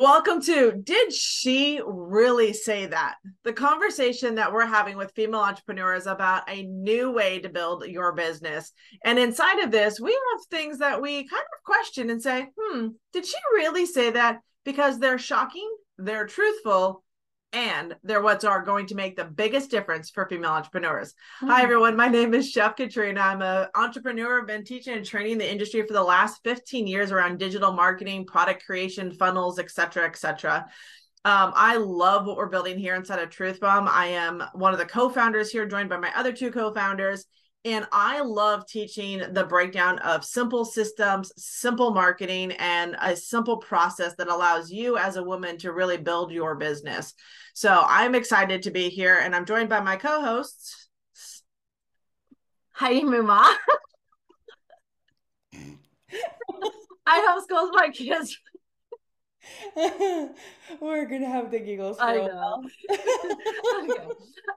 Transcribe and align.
Welcome 0.00 0.40
to 0.42 0.80
Did 0.84 1.12
She 1.12 1.80
Really 1.84 2.52
Say 2.52 2.86
That? 2.86 3.16
The 3.42 3.52
conversation 3.52 4.36
that 4.36 4.52
we're 4.52 4.64
having 4.64 4.96
with 4.96 5.10
female 5.16 5.40
entrepreneurs 5.40 6.06
about 6.06 6.48
a 6.48 6.62
new 6.62 7.10
way 7.10 7.40
to 7.40 7.48
build 7.48 7.84
your 7.84 8.12
business. 8.12 8.70
And 9.04 9.18
inside 9.18 9.58
of 9.58 9.72
this, 9.72 9.98
we 9.98 10.12
have 10.12 10.46
things 10.52 10.78
that 10.78 11.02
we 11.02 11.26
kind 11.26 11.42
of 11.42 11.64
question 11.64 12.10
and 12.10 12.22
say, 12.22 12.46
hmm, 12.56 12.88
did 13.12 13.26
she 13.26 13.36
really 13.54 13.86
say 13.86 14.12
that? 14.12 14.38
Because 14.64 15.00
they're 15.00 15.18
shocking, 15.18 15.68
they're 15.96 16.26
truthful, 16.26 17.02
and 17.52 17.96
they're 18.02 18.22
what's 18.22 18.44
are 18.44 18.62
going 18.62 18.86
to 18.86 18.94
make 18.94 19.16
the 19.16 19.24
biggest 19.24 19.70
difference 19.70 20.10
for 20.10 20.28
female 20.28 20.50
entrepreneurs. 20.50 21.14
Mm-hmm. 21.38 21.48
Hi 21.48 21.62
everyone, 21.62 21.96
my 21.96 22.08
name 22.08 22.34
is 22.34 22.50
Chef 22.50 22.76
Katrina. 22.76 23.20
I'm 23.20 23.42
an 23.42 23.68
entrepreneur. 23.74 24.40
I've 24.40 24.46
been 24.46 24.64
teaching 24.64 24.94
and 24.94 25.04
training 25.04 25.38
the 25.38 25.50
industry 25.50 25.86
for 25.86 25.94
the 25.94 26.02
last 26.02 26.40
15 26.44 26.86
years 26.86 27.10
around 27.10 27.38
digital 27.38 27.72
marketing, 27.72 28.26
product 28.26 28.66
creation, 28.66 29.12
funnels, 29.12 29.58
etc., 29.58 30.04
etc. 30.04 30.66
Um, 31.24 31.52
I 31.54 31.76
love 31.76 32.26
what 32.26 32.36
we're 32.36 32.48
building 32.48 32.78
here 32.78 32.94
inside 32.94 33.18
of 33.18 33.30
Truth 33.30 33.60
Bomb. 33.60 33.88
I 33.88 34.06
am 34.06 34.42
one 34.52 34.72
of 34.72 34.78
the 34.78 34.86
co-founders 34.86 35.50
here, 35.50 35.66
joined 35.66 35.88
by 35.88 35.98
my 35.98 36.12
other 36.14 36.32
two 36.32 36.50
co-founders. 36.50 37.24
And 37.64 37.86
I 37.90 38.20
love 38.20 38.66
teaching 38.66 39.22
the 39.32 39.44
breakdown 39.44 39.98
of 39.98 40.24
simple 40.24 40.64
systems, 40.64 41.32
simple 41.36 41.92
marketing, 41.92 42.52
and 42.52 42.96
a 43.00 43.16
simple 43.16 43.56
process 43.56 44.14
that 44.16 44.28
allows 44.28 44.70
you 44.70 44.96
as 44.96 45.16
a 45.16 45.22
woman 45.22 45.58
to 45.58 45.72
really 45.72 45.96
build 45.96 46.30
your 46.30 46.54
business. 46.54 47.14
So 47.54 47.84
I'm 47.86 48.14
excited 48.14 48.62
to 48.62 48.70
be 48.70 48.88
here, 48.88 49.18
and 49.18 49.34
I'm 49.34 49.44
joined 49.44 49.68
by 49.68 49.80
my 49.80 49.96
co 49.96 50.22
hosts, 50.22 50.88
Heidi 52.72 53.02
Muma. 53.02 53.52
Mm. 55.54 55.78
I 57.06 57.42
homeschooled 57.50 57.70
my 57.72 57.88
kids 57.88 58.38
We're 60.80 61.06
gonna 61.06 61.26
have 61.26 61.50
the 61.50 61.60
giggles. 61.60 61.98
I 62.00 62.16
know. 62.16 62.64
okay. 62.90 64.08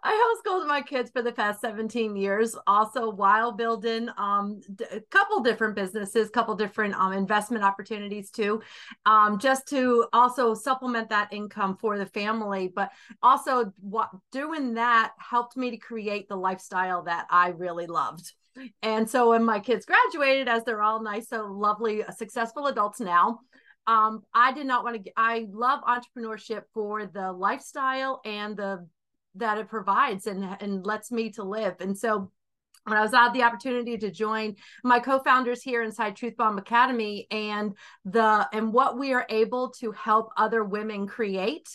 I 0.03 0.39
homeschooled 0.45 0.67
my 0.67 0.81
kids 0.81 1.11
for 1.11 1.21
the 1.21 1.31
past 1.31 1.61
17 1.61 2.15
years. 2.15 2.55
Also, 2.67 3.09
while 3.09 3.51
building 3.51 4.09
um, 4.17 4.61
a 4.91 4.99
couple 5.11 5.41
different 5.41 5.75
businesses, 5.75 6.29
couple 6.29 6.55
different 6.55 6.95
um, 6.95 7.13
investment 7.13 7.63
opportunities 7.63 8.31
too, 8.31 8.61
um, 9.05 9.39
just 9.39 9.67
to 9.69 10.07
also 10.13 10.53
supplement 10.53 11.09
that 11.09 11.31
income 11.31 11.77
for 11.77 11.97
the 11.97 12.05
family. 12.05 12.67
But 12.67 12.91
also, 13.21 13.73
what 13.79 14.09
doing 14.31 14.73
that 14.75 15.13
helped 15.17 15.55
me 15.57 15.71
to 15.71 15.77
create 15.77 16.27
the 16.27 16.35
lifestyle 16.35 17.03
that 17.03 17.27
I 17.29 17.49
really 17.49 17.87
loved. 17.87 18.33
And 18.81 19.09
so 19.09 19.29
when 19.29 19.45
my 19.45 19.59
kids 19.59 19.85
graduated, 19.85 20.47
as 20.47 20.63
they're 20.63 20.81
all 20.81 21.01
nice, 21.01 21.29
so 21.29 21.45
lovely, 21.45 22.03
successful 22.15 22.67
adults 22.67 22.99
now, 22.99 23.39
um, 23.87 24.23
I 24.33 24.53
did 24.53 24.67
not 24.67 24.83
want 24.83 25.03
to. 25.03 25.11
I 25.17 25.47
love 25.51 25.81
entrepreneurship 25.83 26.63
for 26.73 27.05
the 27.05 27.31
lifestyle 27.31 28.21
and 28.25 28.55
the 28.55 28.87
that 29.35 29.57
it 29.57 29.69
provides 29.69 30.27
and 30.27 30.45
and 30.59 30.85
lets 30.85 31.11
me 31.11 31.31
to 31.31 31.43
live. 31.43 31.75
And 31.79 31.97
so 31.97 32.31
when 32.85 32.97
I 32.97 33.01
was 33.01 33.11
had 33.11 33.33
the 33.33 33.43
opportunity 33.43 33.97
to 33.99 34.09
join 34.09 34.55
my 34.83 34.99
co-founders 34.99 35.61
here 35.61 35.83
inside 35.83 36.15
Truth 36.15 36.35
Bomb 36.37 36.57
Academy 36.57 37.27
and 37.29 37.75
the 38.05 38.47
and 38.53 38.73
what 38.73 38.97
we 38.97 39.13
are 39.13 39.25
able 39.29 39.69
to 39.79 39.91
help 39.91 40.31
other 40.35 40.63
women 40.63 41.07
create 41.07 41.69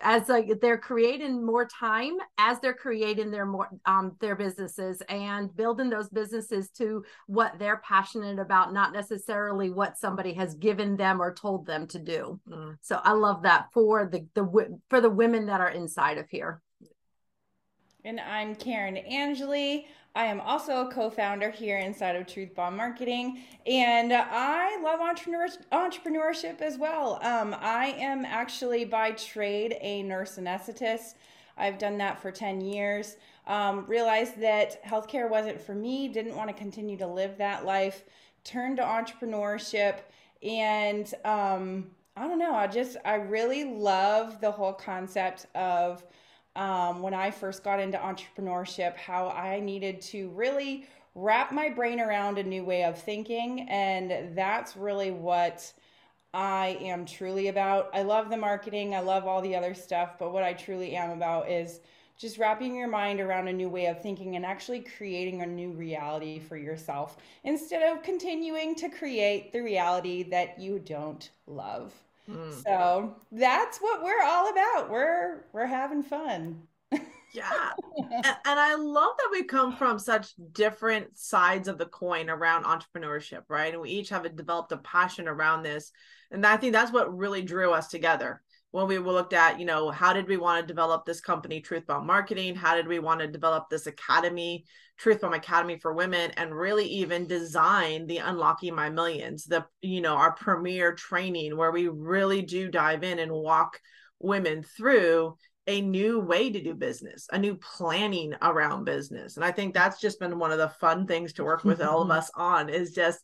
as 0.00 0.28
like 0.28 0.60
they're 0.60 0.78
creating 0.78 1.44
more 1.44 1.66
time 1.66 2.16
as 2.38 2.58
they're 2.60 2.74
creating 2.74 3.30
their 3.30 3.46
more 3.46 3.68
um 3.86 4.16
their 4.20 4.34
businesses 4.34 5.02
and 5.08 5.54
building 5.56 5.90
those 5.90 6.08
businesses 6.08 6.70
to 6.70 7.04
what 7.26 7.58
they're 7.58 7.82
passionate 7.84 8.38
about 8.38 8.72
not 8.72 8.92
necessarily 8.92 9.70
what 9.70 9.98
somebody 9.98 10.32
has 10.32 10.54
given 10.54 10.96
them 10.96 11.20
or 11.20 11.34
told 11.34 11.66
them 11.66 11.86
to 11.86 11.98
do. 11.98 12.40
Mm. 12.48 12.76
so 12.80 13.00
i 13.04 13.12
love 13.12 13.42
that 13.42 13.66
for 13.72 14.06
the 14.06 14.26
the 14.34 14.78
for 14.88 15.00
the 15.00 15.10
women 15.10 15.46
that 15.46 15.60
are 15.60 15.70
inside 15.70 16.18
of 16.18 16.28
here. 16.28 16.62
And 18.04 18.18
i'm 18.20 18.54
karen 18.54 18.96
angeli 18.96 19.86
I 20.14 20.24
am 20.24 20.40
also 20.40 20.86
a 20.86 20.92
co-founder 20.92 21.50
here 21.50 21.78
inside 21.78 22.16
of 22.16 22.26
Truth 22.26 22.56
Bomb 22.56 22.76
Marketing, 22.76 23.44
and 23.64 24.12
I 24.12 24.80
love 24.82 25.00
entrepreneur- 25.00 25.48
entrepreneurship 25.70 26.60
as 26.60 26.76
well. 26.78 27.20
Um, 27.22 27.54
I 27.60 27.94
am 27.96 28.24
actually 28.24 28.84
by 28.84 29.12
trade 29.12 29.76
a 29.80 30.02
nurse 30.02 30.36
anesthetist. 30.36 31.14
I've 31.56 31.78
done 31.78 31.96
that 31.98 32.20
for 32.20 32.32
10 32.32 32.60
years. 32.60 33.18
Um, 33.46 33.86
realized 33.86 34.40
that 34.40 34.82
healthcare 34.84 35.30
wasn't 35.30 35.60
for 35.60 35.74
me, 35.76 36.08
didn't 36.08 36.34
want 36.34 36.48
to 36.48 36.54
continue 36.54 36.96
to 36.96 37.06
live 37.06 37.38
that 37.38 37.64
life, 37.64 38.04
turned 38.42 38.78
to 38.78 38.82
entrepreneurship, 38.82 40.00
and 40.42 41.14
um, 41.24 41.88
I 42.16 42.26
don't 42.26 42.38
know, 42.38 42.54
I 42.54 42.66
just, 42.66 42.96
I 43.04 43.14
really 43.14 43.62
love 43.62 44.40
the 44.40 44.50
whole 44.50 44.72
concept 44.72 45.46
of 45.54 46.04
um, 46.56 47.02
when 47.02 47.14
I 47.14 47.30
first 47.30 47.62
got 47.62 47.80
into 47.80 47.98
entrepreneurship, 47.98 48.96
how 48.96 49.28
I 49.28 49.60
needed 49.60 50.00
to 50.02 50.30
really 50.30 50.86
wrap 51.14 51.52
my 51.52 51.68
brain 51.68 52.00
around 52.00 52.38
a 52.38 52.42
new 52.42 52.64
way 52.64 52.84
of 52.84 53.00
thinking. 53.00 53.68
And 53.68 54.36
that's 54.36 54.76
really 54.76 55.10
what 55.10 55.72
I 56.32 56.78
am 56.80 57.06
truly 57.06 57.48
about. 57.48 57.90
I 57.92 58.02
love 58.02 58.30
the 58.30 58.36
marketing, 58.36 58.94
I 58.94 59.00
love 59.00 59.26
all 59.26 59.42
the 59.42 59.56
other 59.56 59.74
stuff, 59.74 60.18
but 60.18 60.32
what 60.32 60.44
I 60.44 60.52
truly 60.52 60.94
am 60.94 61.10
about 61.10 61.50
is 61.50 61.80
just 62.16 62.38
wrapping 62.38 62.76
your 62.76 62.86
mind 62.86 63.18
around 63.18 63.48
a 63.48 63.52
new 63.52 63.68
way 63.68 63.86
of 63.86 64.02
thinking 64.02 64.36
and 64.36 64.44
actually 64.44 64.80
creating 64.80 65.40
a 65.40 65.46
new 65.46 65.70
reality 65.72 66.38
for 66.38 66.56
yourself 66.56 67.16
instead 67.44 67.82
of 67.82 68.02
continuing 68.02 68.74
to 68.74 68.90
create 68.90 69.52
the 69.52 69.60
reality 69.60 70.22
that 70.24 70.60
you 70.60 70.78
don't 70.78 71.30
love. 71.46 71.94
Mm. 72.30 72.62
So 72.62 73.16
that's 73.32 73.78
what 73.78 74.02
we're 74.02 74.22
all 74.22 74.50
about. 74.50 74.90
We're 74.90 75.44
we're 75.52 75.66
having 75.66 76.02
fun. 76.02 76.62
yeah. 77.32 77.70
and, 77.96 78.24
and 78.24 78.60
I 78.60 78.74
love 78.74 79.12
that 79.18 79.28
we 79.32 79.44
come 79.44 79.76
from 79.76 79.98
such 79.98 80.32
different 80.52 81.18
sides 81.18 81.68
of 81.68 81.78
the 81.78 81.86
coin 81.86 82.30
around 82.30 82.64
entrepreneurship, 82.64 83.42
right? 83.48 83.72
And 83.72 83.82
we 83.82 83.90
each 83.90 84.08
have 84.10 84.24
a, 84.24 84.28
developed 84.28 84.72
a 84.72 84.78
passion 84.78 85.28
around 85.28 85.62
this. 85.62 85.92
And 86.30 86.46
I 86.46 86.56
think 86.56 86.72
that's 86.72 86.92
what 86.92 87.16
really 87.16 87.42
drew 87.42 87.72
us 87.72 87.88
together 87.88 88.40
when 88.72 88.86
we 88.86 88.98
looked 88.98 89.32
at, 89.32 89.58
you 89.58 89.66
know, 89.66 89.90
how 89.90 90.12
did 90.12 90.28
we 90.28 90.36
want 90.36 90.60
to 90.60 90.66
develop 90.66 91.04
this 91.04 91.20
company, 91.20 91.60
Truth 91.60 91.86
Bomb 91.86 92.06
Marketing? 92.06 92.54
How 92.54 92.76
did 92.76 92.86
we 92.86 93.00
want 93.00 93.20
to 93.20 93.26
develop 93.26 93.68
this 93.68 93.86
academy, 93.86 94.64
Truth 94.96 95.22
Bomb 95.22 95.34
Academy 95.34 95.78
for 95.78 95.92
Women, 95.92 96.30
and 96.36 96.54
really 96.54 96.86
even 96.86 97.26
design 97.26 98.06
the 98.06 98.18
Unlocking 98.18 98.74
My 98.74 98.88
Millions, 98.88 99.44
the, 99.44 99.66
you 99.82 100.00
know, 100.00 100.14
our 100.14 100.32
premier 100.32 100.94
training 100.94 101.56
where 101.56 101.72
we 101.72 101.88
really 101.88 102.42
do 102.42 102.68
dive 102.68 103.02
in 103.02 103.18
and 103.18 103.32
walk 103.32 103.80
women 104.20 104.62
through 104.62 105.36
a 105.66 105.80
new 105.80 106.20
way 106.20 106.50
to 106.50 106.62
do 106.62 106.74
business, 106.74 107.26
a 107.32 107.38
new 107.38 107.56
planning 107.56 108.34
around 108.40 108.84
business. 108.84 109.36
And 109.36 109.44
I 109.44 109.50
think 109.50 109.74
that's 109.74 110.00
just 110.00 110.20
been 110.20 110.38
one 110.38 110.52
of 110.52 110.58
the 110.58 110.68
fun 110.68 111.06
things 111.06 111.32
to 111.34 111.44
work 111.44 111.64
with 111.64 111.82
all 111.82 112.02
of 112.02 112.10
us 112.12 112.30
on 112.34 112.68
is 112.68 112.92
just 112.92 113.18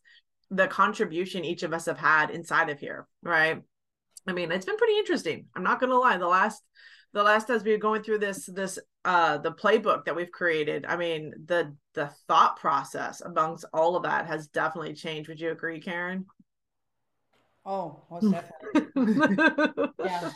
the 0.51 0.67
contribution 0.67 1.45
each 1.45 1.63
of 1.63 1.73
us 1.73 1.87
have 1.87 1.99
had 1.99 2.31
inside 2.31 2.69
of 2.71 2.79
here, 2.79 3.07
right? 3.23 3.63
I 4.27 4.33
mean, 4.33 4.51
it's 4.51 4.67
been 4.67 4.77
pretty 4.77 4.99
interesting. 4.99 5.47
I'm 5.55 5.63
not 5.63 5.81
gonna 5.81 5.99
lie. 5.99 6.17
The 6.17 6.27
last 6.27 6.63
the 7.13 7.23
last 7.23 7.49
as 7.51 7.63
we 7.63 7.73
were 7.73 7.79
going 7.79 8.03
through 8.03 8.19
this 8.19 8.47
this 8.47 8.79
uh 9.05 9.39
the 9.39 9.53
playbook 9.53 10.05
that 10.05 10.17
we've 10.17 10.31
created, 10.31 10.85
I 10.87 10.97
mean, 10.97 11.33
the 11.47 11.75
the 11.95 12.11
thought 12.29 12.57
process 12.57 13.21
amongst 13.21 13.65
all 13.73 13.97
of 13.97 14.03
that 14.03 14.27
has 14.27 14.49
definitely 14.49 14.95
changed. 14.95 15.29
Would 15.29 15.41
you 15.41 15.51
agree, 15.51 15.81
Karen? 15.81 16.27
Oh, 17.65 18.03
most 18.11 18.31
definitely. 18.31 19.15
yeah. 20.05 20.31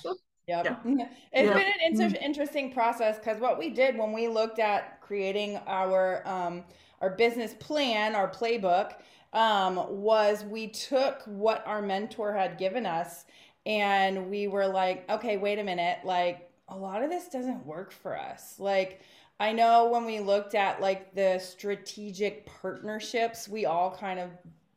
Yep. 0.49 0.65
Yeah. 0.84 1.09
It's 1.33 1.47
yep. 1.47 1.55
been 1.55 1.67
an 1.67 1.81
inter- 1.83 2.19
interesting 2.21 2.73
process 2.73 3.19
because 3.19 3.41
what 3.41 3.56
we 3.56 3.71
did 3.71 3.97
when 3.97 4.12
we 4.12 4.27
looked 4.27 4.59
at 4.59 5.00
creating 5.00 5.59
our 5.69 6.27
um, 6.27 6.65
our 7.00 7.11
business 7.11 7.55
plan, 7.55 8.17
our 8.17 8.29
playbook, 8.29 8.95
um, 9.33 9.77
was 9.89 10.45
we 10.45 10.67
took 10.67 11.23
what 11.27 11.65
our 11.67 11.81
mentor 11.81 12.34
had 12.34 12.59
given 12.59 12.84
us 12.84 13.27
and 13.66 14.31
we 14.31 14.48
were 14.48 14.66
like 14.66 15.09
okay 15.10 15.37
wait 15.37 15.58
a 15.58 15.64
minute. 15.64 15.99
Like 16.05 16.50
a 16.69 16.76
lot 16.76 17.02
of 17.02 17.11
this 17.11 17.29
doesn't 17.29 17.64
work 17.67 17.93
for 17.93 18.19
us. 18.19 18.58
Like 18.58 19.02
i 19.38 19.52
know 19.52 19.88
when 19.88 20.05
we 20.05 20.20
looked 20.20 20.55
at 20.55 20.81
like 20.82 21.14
the 21.14 21.38
strategic 21.38 22.44
partnerships 22.44 23.49
we 23.49 23.64
all 23.64 23.90
kind 23.90 24.20
of 24.20 24.29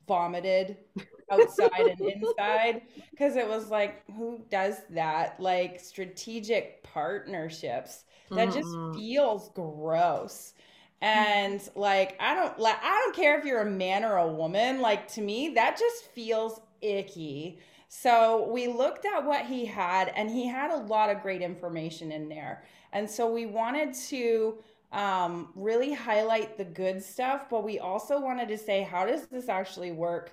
vomited 0.07 0.77
outside 1.31 1.71
and 1.79 1.99
inside 1.99 2.81
because 3.11 3.35
it 3.35 3.47
was 3.47 3.69
like 3.69 4.03
who 4.15 4.41
does 4.49 4.81
that? 4.89 5.39
Like 5.39 5.79
strategic 5.79 6.83
partnerships 6.83 8.03
that 8.35 8.51
just 8.51 8.69
feels 8.95 9.49
gross. 9.49 10.53
And 11.01 11.61
like 11.75 12.15
i 12.19 12.33
don't 12.33 12.57
like 12.59 12.77
i 12.81 13.01
don't 13.03 13.15
care 13.15 13.37
if 13.37 13.45
you're 13.45 13.61
a 13.61 13.69
man 13.69 14.03
or 14.03 14.17
a 14.17 14.27
woman. 14.31 14.81
Like 14.81 15.07
to 15.13 15.21
me 15.21 15.49
that 15.55 15.77
just 15.77 16.05
feels 16.05 16.59
icky 16.81 17.59
so 17.95 18.49
we 18.51 18.65
looked 18.65 19.05
at 19.05 19.23
what 19.23 19.45
he 19.45 19.67
had, 19.67 20.11
and 20.15 20.27
he 20.27 20.47
had 20.47 20.71
a 20.71 20.77
lot 20.77 21.11
of 21.11 21.21
great 21.21 21.43
information 21.43 22.11
in 22.11 22.27
there. 22.27 22.63
And 22.91 23.07
so 23.07 23.31
we 23.31 23.45
wanted 23.45 23.93
to 24.09 24.57
um, 24.91 25.49
really 25.55 25.93
highlight 25.93 26.57
the 26.57 26.65
good 26.65 27.03
stuff, 27.03 27.51
but 27.51 27.63
we 27.63 27.77
also 27.77 28.19
wanted 28.19 28.47
to 28.47 28.57
say, 28.57 28.81
how 28.81 29.05
does 29.05 29.27
this 29.27 29.47
actually 29.47 29.91
work 29.91 30.31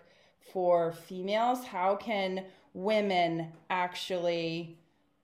for 0.52 0.92
females? 0.92 1.62
How 1.62 1.96
can 1.96 2.46
women 2.72 3.52
actually 3.68 4.78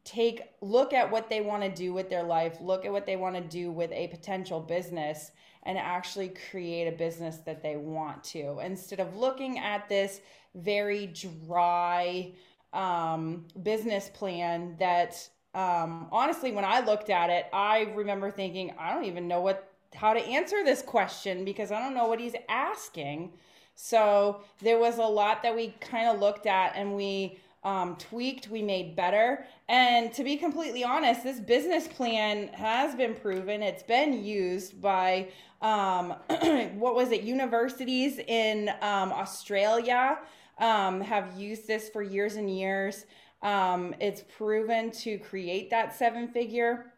take 0.05 0.43
look 0.61 0.93
at 0.93 1.11
what 1.11 1.31
they 1.31 1.41
want 1.41 1.63
to 1.63 1.71
do 1.71 1.95
with 1.95 2.11
their 2.11 2.23
life, 2.23 2.59
look 2.61 2.85
at 2.85 2.93
what 2.93 3.07
they 3.07 3.17
want 3.17 3.35
to 3.35 3.41
do 3.41 3.73
with 3.73 3.91
a 3.93 4.09
potential 4.09 4.61
business 4.61 5.31
and 5.67 5.77
actually 5.77 6.33
create 6.51 6.87
a 6.87 6.93
business 6.93 7.39
that 7.39 7.63
they 7.63 7.77
want 7.77 8.23
to 8.25 8.61
instead 8.61 9.01
of 9.01 9.17
looking 9.17 9.59
at 9.59 9.89
this 9.89 10.21
very 10.55 11.13
dry 11.45 12.33
um, 12.73 13.45
business 13.63 14.09
plan 14.15 14.77
that 14.79 15.29
um, 15.55 16.09
honestly 16.13 16.53
when 16.53 16.65
i 16.65 16.81
looked 16.81 17.11
at 17.11 17.29
it 17.29 17.47
i 17.53 17.93
remember 17.95 18.31
thinking 18.31 18.73
i 18.79 18.95
don't 18.95 19.05
even 19.05 19.29
know 19.29 19.41
what 19.41 19.73
how 19.95 20.13
to 20.13 20.21
answer 20.21 20.65
this 20.65 20.83
question 20.83 21.45
because 21.45 21.71
i 21.71 21.79
don't 21.79 21.95
know 21.95 22.07
what 22.07 22.21
he's 22.21 22.35
asking 22.49 23.33
so 23.75 24.41
there 24.63 24.79
was 24.79 24.99
a 24.99 25.03
lot 25.03 25.43
that 25.43 25.55
we 25.55 25.69
kind 25.81 26.09
of 26.09 26.19
looked 26.19 26.47
at 26.47 26.73
and 26.77 26.97
we 26.97 27.39
um, 27.67 27.97
tweaked, 27.97 28.49
we 28.49 28.63
made 28.63 28.95
better. 28.95 29.45
And 29.69 30.13
to 30.15 30.23
be 30.23 30.37
completely 30.37 30.85
honest, 30.85 31.25
this 31.25 31.41
business 31.41 31.89
plan 31.89 32.49
has 32.55 32.95
been 32.95 33.13
proven. 33.15 33.61
It's 33.61 33.83
been 33.83 34.25
used 34.25 34.81
by 34.81 35.29
um, 35.63 36.11
what 36.75 36.95
was 36.95 37.13
it? 37.13 37.23
Universities 37.23 38.19
in 38.19 38.71
um, 38.81 39.13
Australia 39.13 40.19
um, 40.59 41.01
have 41.01 41.39
used 41.39 41.67
this 41.67 41.89
for 41.89 42.03
years 42.03 42.37
and 42.37 42.51
years. 42.51 43.07
Um, 43.43 43.95
it's 44.01 44.23
proven 44.37 44.91
to 44.93 45.19
create 45.19 45.71
that 45.71 45.95
seven 45.95 46.29
figure 46.29 46.93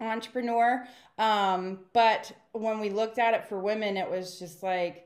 entrepreneur. 0.00 0.86
Um, 1.18 1.80
but 1.92 2.32
when 2.52 2.80
we 2.80 2.90
looked 2.90 3.18
at 3.18 3.34
it 3.34 3.48
for 3.48 3.58
women, 3.58 3.96
it 3.96 4.10
was 4.10 4.38
just 4.38 4.62
like, 4.62 5.03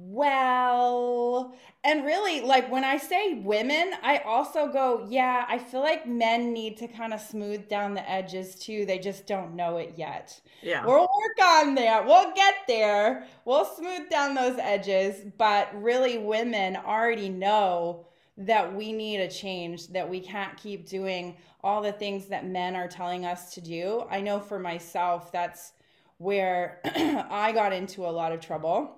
well, 0.00 1.56
and 1.82 2.04
really, 2.04 2.40
like 2.40 2.70
when 2.70 2.84
I 2.84 2.98
say 2.98 3.34
women, 3.34 3.94
I 4.00 4.18
also 4.18 4.68
go, 4.68 5.04
yeah, 5.08 5.44
I 5.48 5.58
feel 5.58 5.80
like 5.80 6.06
men 6.06 6.52
need 6.52 6.76
to 6.76 6.86
kind 6.86 7.12
of 7.12 7.20
smooth 7.20 7.68
down 7.68 7.94
the 7.94 8.08
edges 8.08 8.54
too. 8.54 8.86
They 8.86 9.00
just 9.00 9.26
don't 9.26 9.56
know 9.56 9.78
it 9.78 9.94
yet. 9.96 10.40
Yeah. 10.62 10.86
We'll 10.86 11.00
work 11.00 11.44
on 11.44 11.74
that. 11.74 12.06
We'll 12.06 12.32
get 12.32 12.54
there. 12.68 13.26
We'll 13.44 13.64
smooth 13.64 14.08
down 14.08 14.36
those 14.36 14.56
edges. 14.60 15.24
But 15.36 15.68
really, 15.82 16.16
women 16.18 16.76
already 16.76 17.28
know 17.28 18.06
that 18.36 18.72
we 18.72 18.92
need 18.92 19.18
a 19.18 19.28
change, 19.28 19.88
that 19.88 20.08
we 20.08 20.20
can't 20.20 20.56
keep 20.56 20.88
doing 20.88 21.36
all 21.64 21.82
the 21.82 21.90
things 21.90 22.26
that 22.26 22.46
men 22.46 22.76
are 22.76 22.86
telling 22.86 23.26
us 23.26 23.52
to 23.54 23.60
do. 23.60 24.04
I 24.08 24.20
know 24.20 24.38
for 24.38 24.60
myself, 24.60 25.32
that's 25.32 25.72
where 26.18 26.80
I 26.84 27.50
got 27.50 27.72
into 27.72 28.06
a 28.06 28.10
lot 28.12 28.30
of 28.30 28.38
trouble 28.38 28.97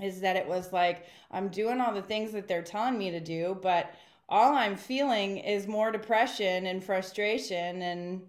is 0.00 0.20
that 0.20 0.36
it 0.36 0.46
was 0.46 0.72
like 0.72 1.06
I'm 1.30 1.48
doing 1.48 1.80
all 1.80 1.92
the 1.92 2.02
things 2.02 2.32
that 2.32 2.48
they're 2.48 2.62
telling 2.62 2.98
me 2.98 3.10
to 3.10 3.20
do, 3.20 3.58
but 3.60 3.94
all 4.28 4.54
I'm 4.54 4.76
feeling 4.76 5.38
is 5.38 5.66
more 5.66 5.90
depression 5.90 6.66
and 6.66 6.82
frustration 6.84 7.82
and 7.82 8.22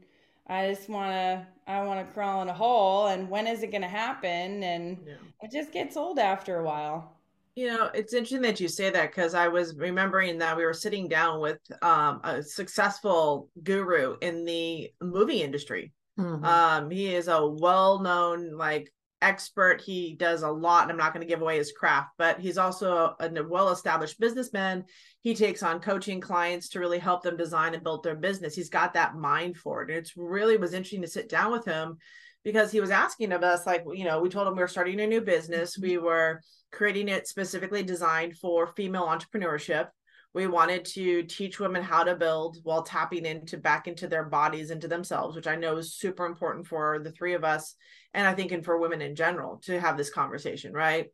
I 0.48 0.70
just 0.70 0.90
want 0.90 1.12
to 1.12 1.46
I 1.68 1.84
want 1.84 2.06
to 2.06 2.14
crawl 2.14 2.42
in 2.42 2.50
a 2.50 2.54
hole 2.54 3.08
and 3.08 3.30
when 3.30 3.46
is 3.46 3.62
it 3.62 3.72
going 3.72 3.84
to 3.84 3.88
happen 3.88 4.64
and 4.64 4.98
yeah. 5.06 5.14
it 5.42 5.52
just 5.52 5.72
gets 5.72 5.96
old 5.96 6.18
after 6.18 6.60
a 6.60 6.64
while. 6.64 7.16
You 7.56 7.68
know, 7.68 7.90
it's 7.94 8.14
interesting 8.14 8.42
that 8.44 8.60
you 8.60 8.68
say 8.68 8.90
that 8.90 9.12
because 9.12 9.34
I 9.34 9.50
was 9.50 9.76
remembering 9.76 10.38
that 10.40 10.56
we 10.56 10.66
were 10.66 10.74
sitting 10.74 11.08
down 11.08 11.42
with 11.42 11.60
um, 11.82 12.22
a 12.24 12.42
successful 12.42 13.50
guru 13.64 14.16
in 14.22 14.46
the 14.46 14.92
movie 15.02 15.44
industry. 15.44 15.92
Mm-hmm. 16.18 16.46
Um, 16.46 16.90
he 16.90 17.14
is 17.14 17.28
a 17.28 17.46
well-known 17.46 18.54
like 18.56 18.92
expert. 19.22 19.82
He 19.82 20.16
does 20.16 20.44
a 20.44 20.50
lot, 20.50 20.84
and 20.84 20.92
I'm 20.92 20.98
not 20.98 21.14
going 21.14 21.26
to 21.26 21.32
give 21.32 21.42
away 21.42 21.58
his 21.58 21.72
craft, 21.72 22.10
but 22.18 22.40
he's 22.40 22.58
also 22.58 23.16
a, 23.20 23.44
well 23.44 23.70
established 23.70 24.20
businessman. 24.20 24.86
He 25.22 25.36
takes 25.36 25.64
on 25.64 25.80
coaching 25.80 26.22
clients 26.22 26.70
to 26.70 26.80
really 26.80 27.00
help 27.00 27.24
them 27.24 27.38
design 27.38 27.74
and 27.74 27.84
build 27.84 28.04
their 28.04 28.16
business. 28.16 28.56
He's 28.56 28.70
got 28.70 28.94
that 28.94 29.16
mind 29.16 29.58
for 29.58 29.82
it. 29.82 29.90
And 29.90 29.98
it's 29.98 30.16
really 30.16 30.58
was 30.58 30.74
interesting 30.74 31.02
to 31.02 31.08
sit 31.08 31.30
down 31.30 31.52
with 31.52 31.66
him 31.66 31.98
because 32.44 32.72
he 32.72 32.82
was 32.82 32.90
asking 32.90 33.32
of 33.32 33.44
us, 33.44 33.66
like, 33.66 33.84
you 33.94 34.06
know, 34.06 34.22
we 34.22 34.30
told 34.30 34.48
him 34.48 34.56
we 34.56 34.62
were 34.62 34.68
starting 34.68 35.00
a 35.02 35.08
new 35.08 35.22
business. 35.22 35.78
Mm-hmm. 35.78 35.88
We 35.90 35.98
were 35.98 36.42
creating 36.72 37.10
it 37.10 37.28
specifically 37.28 37.84
designed 37.84 38.38
for 38.38 38.68
female 38.68 39.08
entrepreneurship 39.08 39.88
we 40.34 40.48
wanted 40.48 40.86
to 40.86 41.24
teach 41.24 41.60
women 41.60 41.82
how 41.82 42.04
to 42.04 42.16
build 42.16 42.58
while 42.64 42.84
tapping 42.84 43.26
into 43.26 43.58
back 43.58 43.88
into 43.88 44.08
their 44.08 44.24
bodies 44.24 44.72
into 44.72 44.88
themselves 44.88 45.36
which 45.36 45.48
i 45.48 45.56
know 45.56 45.78
is 45.78 45.94
super 45.94 46.26
important 46.26 46.68
for 46.68 47.00
the 47.00 47.12
three 47.12 47.34
of 47.34 47.44
us 47.44 47.76
and 48.14 48.28
i 48.28 48.34
think 48.34 48.52
and 48.52 48.66
for 48.66 48.78
women 48.78 49.02
in 49.02 49.16
general 49.16 49.58
to 49.58 49.80
have 49.80 49.98
this 49.98 50.10
conversation 50.10 50.74
right? 50.74 51.08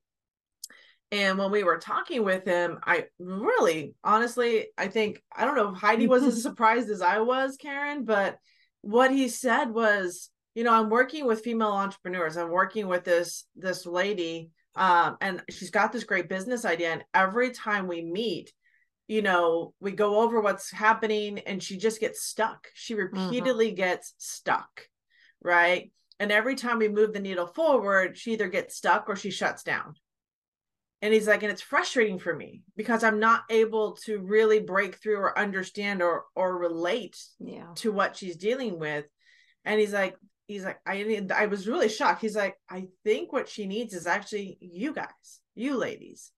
And 1.12 1.38
when 1.38 1.52
we 1.52 1.64
were 1.64 1.78
talking 1.78 2.24
with 2.24 2.46
him 2.46 2.80
i 2.84 3.06
really 3.20 3.94
honestly 4.04 4.68
i 4.78 4.88
think 4.88 5.22
i 5.34 5.46
don't 5.46 5.56
know 5.56 5.70
if 5.70 5.80
heidi 5.80 6.08
was 6.08 6.24
as 6.24 6.42
surprised 6.42 6.90
as 6.90 7.02
i 7.02 7.20
was 7.20 7.58
karen 7.58 8.04
but 8.06 8.38
what 8.82 9.12
he 9.12 9.30
said 9.30 9.66
was 9.66 10.30
you 10.56 10.64
know 10.64 10.74
i'm 10.74 10.90
working 10.90 11.26
with 11.26 11.42
female 11.42 11.72
entrepreneurs. 11.72 12.38
I'm 12.38 12.50
working 12.50 12.88
with 12.88 13.04
this 13.04 13.46
this 13.56 13.86
lady 13.86 14.50
um, 14.76 15.16
and 15.22 15.42
she's 15.50 15.70
got 15.70 15.94
this 15.94 16.04
great 16.04 16.28
business 16.28 16.66
idea 16.66 16.92
and 16.92 17.06
every 17.14 17.52
time 17.52 17.88
we 17.88 18.02
meet 18.02 18.52
you 19.08 19.22
know, 19.22 19.74
we 19.80 19.92
go 19.92 20.22
over 20.22 20.42
what's 20.42 20.72
happening 20.72 21.40
and 21.40 21.62
she 21.62 21.78
just 21.78 22.00
gets 22.00 22.24
stuck. 22.24 22.68
She 22.74 22.96
mm-hmm. 22.96 23.18
repeatedly 23.18 23.68
mm-hmm. 23.68 23.76
gets 23.76 24.14
stuck, 24.18 24.88
right? 25.42 25.92
And 26.20 26.32
every 26.32 26.56
time 26.56 26.80
we 26.80 26.88
move 26.88 27.14
the 27.14 27.20
needle 27.20 27.48
forward, 27.48 28.18
she 28.18 28.34
either 28.34 28.48
gets 28.48 28.76
stuck 28.76 29.10
or 29.10 29.16
she 29.16 29.32
shuts 29.32 29.64
down. 29.64 29.96
And 31.02 31.14
he's 31.14 31.28
like, 31.28 31.44
and 31.44 31.52
it's 31.52 31.62
frustrating 31.62 32.18
for 32.18 32.34
me 32.34 32.64
because 32.76 33.04
I'm 33.04 33.20
not 33.20 33.44
able 33.50 33.98
to 34.06 34.20
really 34.20 34.60
break 34.60 34.96
through 34.96 35.18
or 35.18 35.38
understand 35.38 36.02
or 36.02 36.24
or 36.36 36.58
relate 36.58 37.18
yeah. 37.40 37.68
to 37.76 37.92
what 37.92 38.16
she's 38.16 38.38
dealing 38.38 38.80
with. 38.80 39.06
And 39.66 39.80
he's 39.80 39.94
like, 39.94 40.16
he's 40.48 40.64
like, 40.64 40.80
I 40.86 41.28
I 41.36 41.46
was 41.48 41.68
really 41.68 41.90
shocked. 41.90 42.22
He's 42.22 42.36
like, 42.36 42.56
I 42.70 42.86
think 43.04 43.32
what 43.32 43.50
she 43.50 43.68
needs 43.68 43.94
is 43.94 44.08
actually 44.08 44.58
you 44.62 44.94
guys, 44.94 45.42
you 45.54 45.78
ladies, 45.78 46.32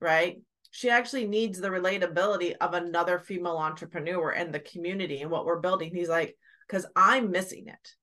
right? 0.00 0.42
She 0.70 0.88
actually 0.88 1.26
needs 1.26 1.60
the 1.60 1.68
relatability 1.68 2.54
of 2.60 2.74
another 2.74 3.18
female 3.18 3.56
entrepreneur 3.56 4.32
in 4.32 4.52
the 4.52 4.60
community 4.60 5.20
and 5.20 5.30
what 5.30 5.44
we're 5.44 5.60
building. 5.60 5.90
He's 5.92 6.08
like, 6.08 6.36
because 6.66 6.86
I'm 6.94 7.30
missing 7.30 7.66
it. 7.66 7.94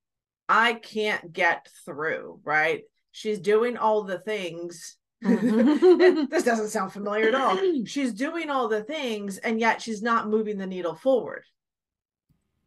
I 0.49 0.73
can't 0.73 1.31
get 1.31 1.67
through, 1.85 2.39
right? 2.43 2.83
She's 3.11 3.39
doing 3.39 3.77
all 3.77 4.03
the 4.03 4.19
things. 4.19 4.97
Mm-hmm. 5.23 6.25
this 6.29 6.43
doesn't 6.43 6.69
sound 6.69 6.93
familiar 6.93 7.29
at 7.29 7.35
all. 7.35 7.57
She's 7.85 8.13
doing 8.13 8.49
all 8.49 8.67
the 8.67 8.83
things, 8.83 9.37
and 9.39 9.59
yet 9.59 9.81
she's 9.81 10.01
not 10.01 10.29
moving 10.29 10.57
the 10.57 10.67
needle 10.67 10.93
forward. 10.93 11.43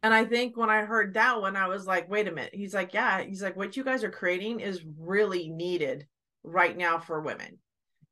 And 0.03 0.13
I 0.13 0.25
think 0.25 0.57
when 0.57 0.69
I 0.69 0.81
heard 0.81 1.13
that 1.13 1.39
one, 1.39 1.55
I 1.55 1.67
was 1.67 1.85
like, 1.85 2.09
wait 2.09 2.27
a 2.27 2.31
minute. 2.31 2.55
He's 2.55 2.73
like, 2.73 2.93
yeah. 2.93 3.21
He's 3.21 3.43
like, 3.43 3.55
what 3.55 3.77
you 3.77 3.83
guys 3.83 4.03
are 4.03 4.09
creating 4.09 4.59
is 4.59 4.83
really 4.99 5.49
needed 5.49 6.07
right 6.43 6.75
now 6.75 6.97
for 6.97 7.21
women. 7.21 7.59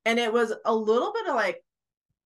And 0.05 0.19
it 0.19 0.31
was 0.31 0.53
a 0.65 0.73
little 0.73 1.11
bit 1.11 1.27
of 1.27 1.35
like, 1.35 1.63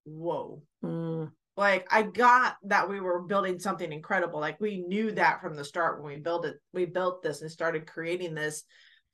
whoa. 0.06 0.62
Mm. 0.84 1.32
Like 1.56 1.88
I 1.92 2.02
got 2.02 2.56
that 2.64 2.90
we 2.90 3.00
were 3.00 3.22
building 3.22 3.60
something 3.60 3.92
incredible. 3.92 4.40
Like 4.40 4.60
we 4.60 4.84
knew 4.88 5.12
that 5.12 5.42
from 5.42 5.56
the 5.56 5.64
start 5.64 6.02
when 6.02 6.14
we 6.14 6.20
built 6.20 6.46
it. 6.46 6.56
We 6.74 6.86
built 6.86 7.22
this 7.22 7.42
and 7.42 7.52
started 7.52 7.86
creating 7.86 8.34
this 8.34 8.64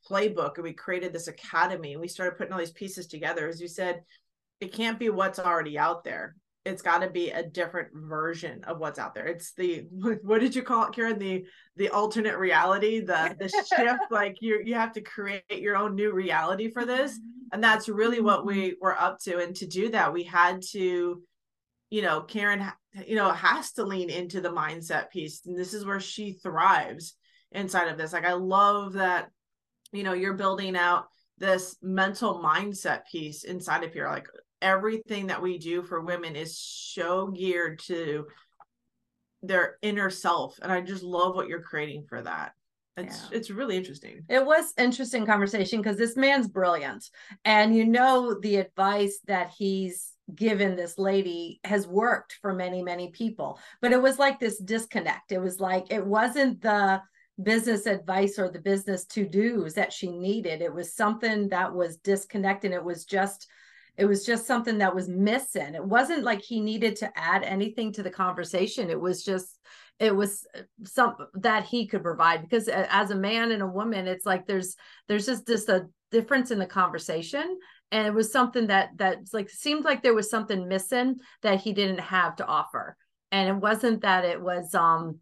playbook 0.09 0.55
and 0.55 0.63
we 0.63 0.73
created 0.73 1.11
this 1.11 1.27
academy 1.27 1.91
and 1.91 2.01
we 2.01 2.07
started 2.07 2.37
putting 2.37 2.53
all 2.53 2.59
these 2.59 2.71
pieces 2.71 3.07
together. 3.07 3.47
As 3.49 3.59
you 3.59 3.67
said, 3.67 4.01
it 4.61 4.73
can't 4.73 4.99
be 4.99 5.09
what's 5.09 5.39
already 5.39 5.77
out 5.77 6.03
there. 6.03 6.35
It's 6.65 6.81
got 6.81 6.99
to 6.99 7.09
be 7.09 7.31
a 7.31 7.43
different 7.43 7.89
version 7.93 8.63
of 8.65 8.79
what's 8.79 8.99
out 8.99 9.15
there. 9.15 9.25
It's 9.25 9.53
the 9.53 9.85
what 10.23 10.41
did 10.41 10.55
you 10.55 10.63
call 10.63 10.85
it, 10.85 10.93
Karen? 10.93 11.19
The 11.19 11.45
the 11.75 11.89
alternate 11.89 12.37
reality, 12.37 12.99
the 12.99 13.35
the 13.39 13.49
shift. 13.49 13.99
Like 14.11 14.37
you 14.41 14.61
you 14.63 14.75
have 14.75 14.93
to 14.93 15.01
create 15.01 15.43
your 15.49 15.77
own 15.77 15.95
new 15.95 16.11
reality 16.11 16.69
for 16.69 16.85
this 16.85 17.19
and 17.51 17.63
that's 17.63 17.89
really 17.89 18.21
what 18.21 18.45
we 18.45 18.69
mm-hmm. 18.69 18.75
were 18.81 18.99
up 18.99 19.19
to 19.19 19.39
and 19.39 19.55
to 19.55 19.67
do 19.67 19.89
that 19.89 20.13
we 20.13 20.23
had 20.23 20.61
to 20.71 21.21
you 21.89 22.01
know 22.01 22.21
karen 22.21 22.65
you 23.05 23.15
know 23.15 23.31
has 23.31 23.71
to 23.73 23.83
lean 23.83 24.09
into 24.09 24.41
the 24.41 24.51
mindset 24.51 25.09
piece 25.09 25.45
and 25.45 25.57
this 25.57 25.73
is 25.73 25.85
where 25.85 25.99
she 25.99 26.33
thrives 26.33 27.15
inside 27.51 27.87
of 27.87 27.97
this 27.97 28.13
like 28.13 28.25
i 28.25 28.33
love 28.33 28.93
that 28.93 29.29
you 29.91 30.03
know 30.03 30.13
you're 30.13 30.33
building 30.33 30.75
out 30.75 31.05
this 31.37 31.77
mental 31.81 32.41
mindset 32.43 33.01
piece 33.11 33.43
inside 33.43 33.83
of 33.83 33.93
here 33.93 34.07
like 34.07 34.27
everything 34.61 35.27
that 35.27 35.41
we 35.41 35.57
do 35.57 35.83
for 35.83 36.01
women 36.01 36.35
is 36.35 36.57
so 36.57 37.27
geared 37.27 37.79
to 37.79 38.27
their 39.41 39.77
inner 39.81 40.09
self 40.09 40.59
and 40.61 40.71
i 40.71 40.81
just 40.81 41.03
love 41.03 41.35
what 41.35 41.47
you're 41.47 41.61
creating 41.61 42.03
for 42.07 42.21
that 42.21 42.53
it's 42.99 43.27
yeah. 43.31 43.37
it's 43.37 43.49
really 43.49 43.77
interesting. 43.77 44.23
It 44.29 44.45
was 44.45 44.73
interesting 44.77 45.25
conversation 45.25 45.81
because 45.81 45.97
this 45.97 46.15
man's 46.15 46.47
brilliant, 46.47 47.09
and 47.45 47.75
you 47.75 47.85
know 47.85 48.37
the 48.39 48.57
advice 48.57 49.19
that 49.27 49.51
he's 49.57 50.11
given 50.35 50.75
this 50.75 50.99
lady 50.99 51.59
has 51.63 51.87
worked 51.87 52.37
for 52.41 52.53
many 52.53 52.83
many 52.83 53.09
people, 53.11 53.59
but 53.81 53.91
it 53.91 54.01
was 54.01 54.19
like 54.19 54.39
this 54.39 54.59
disconnect. 54.59 55.31
It 55.31 55.39
was 55.39 55.59
like 55.59 55.91
it 55.91 56.05
wasn't 56.05 56.61
the 56.61 57.01
business 57.41 57.85
advice 57.85 58.37
or 58.37 58.49
the 58.49 58.59
business 58.59 59.05
to 59.05 59.25
dos 59.25 59.73
that 59.73 59.93
she 59.93 60.11
needed. 60.11 60.61
It 60.61 60.73
was 60.73 60.93
something 60.93 61.49
that 61.49 61.73
was 61.73 61.97
disconnected. 61.97 62.73
It 62.73 62.83
was 62.83 63.05
just 63.05 63.47
it 63.99 64.05
was 64.05 64.25
just 64.25 64.47
something 64.47 64.77
that 64.77 64.95
was 64.95 65.09
missing. 65.09 65.75
It 65.75 65.83
wasn't 65.83 66.23
like 66.23 66.41
he 66.41 66.61
needed 66.61 66.95
to 66.97 67.11
add 67.19 67.43
anything 67.43 67.91
to 67.93 68.03
the 68.03 68.09
conversation. 68.09 68.89
It 68.89 68.99
was 68.99 69.25
just 69.25 69.59
it 69.99 70.15
was 70.15 70.47
uh, 70.57 70.61
some 70.85 71.15
that 71.33 71.65
he 71.65 71.85
could 71.85 72.01
provide 72.01 72.41
because 72.41 72.69
as 72.69 73.11
a 73.11 73.15
man 73.15 73.51
and 73.51 73.61
a 73.61 73.67
woman 73.67 74.07
it's 74.07 74.25
like 74.25 74.47
there's 74.47 74.77
there's 75.09 75.25
just 75.25 75.45
just 75.45 75.67
a 75.67 75.87
difference 76.11 76.49
in 76.49 76.59
the 76.59 76.65
conversation. 76.65 77.59
And 77.91 78.07
it 78.07 78.13
was 78.13 78.31
something 78.31 78.67
that 78.67 78.91
that 78.95 79.17
like 79.33 79.49
seemed 79.49 79.83
like 79.83 80.01
there 80.01 80.13
was 80.13 80.29
something 80.29 80.69
missing 80.69 81.17
that 81.41 81.59
he 81.59 81.73
didn't 81.73 81.99
have 81.99 82.37
to 82.37 82.45
offer. 82.45 82.95
And 83.33 83.49
it 83.49 83.61
wasn't 83.61 84.03
that 84.03 84.23
it 84.23 84.41
was 84.41 84.73
um 84.73 85.19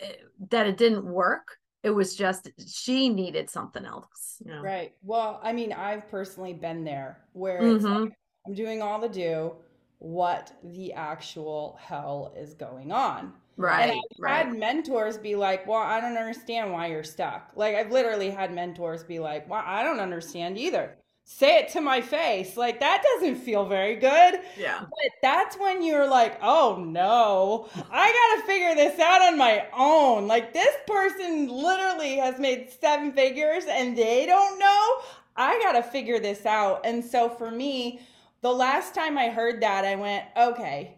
eh, 0.00 0.12
that 0.50 0.68
it 0.68 0.76
didn't 0.76 1.04
work 1.04 1.56
it 1.82 1.90
was 1.90 2.16
just 2.16 2.50
she 2.66 3.08
needed 3.08 3.48
something 3.48 3.84
else 3.84 4.42
yeah. 4.44 4.60
right 4.60 4.94
well 5.02 5.40
i 5.42 5.52
mean 5.52 5.72
i've 5.72 6.08
personally 6.08 6.52
been 6.52 6.84
there 6.84 7.20
where 7.32 7.60
mm-hmm. 7.60 8.04
like, 8.04 8.12
i'm 8.46 8.54
doing 8.54 8.82
all 8.82 9.00
the 9.00 9.08
do 9.08 9.52
what 9.98 10.52
the 10.62 10.92
actual 10.92 11.78
hell 11.80 12.32
is 12.36 12.54
going 12.54 12.92
on 12.92 13.32
Right. 13.58 13.90
And 13.90 13.90
I've 13.90 14.20
right. 14.20 14.46
had 14.46 14.56
mentors 14.56 15.18
be 15.18 15.34
like, 15.34 15.66
Well, 15.66 15.82
I 15.82 16.00
don't 16.00 16.16
understand 16.16 16.72
why 16.72 16.86
you're 16.86 17.02
stuck. 17.02 17.50
Like, 17.56 17.74
I've 17.74 17.90
literally 17.90 18.30
had 18.30 18.54
mentors 18.54 19.02
be 19.02 19.18
like, 19.18 19.50
Well, 19.50 19.64
I 19.66 19.82
don't 19.82 19.98
understand 19.98 20.56
either. 20.56 20.96
Say 21.30 21.58
it 21.58 21.68
to 21.70 21.82
my 21.82 22.00
face. 22.00 22.56
Like, 22.56 22.80
that 22.80 23.02
doesn't 23.02 23.36
feel 23.36 23.66
very 23.66 23.96
good. 23.96 24.40
Yeah. 24.56 24.80
But 24.80 25.12
that's 25.20 25.58
when 25.58 25.82
you're 25.82 26.08
like, 26.08 26.38
Oh 26.42 26.82
no, 26.88 27.68
I 27.90 28.06
got 28.12 28.40
to 28.40 28.46
figure 28.46 28.74
this 28.74 28.98
out 28.98 29.20
on 29.20 29.36
my 29.36 29.66
own. 29.76 30.26
Like, 30.26 30.54
this 30.54 30.74
person 30.86 31.48
literally 31.48 32.16
has 32.16 32.38
made 32.38 32.70
seven 32.70 33.12
figures 33.12 33.64
and 33.68 33.96
they 33.96 34.24
don't 34.24 34.58
know. 34.58 34.96
I 35.36 35.58
got 35.60 35.72
to 35.72 35.82
figure 35.82 36.18
this 36.18 36.46
out. 36.46 36.80
And 36.84 37.04
so 37.04 37.28
for 37.28 37.50
me, 37.50 38.00
the 38.40 38.52
last 38.52 38.94
time 38.94 39.18
I 39.18 39.28
heard 39.28 39.60
that, 39.60 39.84
I 39.84 39.96
went, 39.96 40.24
Okay, 40.36 40.94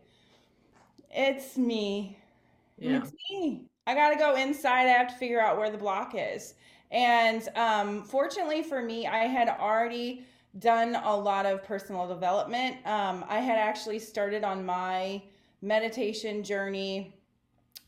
it's 1.11 1.57
me 1.59 2.17
yeah. 2.79 2.99
It's 2.99 3.13
me. 3.31 3.67
I 3.87 3.95
got 3.95 4.11
to 4.11 4.17
go 4.17 4.37
inside. 4.37 4.87
I 4.87 4.91
have 4.91 5.09
to 5.09 5.15
figure 5.15 5.41
out 5.41 5.59
where 5.59 5.71
the 5.71 5.79
block 5.79 6.15
is. 6.17 6.55
And 6.91 7.49
um, 7.55 8.03
fortunately 8.03 8.63
for 8.63 8.83
me, 8.83 9.07
I 9.07 9.25
had 9.27 9.49
already 9.49 10.25
done 10.59 10.97
a 10.97 11.17
lot 11.17 11.47
of 11.47 11.63
personal 11.65 12.09
development. 12.09 12.77
Um, 12.85 13.25
I 13.29 13.39
had 13.39 13.59
actually 13.59 14.01
started 14.01 14.43
on 14.43 14.67
my 14.67 15.23
meditation 15.63 16.43
journey. 16.43 17.15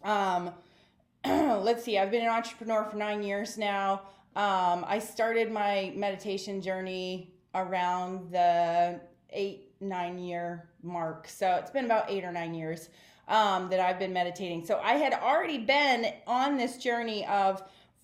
Um, 0.05 0.53
let's 1.25 1.85
see, 1.85 1.99
I've 1.99 2.11
been 2.11 2.23
an 2.23 2.29
entrepreneur 2.29 2.85
for 2.85 2.97
nine 2.97 3.23
years 3.23 3.59
now. 3.59 4.03
Um, 4.35 4.85
I 4.87 4.99
started 4.99 5.51
my 5.51 5.93
meditation 5.97 6.63
journey 6.63 7.35
around 7.55 8.31
the 8.31 9.01
eight, 9.31 9.73
nine 9.81 10.19
year 10.19 10.69
mark. 10.83 11.29
So 11.29 11.57
it's 11.57 11.71
been 11.71 11.85
about 11.85 12.11
eight 12.11 12.25
or 12.25 12.33
nine 12.33 12.55
years 12.55 12.89
um, 13.29 13.69
that 13.71 13.81
I've 13.81 13.99
been 13.99 14.13
meditating. 14.13 14.65
So 14.65 14.81
I 14.83 14.95
had 14.95 15.13
already 15.15 15.59
been 15.59 16.13
on 16.27 16.57
this 16.57 16.77
journey 16.77 17.27
of 17.27 17.63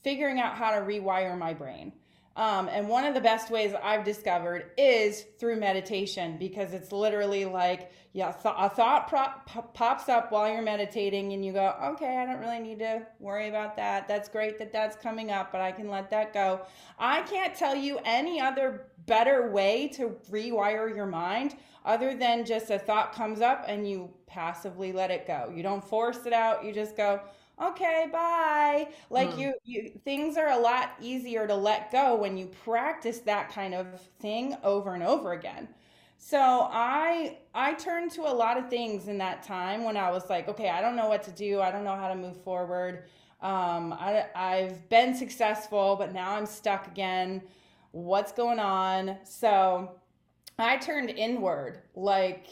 figuring 0.09 0.41
out 0.41 0.55
how 0.55 0.71
to 0.71 0.81
rewire 0.87 1.37
my 1.37 1.53
brain. 1.53 1.93
Um, 2.35 2.67
and 2.69 2.88
one 2.88 3.05
of 3.05 3.12
the 3.12 3.21
best 3.21 3.50
ways 3.50 3.75
I've 3.83 4.05
discovered 4.05 4.71
is 4.79 5.27
through 5.38 5.57
meditation 5.57 6.38
because 6.38 6.73
it's 6.73 6.93
literally 6.93 7.45
like, 7.45 7.93
yeah, 8.15 8.33
th- 8.33 8.55
a 8.57 8.71
thought 8.71 9.07
prop, 9.07 9.75
pops 9.75 10.09
up 10.09 10.33
while 10.33 10.50
you're 10.50 10.62
meditating, 10.62 11.35
and 11.35 11.45
you 11.45 11.53
go, 11.53 11.75
okay, 11.93 12.17
I 12.17 12.25
don't 12.25 12.38
really 12.38 12.59
need 12.59 12.79
to 12.79 13.07
worry 13.19 13.50
about 13.50 13.77
that. 13.77 14.09
That's 14.09 14.31
great 14.31 14.59
that 14.61 14.73
that's 14.73 14.97
coming 14.97 15.31
up, 15.31 15.53
but 15.53 15.61
I 15.61 15.73
can 15.73 15.91
let 15.91 16.09
that 16.09 16.33
go. 16.33 16.62
I 16.99 17.21
can't 17.23 17.55
tell 17.55 17.77
you 17.77 17.99
any 18.07 18.41
other 18.41 18.87
better 19.05 19.50
way 19.50 19.88
to 19.88 20.17
rewire 20.31 20.95
your 20.97 21.07
mind 21.07 21.55
other 21.85 22.15
than 22.15 22.47
just 22.47 22.71
a 22.71 22.79
thought 22.79 23.12
comes 23.12 23.43
up 23.43 23.67
and 23.69 23.87
you 23.87 24.09
passively 24.27 24.91
let 24.91 25.11
it 25.11 25.27
go. 25.27 25.53
You 25.55 25.62
don't 25.62 25.85
force 25.85 26.25
it 26.25 26.33
out, 26.33 26.65
you 26.65 26.73
just 26.73 26.97
go, 26.97 27.21
okay, 27.62 28.07
bye. 28.12 28.88
Like 29.11 29.31
mm. 29.31 29.38
you 29.38 29.55
you 29.65 30.00
things 30.05 30.37
are 30.37 30.50
a 30.50 30.59
lot 30.59 30.93
easier 31.00 31.47
to 31.47 31.55
let 31.55 31.91
go 31.93 32.17
when 32.17 32.37
you 32.37 32.47
practice 32.65 33.19
that 33.21 33.50
kind 33.50 33.75
of 33.75 34.00
thing 34.21 34.57
over 34.62 34.95
and 34.95 35.03
over 35.03 35.33
again. 35.33 35.69
So 36.19 36.38
I 36.38 37.38
I 37.55 37.75
turned 37.75 38.11
to 38.12 38.23
a 38.23 38.35
lot 38.35 38.59
of 38.59 38.69
things 38.69 39.09
in 39.09 39.19
that 39.19 39.43
time 39.43 39.85
when 39.85 39.97
I 39.97 40.11
was 40.11 40.29
like, 40.29 40.49
okay, 40.49 40.69
I 40.69 40.81
don't 40.81 40.97
know 40.97 41.09
what 41.09 41.23
to 41.25 41.31
do. 41.31 41.61
I 41.61 41.71
don't 41.71 41.85
know 41.85 41.97
how 41.97 42.09
to 42.09 42.15
move 42.17 42.37
forward. 42.43 43.05
Um, 43.41 43.93
I, 43.93 44.27
I've 44.35 44.88
been 44.88 45.15
successful, 45.15 45.95
but 45.97 46.12
now 46.12 46.35
I'm 46.35 46.47
stuck 46.47 46.88
again. 46.88 47.43
What's 47.93 48.33
going 48.33 48.59
on? 48.59 49.19
So 49.25 49.93
I 50.59 50.77
turned 50.77 51.11
inward. 51.11 51.83
Like, 51.95 52.49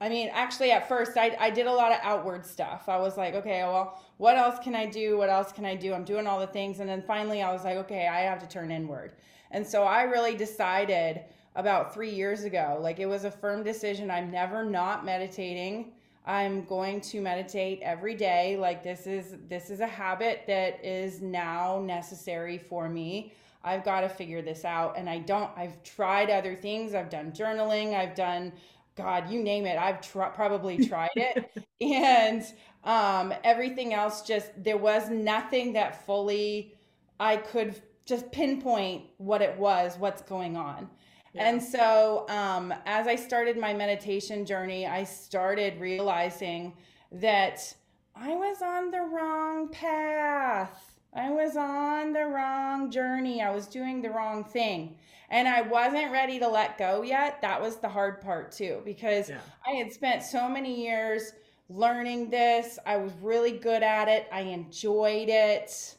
I 0.00 0.08
mean, 0.08 0.30
actually, 0.32 0.70
at 0.70 0.88
first, 0.88 1.16
I, 1.16 1.36
I 1.40 1.50
did 1.50 1.66
a 1.66 1.72
lot 1.72 1.92
of 1.92 1.98
outward 2.02 2.46
stuff. 2.46 2.88
I 2.88 2.98
was 2.98 3.16
like, 3.16 3.34
okay, 3.34 3.62
well, 3.62 4.02
what 4.18 4.36
else 4.36 4.58
can 4.62 4.74
I 4.74 4.86
do? 4.86 5.18
What 5.18 5.28
else 5.28 5.50
can 5.50 5.64
I 5.64 5.74
do? 5.74 5.92
I'm 5.92 6.04
doing 6.04 6.26
all 6.26 6.38
the 6.38 6.46
things. 6.46 6.80
And 6.80 6.88
then 6.88 7.02
finally, 7.02 7.42
I 7.42 7.52
was 7.52 7.64
like, 7.64 7.76
okay, 7.78 8.06
I 8.06 8.20
have 8.20 8.40
to 8.40 8.48
turn 8.48 8.70
inward. 8.70 9.12
And 9.50 9.66
so 9.66 9.82
I 9.82 10.02
really 10.02 10.36
decided 10.36 11.24
about 11.56 11.92
three 11.92 12.10
years 12.10 12.44
ago, 12.44 12.78
like, 12.80 13.00
it 13.00 13.06
was 13.06 13.24
a 13.24 13.30
firm 13.30 13.64
decision. 13.64 14.10
I'm 14.10 14.30
never 14.30 14.64
not 14.64 15.04
meditating. 15.04 15.92
I'm 16.28 16.64
going 16.66 17.00
to 17.00 17.22
meditate 17.22 17.80
every 17.82 18.14
day. 18.14 18.58
Like 18.58 18.84
this 18.84 19.06
is 19.06 19.36
this 19.48 19.70
is 19.70 19.80
a 19.80 19.86
habit 19.86 20.42
that 20.46 20.84
is 20.84 21.22
now 21.22 21.80
necessary 21.82 22.58
for 22.58 22.86
me. 22.86 23.32
I've 23.64 23.82
got 23.82 24.02
to 24.02 24.10
figure 24.10 24.42
this 24.42 24.64
out. 24.66 24.96
And 24.98 25.08
I 25.08 25.18
don't, 25.20 25.50
I've 25.56 25.82
tried 25.82 26.30
other 26.30 26.54
things. 26.54 26.94
I've 26.94 27.10
done 27.10 27.32
journaling. 27.32 27.94
I've 27.94 28.14
done, 28.14 28.52
God, 28.98 29.30
you 29.30 29.42
name 29.42 29.64
it. 29.64 29.78
I've 29.78 30.02
tr- 30.02 30.24
probably 30.34 30.86
tried 30.88 31.08
it. 31.14 31.50
and 31.80 32.44
um, 32.84 33.32
everything 33.44 33.94
else 33.94 34.22
just, 34.22 34.50
there 34.62 34.76
was 34.76 35.08
nothing 35.08 35.72
that 35.74 36.04
fully 36.04 36.74
I 37.20 37.36
could 37.36 37.80
just 38.04 38.30
pinpoint 38.32 39.04
what 39.18 39.40
it 39.40 39.56
was, 39.56 39.96
what's 39.98 40.22
going 40.22 40.56
on. 40.56 40.90
Yeah. 41.32 41.48
And 41.48 41.62
so, 41.62 42.26
um, 42.28 42.74
as 42.86 43.06
I 43.06 43.16
started 43.16 43.56
my 43.56 43.72
meditation 43.72 44.44
journey, 44.44 44.86
I 44.86 45.04
started 45.04 45.78
realizing 45.78 46.74
that 47.12 47.72
I 48.16 48.34
was 48.34 48.62
on 48.62 48.90
the 48.90 49.00
wrong 49.00 49.68
path. 49.68 50.87
I 51.14 51.30
was 51.30 51.56
on 51.56 52.12
the 52.12 52.26
wrong 52.26 52.90
journey. 52.90 53.42
I 53.42 53.50
was 53.50 53.66
doing 53.66 54.02
the 54.02 54.10
wrong 54.10 54.44
thing. 54.44 54.96
And 55.30 55.46
I 55.46 55.62
wasn't 55.62 56.10
ready 56.10 56.38
to 56.38 56.48
let 56.48 56.78
go 56.78 57.02
yet. 57.02 57.40
That 57.42 57.60
was 57.60 57.76
the 57.76 57.88
hard 57.88 58.20
part 58.20 58.52
too, 58.52 58.80
because 58.84 59.28
yeah. 59.28 59.40
I 59.66 59.72
had 59.72 59.92
spent 59.92 60.22
so 60.22 60.48
many 60.48 60.82
years 60.82 61.32
learning 61.68 62.30
this. 62.30 62.78
I 62.86 62.96
was 62.96 63.12
really 63.20 63.52
good 63.52 63.82
at 63.82 64.08
it. 64.08 64.26
I 64.32 64.40
enjoyed 64.40 65.28
it. 65.28 65.96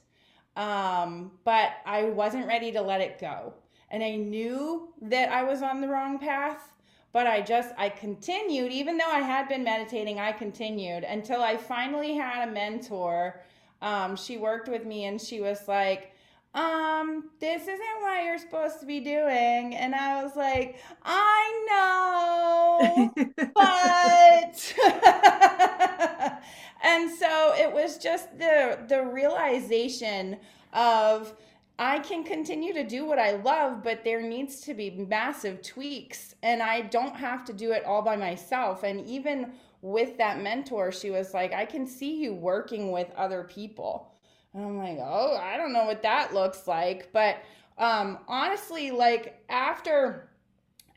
Um, 0.55 1.31
but 1.45 1.73
I 1.85 2.05
wasn't 2.05 2.47
ready 2.47 2.71
to 2.71 2.81
let 2.81 3.01
it 3.01 3.19
go. 3.19 3.53
And 3.91 4.03
I 4.03 4.15
knew 4.15 4.89
that 5.03 5.31
I 5.31 5.43
was 5.43 5.61
on 5.61 5.81
the 5.81 5.87
wrong 5.87 6.19
path, 6.19 6.73
but 7.11 7.27
I 7.27 7.41
just, 7.41 7.73
I 7.77 7.89
continued, 7.89 8.71
even 8.71 8.97
though 8.97 9.09
I 9.09 9.19
had 9.19 9.47
been 9.47 9.63
meditating, 9.63 10.19
I 10.19 10.31
continued 10.31 11.03
until 11.03 11.41
I 11.41 11.57
finally 11.57 12.15
had 12.15 12.47
a 12.47 12.51
mentor 12.51 13.41
um, 13.81 14.15
she 14.15 14.37
worked 14.37 14.67
with 14.69 14.85
me 14.85 15.05
and 15.05 15.19
she 15.19 15.41
was 15.41 15.67
like, 15.67 16.13
um, 16.53 17.29
this 17.39 17.63
isn't 17.63 18.01
what 18.01 18.23
you're 18.23 18.39
supposed 18.39 18.79
to 18.79 18.85
be 18.85 18.99
doing. 18.99 19.75
And 19.75 19.93
I 19.93 20.23
was 20.23 20.35
like, 20.35 20.81
I 21.03 21.65
know, 21.69 23.35
but. 23.53 24.73
and 26.83 27.09
so 27.11 27.53
it 27.55 27.71
was 27.71 27.97
just 27.97 28.37
the 28.37 28.79
the 28.87 29.03
realization 29.03 30.37
of 30.73 31.33
I 31.77 31.99
can 31.99 32.23
continue 32.23 32.73
to 32.73 32.83
do 32.83 33.05
what 33.05 33.19
I 33.19 33.31
love, 33.37 33.83
but 33.83 34.03
there 34.03 34.21
needs 34.21 34.59
to 34.61 34.73
be 34.73 34.89
massive 34.89 35.61
tweaks, 35.61 36.35
and 36.43 36.61
I 36.61 36.81
don't 36.81 37.15
have 37.15 37.45
to 37.45 37.53
do 37.53 37.71
it 37.71 37.85
all 37.85 38.01
by 38.01 38.17
myself. 38.17 38.83
And 38.83 39.05
even 39.07 39.53
with 39.81 40.17
that 40.17 40.41
mentor, 40.41 40.91
she 40.91 41.09
was 41.09 41.33
like, 41.33 41.53
I 41.53 41.65
can 41.65 41.87
see 41.87 42.15
you 42.15 42.33
working 42.33 42.91
with 42.91 43.09
other 43.15 43.43
people. 43.43 44.13
And 44.53 44.65
I'm 44.65 44.77
like, 44.77 44.97
oh, 45.01 45.37
I 45.37 45.57
don't 45.57 45.73
know 45.73 45.85
what 45.85 46.01
that 46.03 46.33
looks 46.33 46.67
like. 46.67 47.11
But 47.13 47.37
um, 47.77 48.19
honestly, 48.27 48.91
like 48.91 49.43
after 49.49 50.29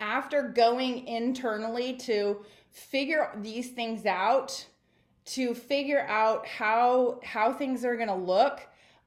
after 0.01 0.49
going 0.49 1.07
internally 1.07 1.95
to 1.95 2.45
figure 2.71 3.31
these 3.41 3.71
things 3.71 4.05
out, 4.05 4.67
to 5.25 5.55
figure 5.55 6.05
out 6.09 6.47
how 6.47 7.21
how 7.23 7.53
things 7.53 7.85
are 7.85 7.97
gonna 7.97 8.17
look, 8.17 8.61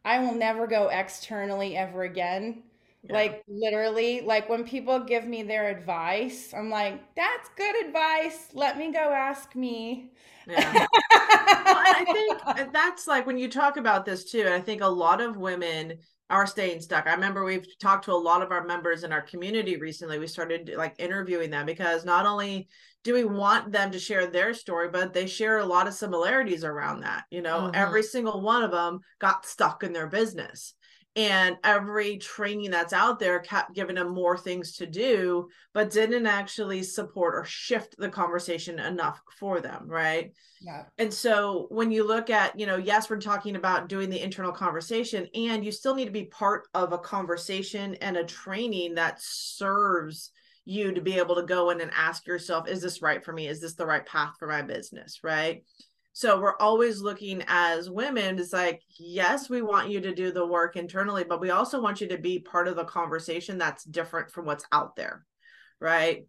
I 0.06 0.20
will 0.20 0.36
never 0.36 0.68
go 0.68 0.90
externally 0.90 1.76
ever 1.76 2.04
again. 2.04 2.64
Yeah. 3.08 3.14
Like 3.14 3.44
literally, 3.48 4.22
like 4.22 4.50
when 4.50 4.64
people 4.64 5.00
give 5.00 5.26
me 5.26 5.44
their 5.44 5.70
advice, 5.70 6.54
I'm 6.56 6.70
like, 6.70 7.16
that's 7.16 7.50
good 7.56 7.86
advice. 7.86 8.50
Let 8.54 8.78
me 8.78 8.92
go 8.92 9.12
ask 9.12 9.56
me. 9.56 10.12
Yeah. 10.48 10.74
well, 10.74 10.88
I 11.12 12.06
think 12.06 12.74
that's 12.74 13.08
like 13.08 13.26
when 13.26 13.38
you 13.38 13.50
talk 13.50 13.78
about 13.78 14.06
this 14.06 14.32
too, 14.32 14.48
I 14.48 14.60
think 14.60 14.82
a 14.82 14.88
lot 14.88 15.22
of 15.22 15.38
women 15.38 16.00
are 16.30 16.48
staying 16.48 16.82
stuck. 16.82 17.06
I 17.06 17.14
remember 17.14 17.44
we've 17.44 17.68
talked 17.80 18.06
to 18.06 18.12
a 18.12 18.14
lot 18.14 18.42
of 18.42 18.52
our 18.52 18.66
members 18.66 19.04
in 19.04 19.12
our 19.12 19.22
community 19.22 19.78
recently. 19.78 20.18
We 20.18 20.28
started 20.28 20.74
like 20.76 20.96
interviewing 20.98 21.52
them 21.52 21.66
because 21.68 22.04
not 22.04 22.26
only 22.26 22.68
do 23.04 23.14
we 23.14 23.24
want 23.24 23.72
them 23.72 23.92
to 23.92 24.00
share 24.00 24.26
their 24.26 24.56
story, 24.56 24.90
but 24.90 25.14
they 25.14 25.28
share 25.28 25.60
a 25.60 25.66
lot 25.66 25.88
of 25.88 25.94
similarities 25.94 26.64
around 26.64 27.02
that. 27.02 27.26
You 27.30 27.44
know, 27.44 27.62
mm-hmm. 27.62 27.76
every 27.76 28.02
single 28.02 28.42
one 28.42 28.64
of 28.64 28.72
them 28.72 29.00
got 29.20 29.46
stuck 29.46 29.84
in 29.84 29.94
their 29.94 30.08
business. 30.08 30.74
And 31.18 31.56
every 31.64 32.18
training 32.18 32.72
that's 32.72 32.92
out 32.92 33.20
there 33.20 33.40
kept 33.40 33.74
giving 33.74 33.96
them 33.96 34.14
more 34.14 34.38
things 34.38 34.74
to 34.78 34.86
do, 34.86 35.48
but 35.74 35.90
didn't 35.90 36.26
actually 36.26 36.84
support 36.84 37.36
or 37.36 37.46
shift 37.46 37.96
the 37.98 38.10
conversation 38.10 38.80
enough 38.80 39.22
for 39.40 39.62
them. 39.62 39.86
Right. 39.88 40.34
Yeah. 40.60 40.84
And 40.98 41.14
so 41.14 41.68
when 41.70 41.90
you 41.90 42.04
look 42.06 42.30
at, 42.30 42.60
you 42.60 42.66
know, 42.66 42.76
yes, 42.76 43.10
we're 43.10 43.22
talking 43.22 43.56
about 43.56 43.88
doing 43.88 44.10
the 44.10 44.22
internal 44.22 44.52
conversation, 44.52 45.28
and 45.34 45.64
you 45.64 45.72
still 45.72 45.96
need 45.96 46.06
to 46.06 46.12
be 46.12 46.26
part 46.26 46.68
of 46.74 46.92
a 46.92 46.98
conversation 46.98 47.96
and 47.96 48.18
a 48.18 48.24
training 48.26 48.96
that 48.96 49.22
serves 49.22 50.32
you 50.66 50.92
to 50.92 51.02
be 51.02 51.18
able 51.18 51.36
to 51.36 51.44
go 51.44 51.70
in 51.70 51.80
and 51.80 51.92
ask 51.96 52.26
yourself, 52.28 52.68
is 52.68 52.82
this 52.82 53.02
right 53.02 53.24
for 53.24 53.32
me? 53.32 53.48
Is 53.48 53.62
this 53.62 53.76
the 53.76 53.86
right 53.86 54.06
path 54.06 54.34
for 54.40 54.48
my 54.48 54.64
business? 54.64 55.20
Right. 55.24 55.64
So 56.16 56.40
we're 56.40 56.56
always 56.62 57.02
looking 57.02 57.44
as 57.46 57.90
women, 57.90 58.40
it's 58.40 58.54
like, 58.54 58.82
yes, 58.98 59.50
we 59.50 59.62
want 59.62 59.90
you 59.90 60.00
to 60.00 60.16
do 60.16 60.32
the 60.32 60.48
work 60.48 60.78
internally, 60.78 61.26
but 61.26 61.42
we 61.42 61.50
also 61.50 61.82
want 61.82 62.00
you 62.00 62.08
to 62.08 62.18
be 62.18 62.40
part 62.40 62.70
of 62.70 62.78
the 62.78 62.86
conversation 62.86 63.58
that's 63.58 63.84
different 63.84 64.32
from 64.32 64.46
what's 64.46 64.64
out 64.72 64.96
there. 64.96 65.26
Right 65.82 66.26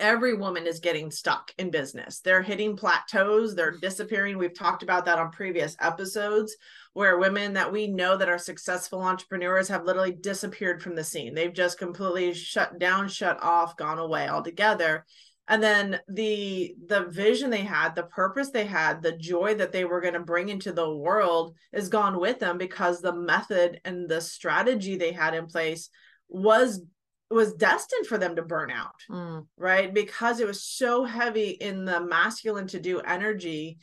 every 0.00 0.34
woman 0.34 0.66
is 0.66 0.80
getting 0.80 1.10
stuck 1.10 1.52
in 1.58 1.70
business. 1.70 2.20
They're 2.20 2.42
hitting 2.42 2.76
plateaus, 2.76 3.54
they're 3.54 3.72
mm. 3.72 3.80
disappearing. 3.80 4.38
We've 4.38 4.56
talked 4.56 4.82
about 4.82 5.04
that 5.06 5.18
on 5.18 5.30
previous 5.30 5.76
episodes 5.80 6.56
where 6.92 7.18
women 7.18 7.54
that 7.54 7.72
we 7.72 7.88
know 7.88 8.16
that 8.16 8.28
are 8.28 8.38
successful 8.38 9.02
entrepreneurs 9.02 9.68
have 9.68 9.84
literally 9.84 10.12
disappeared 10.12 10.82
from 10.82 10.94
the 10.94 11.04
scene. 11.04 11.34
They've 11.34 11.52
just 11.52 11.78
completely 11.78 12.34
shut 12.34 12.78
down, 12.78 13.08
shut 13.08 13.42
off, 13.42 13.76
gone 13.76 13.98
away 13.98 14.28
altogether. 14.28 15.04
And 15.46 15.62
then 15.62 16.00
the 16.08 16.74
the 16.86 17.04
vision 17.04 17.50
they 17.50 17.62
had, 17.62 17.94
the 17.94 18.04
purpose 18.04 18.50
they 18.50 18.64
had, 18.64 19.02
the 19.02 19.12
joy 19.12 19.54
that 19.56 19.72
they 19.72 19.84
were 19.84 20.00
going 20.00 20.14
to 20.14 20.20
bring 20.20 20.48
into 20.48 20.72
the 20.72 20.90
world 20.90 21.54
is 21.72 21.88
gone 21.88 22.18
with 22.18 22.38
them 22.38 22.56
because 22.56 23.00
the 23.00 23.14
method 23.14 23.80
and 23.84 24.08
the 24.08 24.20
strategy 24.20 24.96
they 24.96 25.12
had 25.12 25.34
in 25.34 25.46
place 25.46 25.90
was 26.28 26.82
was 27.30 27.54
destined 27.54 28.06
for 28.06 28.18
them 28.18 28.36
to 28.36 28.42
burn 28.42 28.70
out 28.70 28.94
mm. 29.10 29.44
right 29.56 29.94
because 29.94 30.40
it 30.40 30.46
was 30.46 30.62
so 30.62 31.04
heavy 31.04 31.50
in 31.50 31.84
the 31.84 32.00
masculine 32.00 32.66
to 32.66 32.78
do 32.78 33.00
energy 33.00 33.78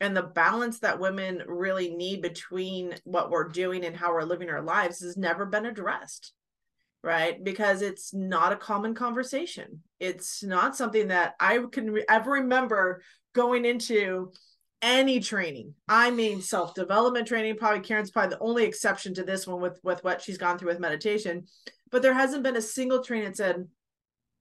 and 0.00 0.16
the 0.16 0.22
balance 0.22 0.80
that 0.80 0.98
women 0.98 1.42
really 1.46 1.94
need 1.94 2.20
between 2.20 2.94
what 3.04 3.30
we're 3.30 3.48
doing 3.48 3.84
and 3.84 3.96
how 3.96 4.12
we're 4.12 4.22
living 4.22 4.50
our 4.50 4.62
lives 4.62 5.00
has 5.00 5.16
never 5.16 5.46
been 5.46 5.66
addressed 5.66 6.32
right 7.06 7.42
because 7.42 7.80
it's 7.80 8.12
not 8.12 8.52
a 8.52 8.56
common 8.56 8.94
conversation 8.94 9.80
it's 10.00 10.42
not 10.42 10.76
something 10.76 11.08
that 11.08 11.34
i 11.40 11.58
can 11.72 11.90
re- 11.90 12.04
ever 12.08 12.32
remember 12.32 13.00
going 13.34 13.64
into 13.64 14.30
any 14.82 15.20
training 15.20 15.72
i 15.88 16.10
mean 16.10 16.42
self-development 16.42 17.26
training 17.26 17.56
probably 17.56 17.80
karen's 17.80 18.10
probably 18.10 18.34
the 18.34 18.42
only 18.42 18.64
exception 18.64 19.14
to 19.14 19.22
this 19.22 19.46
one 19.46 19.60
with 19.60 19.80
with 19.82 20.04
what 20.04 20.20
she's 20.20 20.36
gone 20.36 20.58
through 20.58 20.68
with 20.68 20.80
meditation 20.80 21.46
but 21.90 22.02
there 22.02 22.14
hasn't 22.14 22.42
been 22.42 22.56
a 22.56 22.62
single 22.62 23.02
train 23.02 23.24
that 23.24 23.36
said, 23.36 23.66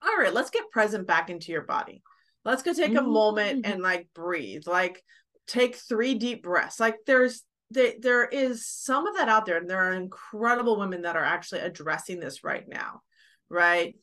all 0.02 0.18
right, 0.18 0.34
let's 0.34 0.50
get 0.50 0.72
present 0.72 1.08
back 1.08 1.30
into 1.30 1.52
your 1.52 1.62
body. 1.64 2.02
Let's 2.44 2.64
go 2.64 2.74
take 2.74 2.94
a 2.94 3.00
mm-hmm. 3.00 3.12
moment 3.12 3.66
and 3.66 3.82
like 3.82 4.08
breathe, 4.14 4.64
like 4.68 5.04
take 5.48 5.76
three 5.76 6.16
deep 6.16 6.44
breaths. 6.44 6.80
Like 6.80 6.98
there's 7.08 7.44
there, 7.72 7.94
there 8.00 8.26
is 8.26 8.68
some 8.68 9.08
of 9.08 9.16
that 9.18 9.30
out 9.30 9.46
there, 9.46 9.58
and 9.58 9.70
there 9.70 9.84
are 9.84 9.94
incredible 9.94 10.78
women 10.78 11.02
that 11.04 11.16
are 11.16 11.24
actually 11.24 11.62
addressing 11.62 12.20
this 12.20 12.44
right 12.44 12.68
now, 12.68 13.02
right? 13.50 13.96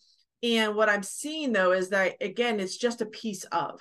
And 0.43 0.75
what 0.75 0.89
I'm 0.89 1.05
seeing 1.05 1.53
though 1.53 1.73
is 1.73 1.91
that 1.91 2.17
again, 2.21 2.59
it's 2.59 2.77
just 2.77 3.01
a 3.01 3.07
piece 3.07 3.45
of, 3.45 3.81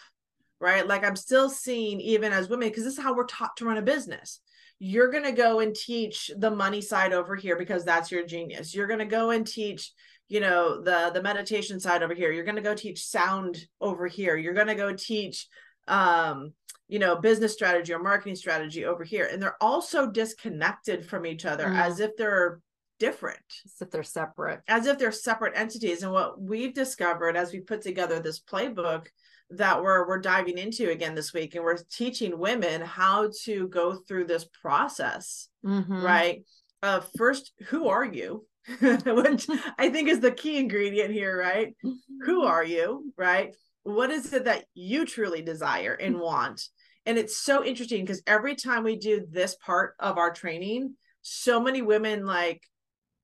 right? 0.60 0.88
Like 0.88 1.04
I'm 1.04 1.16
still 1.16 1.50
seeing 1.50 2.00
even 2.02 2.32
as 2.32 2.50
women, 2.50 2.70
because 2.70 2.84
this 2.84 2.98
is 2.98 3.04
how 3.04 3.16
we're 3.16 3.26
taught 3.26 3.58
to 3.58 3.66
run 3.66 3.78
a 3.78 3.82
business 3.82 4.40
you're 4.84 5.12
going 5.12 5.24
to 5.24 5.32
go 5.32 5.60
and 5.60 5.76
teach 5.76 6.32
the 6.40 6.50
money 6.50 6.82
side 6.82 7.14
over 7.14 7.36
here 7.36 7.56
because 7.56 7.86
that's 7.86 8.12
your 8.12 8.26
genius 8.26 8.74
you're 8.74 8.88
going 8.88 8.98
to 9.00 9.06
go 9.06 9.30
and 9.30 9.46
teach 9.46 9.94
you 10.28 10.39
know 10.39 10.82
the 10.82 11.12
the 11.13 11.22
meditation 11.22 11.80
side 11.80 12.02
over 12.02 12.15
here 12.15 12.32
you're 12.32 12.44
going 12.44 12.56
to 12.56 12.63
go 12.63 12.74
teach 12.74 13.06
sound 13.06 13.60
over 13.80 14.08
here 14.08 14.36
you're 14.36 14.56
going 14.56 14.65
to 14.65 14.74
go 14.74 14.91
teach 14.91 15.48
um 15.88 16.54
you 16.91 17.00
know 17.00 17.15
business 17.15 17.54
strategy 17.54 17.94
or 17.94 18.00
marketing 18.00 18.36
strategy 18.36 18.86
over 18.86 19.04
here. 19.06 19.30
And 19.32 19.41
they're 19.41 19.62
also 19.62 20.06
disconnected 20.06 21.06
from 21.06 21.26
each 21.26 21.46
other 21.46 21.67
mm. 21.67 21.80
as 21.80 22.02
if 22.02 22.12
they're 22.17 22.60
different. 23.00 23.39
As 23.65 23.82
if 23.82 23.89
they're 23.89 24.04
separate. 24.04 24.60
As 24.67 24.86
if 24.86 25.00
they're 25.00 25.13
separate 25.13 25.54
entities. 25.56 26.04
And 26.04 26.12
what 26.12 26.39
we've 26.39 26.74
discovered 26.74 27.38
as 27.38 27.54
we 27.54 27.62
put 27.62 27.82
together 27.82 28.20
this 28.20 28.41
playbook 28.41 29.08
that 29.52 29.82
we're 29.82 30.06
we're 30.08 30.20
diving 30.20 30.58
into 30.58 30.91
again 30.91 31.15
this 31.15 31.34
week 31.34 31.56
and 31.56 31.63
we're 31.63 31.78
teaching 31.91 32.38
women 32.38 32.82
how 32.82 33.30
to 33.44 33.67
go 33.70 33.96
through 33.96 34.26
this 34.26 34.46
process 34.62 35.48
mm-hmm. 35.65 36.02
right? 36.02 36.44
Uh 36.84 37.00
first 37.17 37.54
who 37.67 37.88
are 37.88 38.06
you? 38.06 38.46
Which 38.80 39.48
i 39.80 39.89
think 39.89 40.08
is 40.08 40.20
the 40.20 40.32
key 40.32 40.58
ingredient 40.58 41.12
here 41.12 41.38
right? 41.38 41.74
Who 41.82 41.96
mm-hmm. 42.41 42.48
are 42.48 42.63
you 42.63 43.13
right 43.17 43.56
what 43.84 44.12
is 44.12 44.32
it 44.34 44.46
that 44.46 44.65
you 44.74 45.06
truly 45.06 45.41
desire 45.41 45.94
and 45.94 46.20
want 46.20 46.67
and 47.06 47.17
it's 47.17 47.38
so 47.38 47.65
interesting 47.65 48.06
because 48.06 48.22
every 48.28 48.56
time 48.56 48.84
we 48.84 48.96
do 48.96 49.26
this 49.30 49.56
part 49.56 49.96
of 50.00 50.17
our 50.17 50.32
training 50.32 50.96
so 51.22 51.60
many 51.60 51.82
women 51.82 52.26
like 52.26 52.62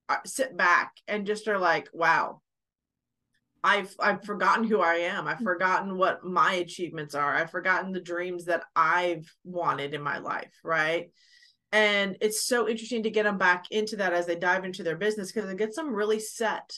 uh, 0.10 0.17
sit 0.26 0.56
back 0.56 0.93
and 1.08 1.28
just 1.28 1.48
are 1.48 1.60
like 1.60 1.89
wow 1.93 2.41
I've 3.63 3.93
I've 4.00 4.24
forgotten 4.24 4.63
who 4.63 4.80
I 4.80 4.96
am. 4.96 5.28
I've 5.28 5.39
mm. 5.39 5.43
forgotten 5.43 5.98
what 5.98 6.24
my 6.24 6.54
achievements 6.54 7.15
are. 7.15 7.36
I've 7.36 7.52
forgotten 7.52 7.91
the 7.91 8.00
dreams 8.00 8.46
that 8.46 8.63
I've 8.76 9.30
wanted 9.43 9.93
in 9.93 10.02
my 10.02 10.20
life, 10.20 10.54
right? 10.63 11.12
And 11.72 12.17
it's 12.22 12.46
so 12.46 12.70
interesting 12.70 13.04
to 13.04 13.10
get 13.10 13.24
them 13.24 13.38
back 13.38 13.65
into 13.72 13.98
that 13.98 14.13
as 14.13 14.26
they 14.26 14.36
dive 14.36 14.63
into 14.63 14.84
their 14.84 14.96
business 14.96 15.32
because 15.32 15.50
it 15.50 15.58
gets 15.58 15.76
them 15.76 15.93
really 15.93 16.20
set 16.20 16.78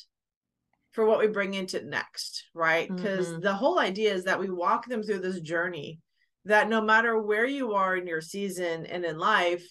for 0.92 1.06
what 1.06 1.20
we 1.20 1.28
bring 1.28 1.54
into 1.54 1.86
next, 1.86 2.46
right? 2.54 2.94
Because 2.94 3.28
mm-hmm. 3.28 3.42
the 3.42 3.54
whole 3.54 3.80
idea 3.80 4.14
is 4.14 4.24
that 4.24 4.40
we 4.40 4.50
walk 4.50 4.88
them 4.88 5.04
through 5.04 5.20
this 5.20 5.40
journey 5.40 6.00
that 6.46 6.70
no 6.70 6.82
matter 6.82 7.22
where 7.22 7.46
you 7.46 7.74
are 7.74 7.96
in 7.96 8.08
your 8.08 8.22
season 8.22 8.86
and 8.86 9.06
in 9.06 9.18
life, 9.18 9.64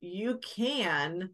you 0.00 0.40
can 0.56 1.30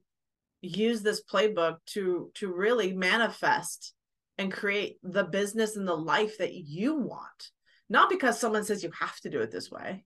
use 0.63 1.03
this 1.03 1.23
playbook 1.23 1.77
to 1.87 2.31
to 2.35 2.53
really 2.53 2.93
manifest 2.93 3.95
and 4.39 4.53
create 4.53 4.99
the 5.03 5.25
business 5.25 5.77
and 5.77 5.89
the 5.89 5.95
life 5.95 6.39
that 6.39 6.53
you 6.53 6.97
want 6.97 7.51
not 7.89 8.11
because 8.11 8.39
someone 8.39 8.65
says 8.65 8.83
you 8.83 8.91
have 8.99 9.19
to 9.21 9.31
do 9.31 9.41
it 9.41 9.51
this 9.51 9.71
way 9.71 10.05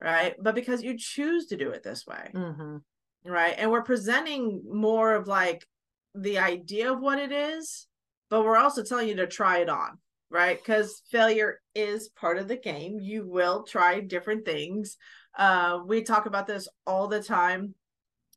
right 0.00 0.34
but 0.40 0.54
because 0.54 0.82
you 0.82 0.98
choose 0.98 1.46
to 1.46 1.56
do 1.56 1.70
it 1.70 1.82
this 1.82 2.06
way 2.06 2.30
mm-hmm. 2.34 2.76
right 3.24 3.54
and 3.56 3.70
we're 3.70 3.82
presenting 3.82 4.62
more 4.70 5.14
of 5.14 5.26
like 5.26 5.66
the 6.14 6.38
idea 6.38 6.92
of 6.92 7.00
what 7.00 7.18
it 7.18 7.32
is 7.32 7.86
but 8.30 8.44
we're 8.44 8.56
also 8.56 8.82
telling 8.82 9.08
you 9.08 9.16
to 9.16 9.26
try 9.26 9.58
it 9.58 9.68
on 9.68 9.98
right 10.30 10.58
because 10.58 11.02
failure 11.10 11.60
is 11.74 12.08
part 12.08 12.38
of 12.38 12.48
the 12.48 12.56
game 12.56 12.98
you 13.00 13.26
will 13.28 13.64
try 13.64 14.00
different 14.00 14.44
things 14.44 14.96
uh 15.36 15.80
we 15.86 16.02
talk 16.02 16.26
about 16.26 16.46
this 16.46 16.68
all 16.86 17.08
the 17.08 17.22
time 17.22 17.74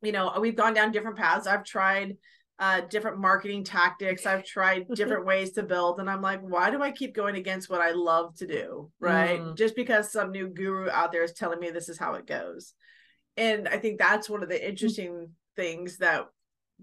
you 0.02 0.12
know 0.12 0.34
we've 0.40 0.58
gone 0.58 0.74
down 0.74 0.92
different 0.92 1.18
paths 1.18 1.48
i've 1.48 1.64
tried 1.64 2.18
uh, 2.60 2.82
different 2.82 3.20
marketing 3.20 3.64
tactics. 3.64 4.26
I've 4.26 4.46
tried 4.46 4.88
different 4.96 5.26
ways 5.26 5.52
to 5.54 5.64
build, 5.64 6.00
and 6.00 6.10
I'm 6.10 6.22
like, 6.22 6.42
why 6.42 6.70
do 6.70 6.82
I 6.82 6.92
keep 6.92 7.16
going 7.16 7.36
against 7.36 7.70
what 7.70 7.82
I 7.82 7.92
love 7.92 8.36
to 8.38 8.48
do? 8.48 8.92
Right. 9.00 9.42
Mm. 9.42 9.58
Just 9.58 9.76
because 9.76 10.12
some 10.12 10.32
new 10.32 10.48
guru 10.48 10.90
out 10.90 11.12
there 11.12 11.24
is 11.24 11.34
telling 11.34 11.60
me 11.60 11.72
this 11.72 11.90
is 11.90 11.98
how 11.98 12.14
it 12.14 12.28
goes. 12.28 12.74
And 13.36 13.68
I 13.68 13.80
think 13.80 13.98
that's 13.98 14.30
one 14.30 14.44
of 14.44 14.50
the 14.50 14.70
interesting 14.70 15.32
things 15.56 15.98
that 15.98 16.26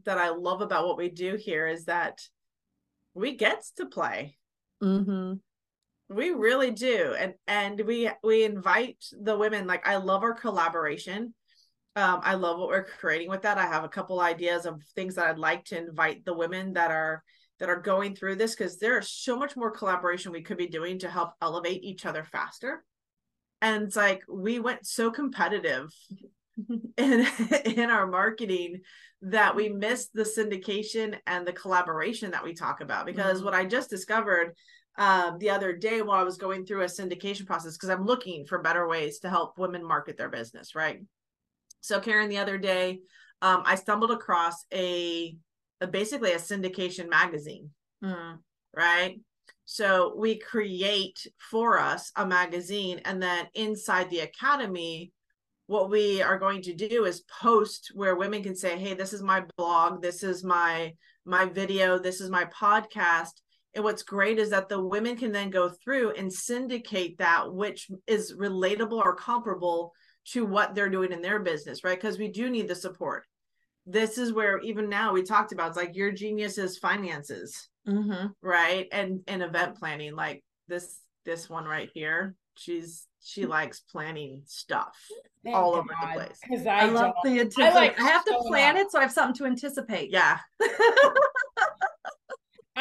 that 0.05 0.19
I 0.19 0.31
love 0.31 0.61
about 0.61 0.87
what 0.87 0.99
we 0.99 1.09
do 1.09 1.37
here 1.37 1.67
is 1.67 1.85
that 1.85 2.21
we 3.15 3.37
get 3.37 3.65
to 3.77 3.87
play. 3.87 4.37
Mm-hmm. 4.83 5.35
We 6.15 6.31
really 6.31 6.73
do, 6.73 7.15
and 7.17 7.35
and 7.47 7.81
we 7.81 8.11
we 8.25 8.45
invite 8.45 9.05
the 9.13 9.37
women. 9.37 9.67
Like 9.67 9.87
I 9.87 9.97
love 9.97 10.23
our 10.23 10.35
collaboration 10.35 11.35
um, 11.97 12.21
I 12.23 12.35
love 12.35 12.59
what 12.59 12.69
we're 12.69 12.85
creating 12.85 13.31
with 13.31 13.43
that. 13.43 13.59
I 13.59 13.67
have 13.67 13.83
a 13.83 13.89
couple 13.89 14.21
ideas 14.21 14.65
of 14.65 14.83
things 14.95 15.17
that 15.17 15.27
I'd 15.27 15.39
like 15.39 15.65
to 15.67 15.79
invite 15.79 16.25
the 16.25 16.35
women 16.35 16.75
that 16.75 16.91
are 16.91 17.25
that 17.59 17.69
are 17.69 17.81
going 17.81 18.15
through 18.15 18.37
this 18.37 18.55
because 18.55 18.79
there's 18.79 19.11
so 19.11 19.37
much 19.37 19.55
more 19.55 19.71
collaboration 19.71 20.33
we 20.33 20.41
could 20.41 20.57
be 20.57 20.69
doing 20.69 20.99
to 21.01 21.11
help 21.11 21.33
elevate 21.43 21.83
each 21.83 22.07
other 22.07 22.25
faster. 22.25 22.85
And 23.61 23.83
it's 23.83 23.97
like 23.97 24.23
we 24.29 24.61
went 24.61 24.87
so 24.87 25.11
competitive 25.11 25.93
in 26.97 27.27
in 27.65 27.91
our 27.91 28.07
marketing 28.07 28.81
that 29.23 29.55
we 29.55 29.69
miss 29.69 30.09
the 30.09 30.23
syndication 30.23 31.17
and 31.27 31.47
the 31.47 31.53
collaboration 31.53 32.31
that 32.31 32.45
we 32.45 32.55
talk 32.55 32.81
about 32.81 33.05
because 33.07 33.39
mm-hmm. 33.39 33.45
what 33.47 33.55
I 33.55 33.65
just 33.67 33.91
discovered 33.91 34.55
um, 34.97 35.39
the 35.39 35.51
other 35.51 35.75
day 35.75 36.03
while 36.03 36.21
I 36.21 36.25
was 36.25 36.37
going 36.37 36.65
through 36.67 36.83
a 36.83 36.87
syndication 36.87 37.47
process 37.47 37.77
because 37.77 37.91
I'm 37.91 38.07
looking 38.07 38.47
for 38.47 38.61
better 38.61 38.89
ways 38.89 39.21
to 39.21 39.31
help 39.31 39.59
women 39.59 39.87
market 39.87 40.17
their 40.17 40.29
business, 40.29 40.75
right? 40.75 41.01
So, 41.81 42.01
Karen, 42.01 42.29
the 42.29 42.39
other 42.39 42.59
day, 42.59 43.01
um, 43.41 43.63
I 43.65 43.77
stumbled 43.77 44.11
across 44.11 44.65
a, 44.73 45.37
a 45.81 45.87
basically 45.87 46.33
a 46.33 46.39
syndication 46.39 47.09
magazine, 47.09 47.71
Mm. 48.03 48.39
right? 48.75 49.21
So 49.67 50.15
we 50.17 50.39
create 50.39 51.27
for 51.51 51.79
us 51.79 52.11
a 52.17 52.27
magazine, 52.27 53.01
and 53.05 53.23
then 53.23 53.47
inside 53.55 54.11
the 54.11 54.21
academy, 54.21 55.13
what 55.71 55.89
we 55.89 56.21
are 56.21 56.37
going 56.37 56.61
to 56.63 56.75
do 56.75 57.05
is 57.05 57.23
post 57.41 57.93
where 57.95 58.17
women 58.17 58.43
can 58.43 58.57
say, 58.57 58.77
"Hey, 58.77 58.95
this 58.95 59.13
is 59.13 59.23
my 59.23 59.45
blog. 59.57 60.03
This 60.03 60.25
is 60.25 60.43
my 60.43 60.95
my 61.25 61.45
video. 61.45 61.97
This 61.97 62.21
is 62.21 62.29
my 62.29 62.45
podcast." 62.47 63.35
And 63.77 63.85
what's 63.85 64.03
great 64.03 64.41
is 64.41 64.51
that 64.51 64.69
the 64.69 64.83
women 64.83 65.17
can 65.17 65.31
then 65.31 65.49
go 65.49 65.69
through 65.69 66.11
and 66.17 66.33
syndicate 66.33 67.19
that, 67.19 67.53
which 67.55 67.89
is 68.09 68.35
relatable 68.37 69.01
or 69.01 69.15
comparable 69.15 69.93
to 70.33 70.45
what 70.45 70.75
they're 70.75 70.91
doing 70.91 71.13
in 71.13 71.23
their 71.23 71.39
business, 71.39 71.85
right? 71.85 71.97
Because 72.01 72.19
we 72.19 72.33
do 72.33 72.51
need 72.51 72.67
the 72.67 72.75
support. 72.75 73.23
This 73.87 74.19
is 74.19 74.33
where 74.33 74.59
even 74.59 74.89
now 74.89 75.13
we 75.13 75.23
talked 75.23 75.53
about 75.53 75.69
it's 75.69 75.77
like 75.77 75.95
your 75.95 76.11
genius 76.11 76.59
is 76.59 76.79
finances 76.79 77.69
Mm-hmm. 77.89 78.27
right 78.43 78.87
and 78.93 79.21
and 79.27 79.43
event 79.43 79.77
planning 79.79 80.15
like 80.15 80.45
this 80.69 81.01
this 81.25 81.49
one 81.49 81.65
right 81.65 81.89
here 81.95 82.35
she's 82.57 83.07
she 83.23 83.47
likes 83.47 83.81
planning 83.81 84.43
stuff 84.47 84.97
Thank 85.45 85.57
all 85.57 85.75
over 85.75 85.89
the 85.89 86.07
place. 86.13 86.39
Because 86.43 86.67
I, 86.67 86.81
I, 86.81 86.85
love 86.87 87.15
the 87.23 87.41
anticipation. 87.41 87.73
I, 87.73 87.75
like 87.75 88.01
I 88.01 88.05
have 88.05 88.25
to 88.25 88.39
plan 88.47 88.77
up. 88.77 88.83
it 88.83 88.93
so 88.93 88.99
I 88.99 89.03
have 89.03 89.13
something 89.13 89.35
to 89.37 89.47
anticipate. 89.47 90.11
yeah 90.11 90.39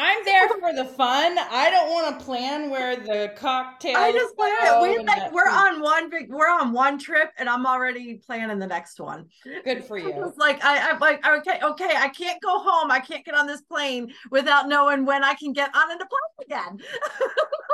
I'm 0.00 0.24
there 0.24 0.48
for 0.48 0.72
the 0.72 0.86
fun. 0.86 1.36
I 1.38 1.68
don't 1.68 1.90
want 1.90 2.18
to 2.18 2.24
plan 2.24 2.70
where 2.70 2.96
the 2.96 3.32
cocktail. 3.36 3.96
I 3.98 4.12
just 4.12 4.34
plan 4.34 4.52
it. 4.62 4.82
We 4.82 5.04
like 5.04 5.30
we're 5.30 5.48
on 5.48 5.82
one 5.82 6.08
big 6.08 6.30
we're 6.30 6.48
on 6.48 6.72
one 6.72 6.98
trip 6.98 7.30
and 7.38 7.48
I'm 7.48 7.66
already 7.66 8.14
planning 8.14 8.58
the 8.58 8.66
next 8.66 8.98
one. 8.98 9.26
Good 9.64 9.84
for 9.84 9.98
you. 9.98 10.32
Like 10.38 10.64
I, 10.64 10.90
I'm 10.90 11.00
like 11.00 11.26
okay, 11.26 11.58
okay, 11.62 11.94
I 11.96 12.08
can't 12.08 12.40
go 12.40 12.60
home. 12.60 12.90
I 12.90 13.00
can't 13.00 13.24
get 13.24 13.34
on 13.34 13.46
this 13.46 13.60
plane 13.60 14.12
without 14.30 14.68
knowing 14.68 15.04
when 15.04 15.22
I 15.22 15.34
can 15.34 15.52
get 15.52 15.74
on 15.74 15.98
the 15.98 16.06
plane 16.06 16.46
again. 16.46 16.78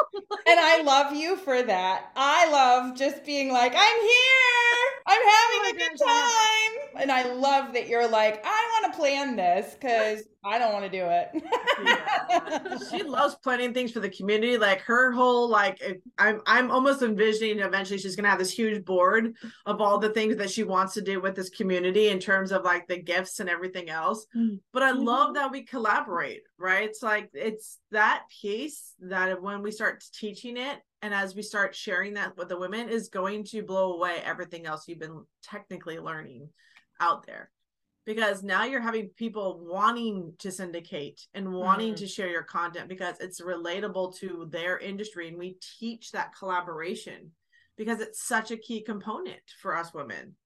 And 0.48 0.60
I 0.60 0.82
love 0.82 1.14
you 1.14 1.36
for 1.36 1.62
that. 1.62 2.12
I 2.16 2.50
love 2.50 2.96
just 2.96 3.24
being 3.24 3.52
like, 3.52 3.72
I'm 3.76 4.00
here. 4.00 4.86
I'm 5.08 5.20
having 5.22 5.62
Oh 5.62 5.70
a 5.70 5.78
good 5.78 5.98
time. 6.04 7.02
And 7.02 7.12
I 7.12 7.32
love 7.34 7.74
that 7.74 7.88
you're 7.88 8.08
like, 8.08 8.42
I 8.44 8.80
want 8.82 8.92
to 8.92 8.98
plan 8.98 9.36
this 9.36 9.74
because 9.74 10.22
I 10.46 10.58
don't 10.58 10.72
want 10.72 10.84
to 10.84 10.90
do 10.90 11.04
it. 11.04 11.42
Yeah. 11.84 12.78
she 12.90 13.02
loves 13.02 13.34
planning 13.42 13.74
things 13.74 13.92
for 13.92 14.00
the 14.00 14.08
community 14.08 14.56
like 14.56 14.80
her 14.80 15.10
whole 15.12 15.48
like 15.48 15.82
i'm 16.18 16.40
i'm 16.46 16.70
almost 16.70 17.02
envisioning 17.02 17.58
eventually 17.60 17.98
she's 17.98 18.16
gonna 18.16 18.28
have 18.30 18.38
this 18.38 18.50
huge 18.50 18.84
board 18.84 19.34
of 19.66 19.80
all 19.80 19.98
the 19.98 20.08
things 20.10 20.36
that 20.36 20.50
she 20.50 20.62
wants 20.62 20.94
to 20.94 21.02
do 21.02 21.20
with 21.20 21.34
this 21.34 21.50
community 21.50 22.08
in 22.08 22.18
terms 22.18 22.52
of 22.52 22.64
like 22.64 22.86
the 22.88 22.96
gifts 22.96 23.40
and 23.40 23.50
everything 23.50 23.90
else 23.90 24.26
Mm. 24.34 24.60
but 24.72 24.82
i 24.82 24.92
Mhm. 24.92 25.04
love 25.04 25.34
that 25.34 25.50
we 25.50 25.62
collaborate 25.64 26.42
right 26.58 26.88
it's 26.88 27.02
like 27.02 27.28
it's 27.34 27.78
that 27.90 28.22
piece 28.40 28.94
that 29.00 29.40
when 29.42 29.62
we 29.62 29.70
start 29.70 30.02
teaching 30.14 30.56
it 30.56 30.78
and 31.02 31.12
as 31.12 31.34
we 31.34 31.42
start 31.42 31.74
sharing 31.74 32.14
that 32.14 32.36
with 32.36 32.48
the 32.48 32.58
women 32.58 32.88
is 32.88 33.08
going 33.08 33.44
to 33.44 33.62
blow 33.62 33.94
away 33.94 34.22
everything 34.24 34.64
else 34.66 34.88
you've 34.88 34.98
been 34.98 35.24
technically 35.42 35.98
learning 35.98 36.48
out 37.00 37.26
there 37.26 37.50
because 38.06 38.42
now 38.44 38.64
you're 38.64 38.80
having 38.80 39.08
people 39.16 39.60
wanting 39.68 40.32
to 40.38 40.50
syndicate 40.52 41.20
and 41.34 41.52
wanting 41.52 41.92
Mm. 41.92 41.96
to 41.98 42.06
share 42.06 42.28
your 42.28 42.44
content 42.44 42.88
because 42.88 43.18
it's 43.20 43.40
relatable 43.40 44.16
to 44.18 44.46
their 44.50 44.78
industry 44.78 45.28
and 45.28 45.36
we 45.36 45.58
teach 45.78 46.12
that 46.12 46.34
collaboration 46.38 47.32
because 47.76 48.00
it's 48.00 48.22
such 48.22 48.52
a 48.52 48.56
key 48.56 48.80
component 48.82 49.42
for 49.60 49.76
us 49.76 49.92
women. 49.92 50.36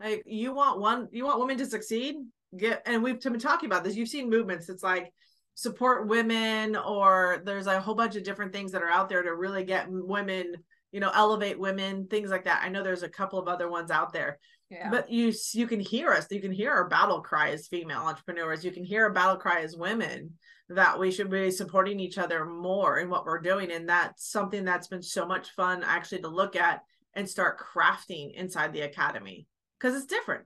Like 0.00 0.22
you 0.26 0.52
want 0.54 0.80
one 0.80 1.08
you 1.12 1.24
want 1.26 1.38
women 1.38 1.58
to 1.58 1.66
succeed? 1.66 2.16
Get 2.56 2.82
and 2.86 3.02
we've 3.02 3.20
been 3.20 3.38
talking 3.38 3.68
about 3.68 3.84
this. 3.84 3.94
You've 3.94 4.08
seen 4.08 4.30
movements. 4.30 4.68
It's 4.70 4.82
like 4.82 5.12
support 5.54 6.08
women 6.08 6.74
or 6.74 7.42
there's 7.44 7.66
a 7.66 7.80
whole 7.80 7.94
bunch 7.94 8.16
of 8.16 8.24
different 8.24 8.52
things 8.52 8.72
that 8.72 8.82
are 8.82 8.88
out 8.88 9.10
there 9.10 9.22
to 9.22 9.34
really 9.36 9.62
get 9.64 9.86
women 9.90 10.54
you 10.90 11.00
know 11.00 11.10
elevate 11.14 11.58
women 11.58 12.06
things 12.08 12.30
like 12.30 12.44
that. 12.44 12.62
I 12.64 12.70
know 12.70 12.82
there's 12.82 13.02
a 13.02 13.08
couple 13.10 13.38
of 13.38 13.46
other 13.46 13.68
ones 13.68 13.90
out 13.90 14.12
there 14.14 14.38
Yeah. 14.70 14.88
but 14.88 15.10
you 15.10 15.32
you 15.52 15.66
can 15.66 15.80
hear 15.80 16.12
us 16.12 16.26
you 16.30 16.40
can 16.40 16.52
hear 16.52 16.70
our 16.70 16.88
battle 16.88 17.20
cry 17.22 17.50
as 17.50 17.66
female 17.66 18.02
entrepreneurs 18.02 18.64
you 18.64 18.70
can 18.70 18.84
hear 18.84 19.04
our 19.04 19.12
battle 19.12 19.36
cry 19.36 19.62
as 19.62 19.76
women 19.76 20.34
that 20.68 20.96
we 20.96 21.10
should 21.10 21.28
be 21.28 21.50
supporting 21.50 21.98
each 21.98 22.18
other 22.18 22.44
more 22.44 22.98
in 22.98 23.10
what 23.10 23.24
we're 23.24 23.40
doing 23.40 23.72
and 23.72 23.88
that's 23.88 24.30
something 24.30 24.64
that's 24.64 24.86
been 24.86 25.02
so 25.02 25.26
much 25.26 25.50
fun 25.50 25.82
actually 25.84 26.20
to 26.20 26.28
look 26.28 26.54
at 26.54 26.82
and 27.14 27.28
start 27.28 27.58
crafting 27.58 28.32
inside 28.34 28.72
the 28.72 28.82
academy 28.82 29.48
because 29.78 29.96
it's 29.96 30.06
different 30.06 30.44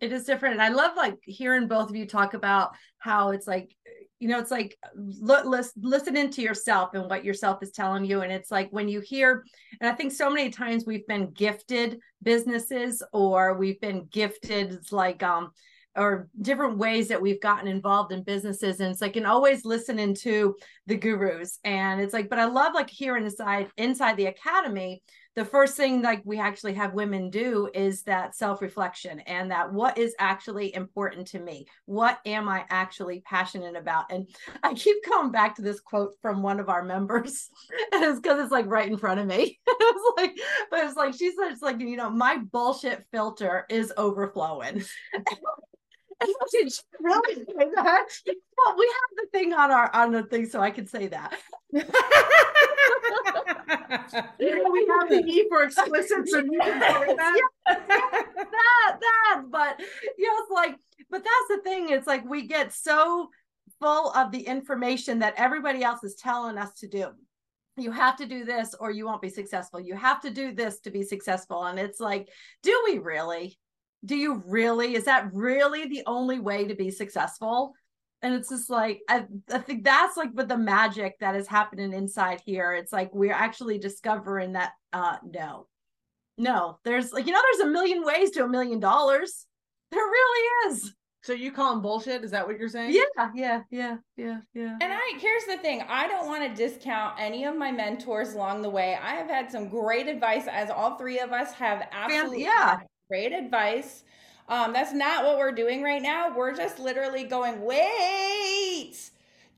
it 0.00 0.12
is 0.12 0.24
different 0.24 0.52
and 0.52 0.62
i 0.62 0.68
love 0.68 0.94
like 0.94 1.16
hearing 1.22 1.66
both 1.66 1.88
of 1.88 1.96
you 1.96 2.06
talk 2.06 2.34
about 2.34 2.76
how 2.98 3.30
it's 3.30 3.46
like 3.46 3.74
you 4.18 4.28
know 4.28 4.38
it's 4.38 4.50
like 4.50 4.76
look 4.94 5.44
listen, 5.44 5.82
listening 5.82 6.30
to 6.30 6.42
yourself 6.42 6.94
and 6.94 7.08
what 7.08 7.24
yourself 7.24 7.62
is 7.62 7.70
telling 7.70 8.04
you. 8.04 8.22
And 8.22 8.32
it's 8.32 8.50
like 8.50 8.68
when 8.70 8.88
you 8.88 9.00
hear 9.00 9.44
and 9.80 9.90
i 9.90 9.94
think 9.94 10.12
so 10.12 10.28
many 10.30 10.50
times 10.50 10.84
we've 10.86 11.06
been 11.06 11.30
gifted 11.30 12.00
businesses 12.22 13.02
or 13.12 13.54
we've 13.54 13.80
been 13.80 14.06
gifted 14.10 14.78
like 14.92 15.22
um 15.22 15.50
or 15.96 16.28
different 16.40 16.78
ways 16.78 17.08
that 17.08 17.20
we've 17.20 17.40
gotten 17.40 17.66
involved 17.66 18.12
in 18.12 18.22
businesses. 18.22 18.78
And 18.78 18.90
it's 18.90 19.00
like 19.00 19.16
and 19.16 19.26
always 19.26 19.64
listening 19.64 20.14
to 20.16 20.54
the 20.86 20.96
gurus. 20.96 21.58
And 21.64 22.00
it's 22.00 22.14
like 22.14 22.28
but 22.28 22.38
i 22.38 22.44
love 22.44 22.74
like 22.74 22.90
hearing 22.90 23.24
inside 23.24 23.68
inside 23.76 24.16
the 24.16 24.26
academy 24.26 25.02
the 25.38 25.44
first 25.44 25.76
thing 25.76 26.02
like 26.02 26.20
we 26.24 26.40
actually 26.40 26.74
have 26.74 26.94
women 26.94 27.30
do 27.30 27.70
is 27.72 28.02
that 28.02 28.34
self-reflection 28.34 29.20
and 29.20 29.52
that 29.52 29.72
what 29.72 29.96
is 29.96 30.16
actually 30.18 30.74
important 30.74 31.28
to 31.28 31.38
me? 31.38 31.64
What 31.84 32.18
am 32.26 32.48
i 32.48 32.64
actually 32.70 33.20
passionate 33.20 33.76
about? 33.76 34.06
And 34.10 34.28
i 34.64 34.74
keep 34.74 34.96
coming 35.04 35.30
back 35.30 35.54
to 35.54 35.62
this 35.62 35.78
quote 35.78 36.14
from 36.20 36.42
one 36.42 36.58
of 36.58 36.68
our 36.68 36.82
members 36.82 37.50
and 37.92 38.02
it's 38.02 38.18
because 38.18 38.42
it's 38.42 38.50
like 38.50 38.66
right 38.66 38.90
in 38.90 38.98
front 38.98 39.20
of 39.20 39.26
me. 39.26 39.60
It 39.80 39.94
was 39.94 40.14
like 40.16 40.38
but 40.70 40.84
it's 40.84 40.96
like 40.96 41.14
she 41.14 41.30
said 41.30 41.52
it's 41.52 41.62
like 41.62 41.80
you 41.80 41.96
know 41.96 42.10
my 42.10 42.38
bullshit 42.38 43.06
filter 43.12 43.64
is 43.70 43.92
overflowing 43.96 44.82
and 46.20 46.28
I 46.28 46.44
said, 46.48 46.72
"She 46.72 46.82
really 47.00 47.34
say 47.34 47.70
that 47.74 48.06
well 48.58 48.76
we 48.76 48.86
have 48.86 49.24
the 49.24 49.38
thing 49.38 49.52
on 49.52 49.70
our 49.70 49.94
on 49.94 50.12
the 50.12 50.22
thing 50.24 50.46
so 50.46 50.60
i 50.60 50.70
can 50.70 50.86
say 50.86 51.08
that. 51.08 51.34
We 54.40 54.86
have 55.00 55.08
the 55.08 55.22
e 55.26 55.46
for 55.48 55.62
explicit 55.64 56.28
so 56.28 56.38
you 56.38 56.58
can 56.60 56.80
say 56.80 57.14
that. 57.14 57.36
That 57.66 58.98
that 59.00 59.42
but 59.50 59.80
you 60.16 60.26
know 60.26 60.42
it's 60.42 60.50
like 60.50 60.76
but 61.10 61.22
that's 61.22 61.48
the 61.50 61.62
thing 61.62 61.90
it's 61.90 62.06
like 62.06 62.24
we 62.24 62.46
get 62.46 62.72
so 62.72 63.28
full 63.80 64.10
of 64.12 64.32
the 64.32 64.40
information 64.40 65.18
that 65.18 65.34
everybody 65.36 65.82
else 65.82 66.02
is 66.02 66.14
telling 66.14 66.56
us 66.58 66.72
to 66.80 66.88
do. 66.88 67.08
You 67.76 67.92
have 67.92 68.16
to 68.16 68.26
do 68.26 68.44
this 68.44 68.74
or 68.78 68.90
you 68.90 69.06
won't 69.06 69.22
be 69.22 69.28
successful. 69.28 69.80
You 69.80 69.94
have 69.94 70.20
to 70.22 70.30
do 70.30 70.52
this 70.52 70.80
to 70.80 70.90
be 70.90 71.02
successful 71.02 71.64
and 71.64 71.78
it's 71.78 72.00
like 72.00 72.28
do 72.62 72.82
we 72.86 72.98
really 72.98 73.58
do 74.04 74.16
you 74.16 74.42
really 74.46 74.94
is 74.94 75.04
that 75.04 75.32
really 75.32 75.88
the 75.88 76.02
only 76.06 76.38
way 76.38 76.66
to 76.66 76.74
be 76.74 76.90
successful? 76.90 77.74
And 78.22 78.34
it's 78.34 78.48
just 78.48 78.70
like 78.70 79.00
I, 79.08 79.26
I 79.52 79.58
think 79.58 79.84
that's 79.84 80.16
like 80.16 80.34
but 80.34 80.48
the 80.48 80.58
magic 80.58 81.18
that 81.20 81.36
is 81.36 81.46
happening 81.46 81.92
inside 81.92 82.40
here 82.44 82.72
it's 82.74 82.92
like 82.92 83.14
we're 83.14 83.32
actually 83.32 83.78
discovering 83.78 84.52
that 84.52 84.72
uh 84.92 85.16
no. 85.24 85.66
No 86.36 86.78
there's 86.84 87.12
like 87.12 87.26
you 87.26 87.32
know 87.32 87.40
there's 87.52 87.68
a 87.68 87.70
million 87.70 88.04
ways 88.04 88.30
to 88.32 88.44
a 88.44 88.48
million 88.48 88.80
dollars. 88.80 89.46
There 89.90 90.00
really 90.00 90.72
is. 90.72 90.94
So 91.22 91.32
you 91.32 91.50
call 91.50 91.72
them 91.72 91.82
bullshit? 91.82 92.22
Is 92.22 92.30
that 92.30 92.46
what 92.46 92.58
you're 92.58 92.68
saying? 92.68 92.92
Yeah 92.92 93.30
yeah 93.34 93.62
yeah 93.70 93.96
yeah 94.16 94.38
yeah. 94.54 94.78
And 94.80 94.92
I 94.92 95.18
here's 95.18 95.44
the 95.44 95.58
thing, 95.58 95.82
I 95.88 96.06
don't 96.06 96.26
want 96.26 96.42
to 96.44 96.54
discount 96.54 97.16
any 97.18 97.44
of 97.44 97.56
my 97.56 97.72
mentors 97.72 98.34
along 98.34 98.62
the 98.62 98.70
way. 98.70 98.96
I 99.02 99.14
have 99.16 99.28
had 99.28 99.50
some 99.50 99.68
great 99.68 100.06
advice 100.06 100.46
as 100.46 100.70
all 100.70 100.96
three 100.96 101.18
of 101.18 101.32
us 101.32 101.52
have 101.54 101.88
absolutely 101.90 102.44
yeah. 102.44 102.78
Great 103.08 103.32
advice. 103.32 104.04
Um, 104.48 104.72
that's 104.72 104.92
not 104.92 105.24
what 105.24 105.38
we're 105.38 105.52
doing 105.52 105.82
right 105.82 106.02
now. 106.02 106.34
We're 106.34 106.54
just 106.54 106.78
literally 106.78 107.24
going, 107.24 107.60
wait, 107.62 108.94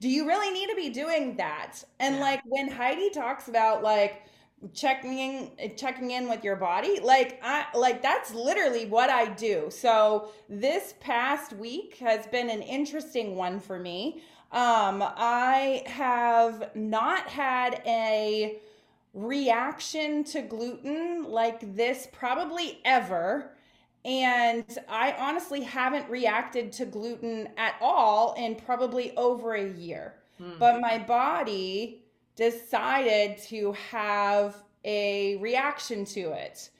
do 0.01 0.09
you 0.09 0.27
really 0.27 0.51
need 0.53 0.69
to 0.69 0.77
be 0.77 0.91
doing 0.91 1.37
that? 1.37 1.83
And 2.01 2.17
Yeah. 2.17 2.21
like 2.21 2.41
when 2.45 2.69
Heidi 2.71 3.11
talks 3.11 3.49
about 3.49 3.83
like 3.83 4.23
checking 4.75 5.19
in 5.19 5.51
checking 5.77 6.11
in 6.11 6.29
with 6.29 6.45
your 6.45 6.55
body 6.55 7.01
like 7.01 7.41
i 7.43 7.65
like 7.75 8.03
that's 8.03 8.35
literally 8.35 8.85
what 8.85 9.09
i 9.09 9.25
do 9.25 9.69
so 9.71 10.29
this 10.51 10.93
past 11.01 11.55
week 11.55 11.95
has 11.97 12.27
been 12.27 12.51
an 12.51 12.61
interesting 12.61 13.37
one 13.37 13.59
for 13.59 13.79
me 13.79 14.23
um 14.53 15.03
i 15.17 15.83
have 15.87 16.71
not 16.77 17.27
had 17.27 17.81
a 17.87 18.59
reaction 19.15 20.25
to 20.25 20.43
gluten 20.43 21.25
like 21.25 21.75
this 21.75 22.09
probably 22.13 22.81
ever 22.85 23.53
and 24.05 24.65
I 24.89 25.13
honestly 25.19 25.63
haven't 25.63 26.09
reacted 26.09 26.73
to 26.73 26.87
gluten 26.87 27.49
at 27.59 27.75
all 27.81 28.35
in 28.35 28.55
probably 28.57 29.15
over 29.17 29.55
a 29.55 29.69
year. 29.69 30.15
Hmm. 30.39 30.53
But 30.59 30.81
my 30.81 30.99
body 30.99 32.03
decided 32.37 33.37
to 33.49 33.73
have 33.73 34.57
a 34.85 35.37
reaction 35.37 36.05
to 36.07 36.33
it. 36.33 36.71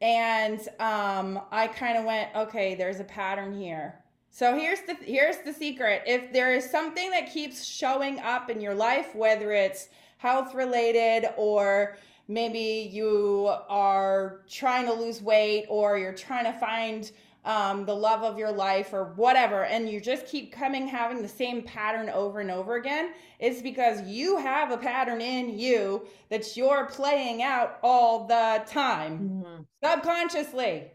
and 0.00 0.60
um, 0.80 1.40
I 1.52 1.68
kind 1.68 1.96
of 1.96 2.04
went, 2.04 2.30
okay, 2.34 2.74
there's 2.74 3.00
a 3.00 3.04
pattern 3.04 3.58
here. 3.58 4.00
So 4.30 4.56
here's 4.58 4.80
the 4.82 4.94
here's 4.94 5.38
the 5.38 5.52
secret. 5.52 6.02
If 6.06 6.32
there 6.32 6.54
is 6.54 6.68
something 6.68 7.10
that 7.10 7.32
keeps 7.32 7.64
showing 7.64 8.18
up 8.18 8.50
in 8.50 8.60
your 8.60 8.74
life, 8.74 9.14
whether 9.14 9.52
it's 9.52 9.88
health 10.24 10.54
related 10.54 11.26
or 11.36 11.98
maybe 12.28 12.88
you 12.90 13.52
are 13.68 14.40
trying 14.48 14.86
to 14.86 14.92
lose 14.94 15.20
weight 15.20 15.66
or 15.68 15.98
you're 15.98 16.14
trying 16.14 16.44
to 16.44 16.58
find 16.58 17.12
um, 17.44 17.84
the 17.84 17.94
love 17.94 18.22
of 18.22 18.38
your 18.38 18.50
life 18.50 18.94
or 18.94 19.12
whatever, 19.16 19.64
and 19.64 19.86
you 19.86 20.00
just 20.00 20.26
keep 20.26 20.50
coming 20.50 20.88
having 20.88 21.20
the 21.20 21.28
same 21.28 21.62
pattern 21.62 22.08
over 22.08 22.40
and 22.40 22.50
over 22.50 22.76
again, 22.76 23.12
it's 23.38 23.60
because 23.60 24.00
you 24.08 24.38
have 24.38 24.70
a 24.70 24.78
pattern 24.78 25.20
in 25.20 25.58
you 25.58 26.06
that 26.30 26.56
you're 26.56 26.86
playing 26.86 27.42
out 27.42 27.78
all 27.82 28.26
the 28.26 28.62
time 28.66 29.18
mm-hmm. 29.18 29.62
subconsciously. 29.82 30.90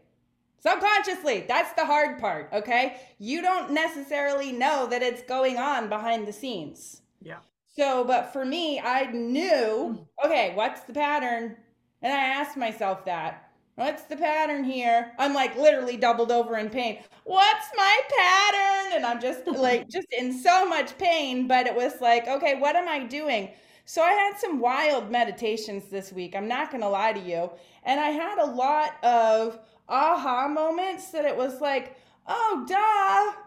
Subconsciously, 0.58 1.44
that's 1.46 1.72
the 1.74 1.86
hard 1.86 2.18
part, 2.18 2.50
okay? 2.52 3.00
You 3.20 3.42
don't 3.42 3.70
necessarily 3.70 4.50
know 4.50 4.88
that 4.88 5.02
it's 5.02 5.22
going 5.22 5.56
on 5.56 5.88
behind 5.88 6.26
the 6.26 6.32
scenes. 6.32 7.02
Yeah. 7.22 7.38
So, 7.80 8.04
but 8.04 8.30
for 8.34 8.44
me, 8.44 8.78
I 8.78 9.06
knew, 9.06 9.96
hmm. 9.96 10.26
okay, 10.26 10.52
what's 10.54 10.82
the 10.82 10.92
pattern? 10.92 11.56
And 12.02 12.12
I 12.12 12.26
asked 12.26 12.58
myself 12.58 13.06
that. 13.06 13.48
What's 13.76 14.02
the 14.02 14.18
pattern 14.18 14.64
here? 14.64 15.12
I'm 15.18 15.32
like 15.32 15.56
literally 15.56 15.96
doubled 15.96 16.30
over 16.30 16.58
in 16.58 16.68
pain. 16.68 16.98
What's 17.24 17.66
my 17.74 18.00
pattern? 18.18 18.96
And 18.96 19.06
I'm 19.06 19.18
just 19.18 19.46
like, 19.46 19.88
just 19.88 20.08
in 20.12 20.30
so 20.30 20.68
much 20.68 20.98
pain. 20.98 21.48
But 21.48 21.66
it 21.66 21.74
was 21.74 22.02
like, 22.02 22.28
okay, 22.28 22.56
what 22.56 22.76
am 22.76 22.86
I 22.86 23.06
doing? 23.06 23.48
So 23.86 24.02
I 24.02 24.12
had 24.12 24.36
some 24.36 24.60
wild 24.60 25.10
meditations 25.10 25.84
this 25.86 26.12
week. 26.12 26.36
I'm 26.36 26.48
not 26.48 26.70
going 26.70 26.82
to 26.82 26.88
lie 26.90 27.14
to 27.14 27.20
you. 27.20 27.50
And 27.84 27.98
I 27.98 28.08
had 28.08 28.38
a 28.40 28.52
lot 28.52 29.02
of 29.02 29.58
aha 29.88 30.48
moments 30.48 31.12
that 31.12 31.24
it 31.24 31.34
was 31.34 31.62
like, 31.62 31.96
oh, 32.26 32.66
duh. 32.68 33.40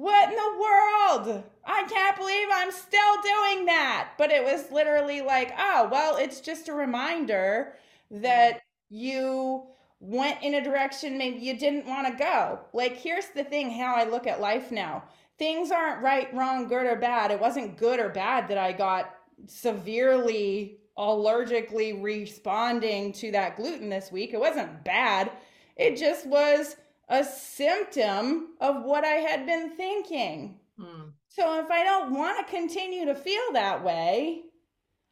What 0.00 0.30
in 0.30 0.34
the 0.34 0.58
world? 0.58 1.44
I 1.62 1.82
can't 1.82 2.16
believe 2.16 2.48
I'm 2.50 2.72
still 2.72 3.20
doing 3.22 3.66
that. 3.66 4.12
But 4.16 4.30
it 4.30 4.42
was 4.42 4.72
literally 4.72 5.20
like, 5.20 5.52
oh, 5.58 5.90
well, 5.92 6.16
it's 6.16 6.40
just 6.40 6.68
a 6.68 6.72
reminder 6.72 7.74
that 8.10 8.62
you 8.88 9.66
went 10.00 10.42
in 10.42 10.54
a 10.54 10.64
direction 10.64 11.18
maybe 11.18 11.40
you 11.40 11.54
didn't 11.54 11.84
want 11.84 12.06
to 12.06 12.14
go. 12.14 12.60
Like, 12.72 12.96
here's 12.96 13.26
the 13.28 13.44
thing 13.44 13.70
how 13.70 13.94
I 13.94 14.04
look 14.04 14.26
at 14.26 14.40
life 14.40 14.72
now 14.72 15.04
things 15.38 15.70
aren't 15.70 16.02
right, 16.02 16.32
wrong, 16.34 16.66
good, 16.66 16.86
or 16.86 16.96
bad. 16.96 17.30
It 17.30 17.40
wasn't 17.40 17.76
good 17.76 18.00
or 18.00 18.08
bad 18.08 18.48
that 18.48 18.56
I 18.58 18.72
got 18.72 19.14
severely 19.48 20.78
allergically 20.96 22.02
responding 22.02 23.12
to 23.14 23.32
that 23.32 23.56
gluten 23.56 23.90
this 23.90 24.10
week. 24.10 24.32
It 24.32 24.40
wasn't 24.40 24.82
bad. 24.82 25.30
It 25.76 25.98
just 25.98 26.26
was 26.26 26.76
a 27.10 27.24
symptom 27.24 28.50
of 28.60 28.84
what 28.84 29.04
I 29.04 29.14
had 29.14 29.44
been 29.44 29.76
thinking. 29.76 30.60
Hmm. 30.78 31.10
So 31.28 31.60
if 31.60 31.70
I 31.70 31.84
don't 31.84 32.14
want 32.14 32.38
to 32.46 32.52
continue 32.52 33.04
to 33.04 33.14
feel 33.14 33.52
that 33.52 33.84
way, 33.84 34.44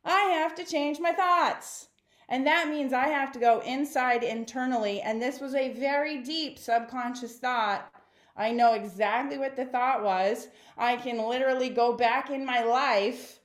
I 0.05 0.21
have 0.21 0.55
to 0.55 0.65
change 0.65 1.01
my 1.01 1.13
thoughts. 1.13 1.89
And 2.29 2.47
that 2.47 2.69
means 2.69 2.93
I 2.93 3.09
have 3.09 3.33
to 3.33 3.39
go 3.39 3.61
inside 3.61 4.23
internally. 4.23 5.01
And 5.01 5.21
this 5.21 5.41
was 5.41 5.55
a 5.55 5.73
very 5.73 6.19
deep 6.19 6.59
subconscious 6.59 7.39
thought. 7.39 7.91
I 8.37 8.53
know 8.53 8.75
exactly 8.75 9.37
what 9.37 9.57
the 9.57 9.65
thought 9.65 10.05
was. 10.05 10.49
I 10.77 10.97
can 10.97 11.19
literally 11.19 11.69
go 11.69 11.95
back 11.95 12.31
in 12.31 12.47
my 12.47 12.63
life 12.63 13.41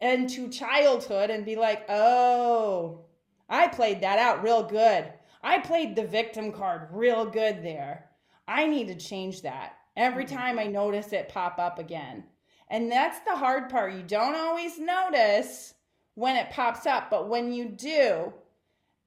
and 0.00 0.30
to 0.30 0.48
childhood 0.48 1.28
and 1.28 1.44
be 1.44 1.56
like, 1.56 1.84
oh, 1.90 3.04
I 3.48 3.68
played 3.68 4.00
that 4.00 4.18
out 4.18 4.42
real 4.42 4.62
good. 4.62 5.12
I 5.42 5.58
played 5.58 5.96
the 5.96 6.06
victim 6.06 6.52
card 6.52 6.88
real 6.92 7.26
good 7.26 7.62
there. 7.62 8.10
I 8.46 8.66
need 8.66 8.88
to 8.88 8.94
change 8.94 9.42
that 9.42 9.76
every 9.96 10.24
mm-hmm. 10.24 10.36
time 10.36 10.58
I 10.58 10.66
notice 10.66 11.12
it 11.12 11.28
pop 11.28 11.58
up 11.58 11.78
again. 11.78 12.24
And 12.68 12.90
that's 12.90 13.20
the 13.20 13.36
hard 13.36 13.68
part. 13.68 13.94
You 13.94 14.02
don't 14.02 14.36
always 14.36 14.78
notice 14.78 15.74
when 16.14 16.36
it 16.36 16.50
pops 16.50 16.86
up. 16.86 17.10
But 17.10 17.28
when 17.28 17.52
you 17.52 17.66
do, 17.66 18.32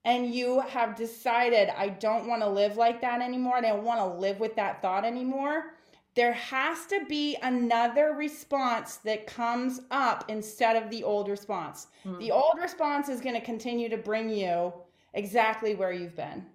and 0.06 0.34
you 0.34 0.60
have 0.62 0.96
decided, 0.96 1.70
I 1.70 1.90
don't 1.90 2.28
want 2.28 2.42
to 2.42 2.50
live 2.50 2.76
like 2.78 3.02
that 3.02 3.22
anymore, 3.22 3.58
I 3.58 3.62
don't 3.62 3.84
want 3.84 4.00
to 4.00 4.20
live 4.20 4.40
with 4.40 4.56
that 4.56 4.82
thought 4.82 5.06
anymore, 5.06 5.76
there 6.16 6.34
has 6.34 6.86
to 6.88 7.06
be 7.08 7.38
another 7.42 8.14
response 8.14 8.98
that 8.98 9.26
comes 9.26 9.82
up 9.90 10.26
instead 10.28 10.82
of 10.82 10.90
the 10.90 11.04
old 11.04 11.28
response. 11.28 11.88
Mm-hmm. 12.06 12.20
The 12.20 12.32
old 12.32 12.60
response 12.62 13.10
is 13.10 13.22
going 13.22 13.36
to 13.36 13.42
continue 13.42 13.90
to 13.90 13.98
bring 13.98 14.30
you 14.30 14.74
exactly 15.14 15.76
where 15.76 15.92
you've 15.92 16.16
been. 16.16 16.46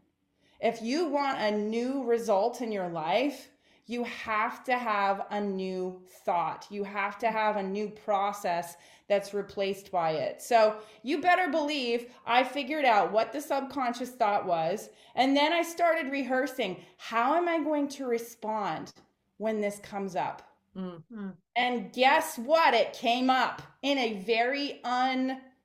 If 0.60 0.82
you 0.82 1.06
want 1.06 1.38
a 1.38 1.50
new 1.50 2.04
result 2.04 2.60
in 2.60 2.72
your 2.72 2.88
life, 2.88 3.48
you 3.86 4.04
have 4.04 4.62
to 4.64 4.76
have 4.76 5.26
a 5.30 5.40
new 5.40 6.00
thought. 6.24 6.66
You 6.68 6.84
have 6.84 7.18
to 7.20 7.30
have 7.30 7.56
a 7.56 7.62
new 7.62 7.88
process 7.88 8.76
that's 9.08 9.32
replaced 9.32 9.90
by 9.90 10.10
it. 10.10 10.42
So 10.42 10.76
you 11.02 11.22
better 11.22 11.48
believe 11.48 12.06
I 12.26 12.44
figured 12.44 12.84
out 12.84 13.12
what 13.12 13.32
the 13.32 13.40
subconscious 13.40 14.10
thought 14.10 14.46
was. 14.46 14.90
And 15.14 15.34
then 15.34 15.54
I 15.54 15.62
started 15.62 16.12
rehearsing 16.12 16.84
how 16.98 17.34
am 17.34 17.48
I 17.48 17.64
going 17.64 17.88
to 17.88 18.06
respond 18.06 18.92
when 19.38 19.60
this 19.60 19.78
comes 19.78 20.14
up? 20.14 20.42
Mm-hmm. 20.76 21.30
And 21.56 21.92
guess 21.92 22.36
what? 22.36 22.74
It 22.74 22.92
came 22.92 23.30
up 23.30 23.62
in 23.82 23.96
a 23.96 24.22
very 24.22 24.80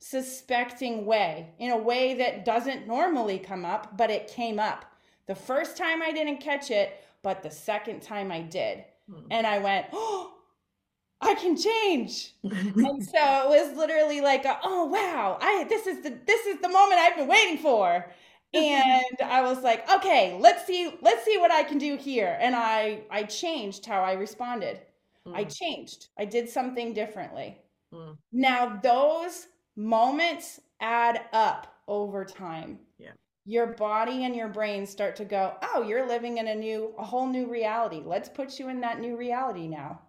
unsuspecting 0.04 1.06
way, 1.06 1.48
in 1.60 1.72
a 1.72 1.78
way 1.78 2.16
that 2.16 2.46
doesn't 2.46 2.88
normally 2.88 3.40
come 3.40 3.66
up, 3.66 3.98
but 3.98 4.10
it 4.10 4.28
came 4.28 4.60
up. 4.60 4.86
The 5.28 5.36
first 5.36 5.78
time 5.78 6.02
I 6.02 6.12
didn't 6.12 6.42
catch 6.42 6.72
it, 6.72 7.02
but 7.22 7.42
the 7.42 7.50
second 7.50 8.02
time 8.02 8.32
I 8.32 8.42
did. 8.42 8.84
Mm-hmm. 9.10 9.28
And 9.32 9.48
I 9.48 9.60
went, 9.60 9.88
oh, 9.94 10.34
I 11.22 11.36
can 11.36 11.56
change. 11.56 12.34
and 12.44 13.02
so 13.02 13.54
it 13.54 13.68
was 13.68 13.78
literally 13.78 14.20
like, 14.20 14.44
a, 14.44 14.60
oh 14.64 14.86
wow, 14.86 15.38
I 15.40 15.66
this 15.70 15.88
is 15.88 16.04
the 16.04 16.20
this 16.28 16.46
is 16.48 16.60
the 16.60 16.68
moment 16.68 17.00
I've 17.00 17.16
been 17.16 17.28
waiting 17.28 17.58
for. 17.58 18.06
And 18.56 19.18
I 19.26 19.42
was 19.42 19.64
like, 19.64 19.90
okay, 19.92 20.38
let's 20.40 20.68
see 20.68 20.96
let's 21.02 21.26
see 21.26 21.40
what 21.40 21.52
I 21.52 21.64
can 21.64 21.80
do 21.80 21.98
here. 21.98 22.38
And 22.40 22.56
I 22.56 23.02
I 23.10 23.24
changed 23.24 23.84
how 23.84 24.04
I 24.04 24.14
responded. 24.14 24.80
Mm. 25.28 25.36
I 25.36 25.44
changed. 25.46 26.10
I 26.20 26.26
did 26.26 26.48
something 26.48 26.94
differently. 26.94 27.58
Mm. 27.92 28.16
Now 28.32 28.80
those 28.84 29.48
moments 29.76 30.60
add 30.80 31.22
up 31.34 31.76
over 31.88 32.26
time. 32.26 32.80
Yeah. 32.98 33.12
Your 33.46 33.68
body 33.68 34.24
and 34.24 34.36
your 34.36 34.48
brain 34.48 34.86
start 34.86 35.16
to 35.18 35.26
go, 35.26 35.56
"Oh, 35.62 35.84
you're 35.84 36.08
living 36.08 36.38
in 36.38 36.48
a 36.48 36.56
new 36.56 36.94
a 36.98 37.04
whole 37.04 37.28
new 37.28 37.48
reality. 37.48 38.02
Let's 38.06 38.30
put 38.30 38.60
you 38.60 38.70
in 38.70 38.82
that 38.82 39.00
new 39.00 39.18
reality 39.18 39.68
now." 39.68 40.02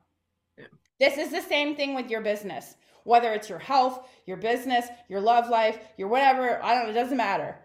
Yeah. 0.57 0.66
This 1.00 1.18
is 1.18 1.31
the 1.31 1.42
same 1.42 1.74
thing 1.74 1.94
with 1.94 2.11
your 2.11 2.20
business. 2.20 2.77
Whether 3.05 3.33
it's 3.33 3.48
your 3.48 3.59
health, 3.59 4.09
your 4.27 4.37
business, 4.37 4.87
your 5.09 5.20
love 5.20 5.50
life, 5.50 5.79
your 5.98 6.09
whatever, 6.09 6.62
I 6.62 6.74
don't 6.74 6.85
know, 6.85 6.90
it 6.90 6.94
doesn't 6.94 7.16
matter. 7.16 7.59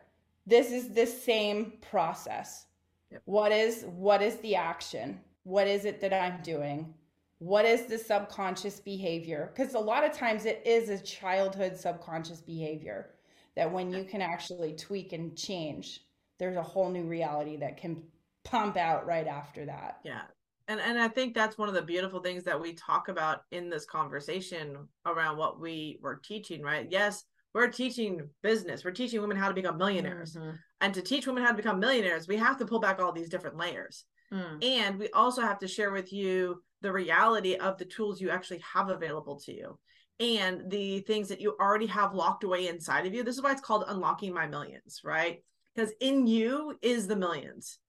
This 0.45 0.71
is 0.71 0.93
the 0.93 1.05
same 1.05 1.73
process. 1.81 2.65
Yep. 3.11 3.21
What 3.25 3.51
is 3.51 3.83
what 3.85 4.21
is 4.21 4.37
the 4.37 4.55
action? 4.55 5.19
What 5.43 5.67
is 5.67 5.85
it 5.85 6.01
that 6.01 6.13
I'm 6.13 6.41
doing? 6.41 6.93
What 7.39 7.65
is 7.65 7.85
the 7.85 7.97
subconscious 7.97 8.79
behavior? 8.79 9.51
Because 9.53 9.73
a 9.73 9.79
lot 9.79 10.03
of 10.03 10.13
times 10.13 10.45
it 10.45 10.61
is 10.65 10.89
a 10.89 10.99
childhood 10.99 11.77
subconscious 11.77 12.41
behavior 12.41 13.11
that 13.55 13.71
when 13.71 13.91
you 13.91 14.03
can 14.03 14.21
actually 14.21 14.73
tweak 14.73 15.13
and 15.13 15.37
change, 15.37 16.01
there's 16.37 16.57
a 16.57 16.61
whole 16.61 16.89
new 16.89 17.03
reality 17.03 17.57
that 17.57 17.77
can 17.77 18.03
pump 18.43 18.77
out 18.77 19.05
right 19.05 19.27
after 19.27 19.65
that. 19.65 19.99
Yeah 20.03 20.21
and 20.69 20.79
and 20.79 20.99
I 20.99 21.07
think 21.07 21.33
that's 21.33 21.57
one 21.57 21.67
of 21.67 21.73
the 21.73 21.81
beautiful 21.81 22.21
things 22.21 22.43
that 22.43 22.61
we 22.61 22.73
talk 22.73 23.09
about 23.09 23.41
in 23.51 23.69
this 23.69 23.85
conversation 23.85 24.87
around 25.05 25.37
what 25.37 25.59
we 25.59 25.99
were 26.01 26.21
teaching, 26.23 26.61
right? 26.61 26.87
Yes, 26.89 27.25
we're 27.53 27.69
teaching 27.69 28.29
business. 28.43 28.85
We're 28.85 28.91
teaching 28.91 29.19
women 29.19 29.35
how 29.35 29.47
to 29.47 29.53
become 29.53 29.77
millionaires. 29.77 30.35
Mm-hmm. 30.35 30.51
And 30.81 30.93
to 30.93 31.01
teach 31.01 31.25
women 31.25 31.43
how 31.43 31.49
to 31.49 31.57
become 31.57 31.79
millionaires, 31.79 32.27
we 32.27 32.37
have 32.37 32.57
to 32.59 32.65
pull 32.65 32.79
back 32.79 32.99
all 32.99 33.11
these 33.11 33.29
different 33.29 33.57
layers. 33.57 34.05
Mm. 34.31 34.63
And 34.63 34.99
we 34.99 35.09
also 35.09 35.41
have 35.41 35.57
to 35.59 35.67
share 35.67 35.91
with 35.91 36.13
you 36.13 36.61
the 36.81 36.91
reality 36.91 37.55
of 37.55 37.77
the 37.77 37.85
tools 37.85 38.21
you 38.21 38.29
actually 38.29 38.61
have 38.73 38.89
available 38.89 39.39
to 39.41 39.53
you 39.53 39.77
and 40.19 40.69
the 40.69 40.99
things 41.01 41.29
that 41.29 41.41
you 41.41 41.55
already 41.59 41.87
have 41.87 42.13
locked 42.13 42.43
away 42.43 42.67
inside 42.67 43.05
of 43.05 43.13
you. 43.13 43.23
This 43.23 43.35
is 43.35 43.41
why 43.41 43.51
it's 43.51 43.61
called 43.61 43.85
unlocking 43.87 44.33
my 44.33 44.47
millions, 44.47 45.01
right? 45.03 45.43
Because 45.75 45.91
in 46.01 46.27
you 46.27 46.77
is 46.81 47.07
the 47.07 47.15
millions 47.15 47.79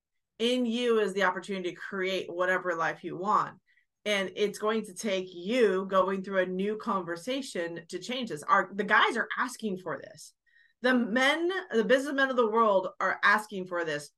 in 0.40 0.64
you 0.64 0.98
is 0.98 1.12
the 1.12 1.22
opportunity 1.22 1.70
to 1.70 1.76
create 1.76 2.26
whatever 2.32 2.74
life 2.74 3.04
you 3.04 3.16
want 3.16 3.54
and 4.06 4.30
it's 4.34 4.58
going 4.58 4.82
to 4.82 4.94
take 4.94 5.28
you 5.34 5.86
going 5.90 6.24
through 6.24 6.40
a 6.42 6.46
new 6.46 6.76
conversation 6.76 7.78
to 7.88 7.98
change 7.98 8.30
this 8.30 8.42
our 8.44 8.70
the 8.74 8.82
guys 8.82 9.16
are 9.16 9.28
asking 9.38 9.76
for 9.76 10.00
this 10.02 10.32
the 10.80 10.94
men 10.94 11.50
the 11.72 11.84
businessmen 11.84 12.30
of 12.30 12.36
the 12.36 12.50
world 12.50 12.88
are 13.00 13.20
asking 13.22 13.66
for 13.66 13.84
this 13.84 14.10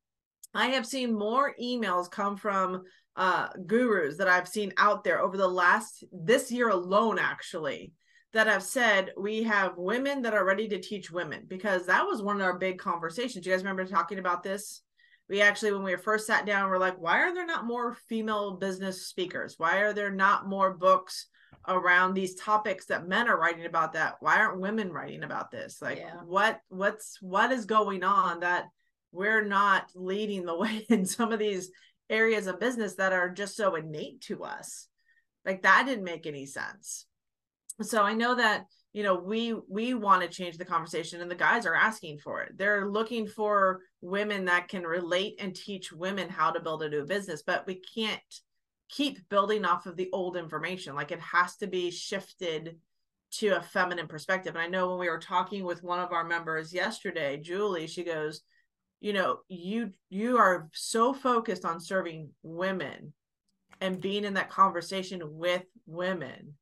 i 0.54 0.66
have 0.68 0.86
seen 0.86 1.16
more 1.16 1.54
emails 1.60 2.10
come 2.10 2.36
from 2.36 2.82
uh 3.16 3.48
gurus 3.66 4.16
that 4.16 4.28
i've 4.28 4.48
seen 4.48 4.72
out 4.76 5.04
there 5.04 5.20
over 5.20 5.36
the 5.36 5.48
last 5.48 6.04
this 6.12 6.50
year 6.50 6.68
alone 6.68 7.18
actually 7.18 7.92
that 8.32 8.46
have 8.46 8.62
said 8.62 9.12
we 9.16 9.42
have 9.42 9.76
women 9.76 10.22
that 10.22 10.34
are 10.34 10.44
ready 10.44 10.66
to 10.68 10.80
teach 10.80 11.10
women 11.10 11.44
because 11.48 11.86
that 11.86 12.04
was 12.04 12.22
one 12.22 12.36
of 12.36 12.42
our 12.42 12.58
big 12.58 12.78
conversations. 12.78 13.44
You 13.44 13.52
guys 13.52 13.62
remember 13.62 13.84
talking 13.84 14.18
about 14.18 14.42
this? 14.42 14.82
We 15.28 15.40
actually, 15.40 15.72
when 15.72 15.82
we 15.82 15.96
first 15.96 16.26
sat 16.26 16.46
down, 16.46 16.68
we're 16.68 16.78
like, 16.78 16.98
why 16.98 17.20
are 17.20 17.34
there 17.34 17.46
not 17.46 17.66
more 17.66 17.94
female 18.08 18.56
business 18.56 19.06
speakers? 19.06 19.54
Why 19.58 19.78
are 19.78 19.92
there 19.92 20.10
not 20.10 20.48
more 20.48 20.74
books 20.74 21.26
around 21.68 22.14
these 22.14 22.34
topics 22.34 22.86
that 22.86 23.06
men 23.06 23.28
are 23.28 23.38
writing 23.38 23.66
about 23.66 23.92
that? 23.92 24.16
Why 24.20 24.38
aren't 24.38 24.60
women 24.60 24.92
writing 24.92 25.24
about 25.24 25.50
this? 25.50 25.80
Like 25.80 25.98
yeah. 25.98 26.16
what 26.24 26.60
what's 26.68 27.18
what 27.20 27.52
is 27.52 27.66
going 27.66 28.02
on 28.02 28.40
that 28.40 28.64
we're 29.12 29.44
not 29.44 29.90
leading 29.94 30.44
the 30.44 30.57
way 30.59 30.87
in 30.88 31.07
some 31.07 31.33
of 31.33 31.38
these 31.38 31.70
areas 32.11 32.46
of 32.46 32.61
business 32.61 32.94
that 32.96 33.12
are 33.12 33.31
just 33.31 33.57
so 33.57 33.75
innate 33.77 34.22
to 34.22 34.44
us? 34.44 34.88
Like 35.44 35.62
that 35.62 35.87
didn't 35.87 36.05
make 36.05 36.27
any 36.27 36.46
sense. 36.46 37.07
So 37.81 38.03
i 38.03 38.12
know 38.12 38.35
that 38.35 38.66
you 38.92 39.03
know 39.03 39.14
we 39.14 39.55
we 39.68 39.94
want 39.94 40.22
to 40.22 40.29
change 40.29 40.59
the 40.59 40.64
conversation 40.64 41.20
and 41.20 41.31
the 41.31 41.35
guys 41.35 41.66
are 41.66 41.75
asking 41.75 42.18
for 42.18 42.42
it. 42.42 42.53
They're 42.57 42.90
looking 42.90 43.27
for 43.27 43.81
women 44.01 44.44
that 44.44 44.68
can 44.68 44.83
relate 44.83 45.37
and 45.40 45.55
teach 45.55 45.92
women 45.92 46.29
how 46.29 46.51
to 46.51 46.61
build 46.61 46.83
a 46.83 46.88
new 46.88 47.05
business 47.05 47.42
but 47.42 47.66
we 47.66 47.81
can't 47.94 48.20
keep 48.88 49.27
building 49.31 49.64
off 49.64 49.87
of 49.87 49.96
the 49.96 50.11
old 50.12 50.37
information. 50.37 50.94
Like 50.94 51.12
it 51.12 51.20
has 51.20 51.57
to 51.57 51.66
be 51.66 51.90
shifted 51.90 52.77
to 53.33 53.57
a 53.57 53.62
feminine 53.62 54.07
perspective. 54.07 54.55
And 54.55 54.62
i 54.62 54.68
know 54.68 54.90
when 54.90 54.98
we 54.98 55.09
were 55.09 55.18
talking 55.18 55.64
with 55.64 55.83
one 55.83 55.98
of 55.98 56.12
our 56.12 56.25
members 56.25 56.75
yesterday 56.75 57.38
julie 57.38 57.87
she 57.87 58.05
goes 58.05 58.42
you 59.02 59.12
know 59.12 59.40
you 59.48 59.90
you 60.08 60.38
are 60.38 60.68
so 60.72 61.12
focused 61.12 61.64
on 61.64 61.80
serving 61.80 62.30
women 62.42 63.12
and 63.80 64.00
being 64.00 64.24
in 64.24 64.34
that 64.34 64.50
conversation 64.50 65.20
with 65.24 65.64
women 65.86 66.54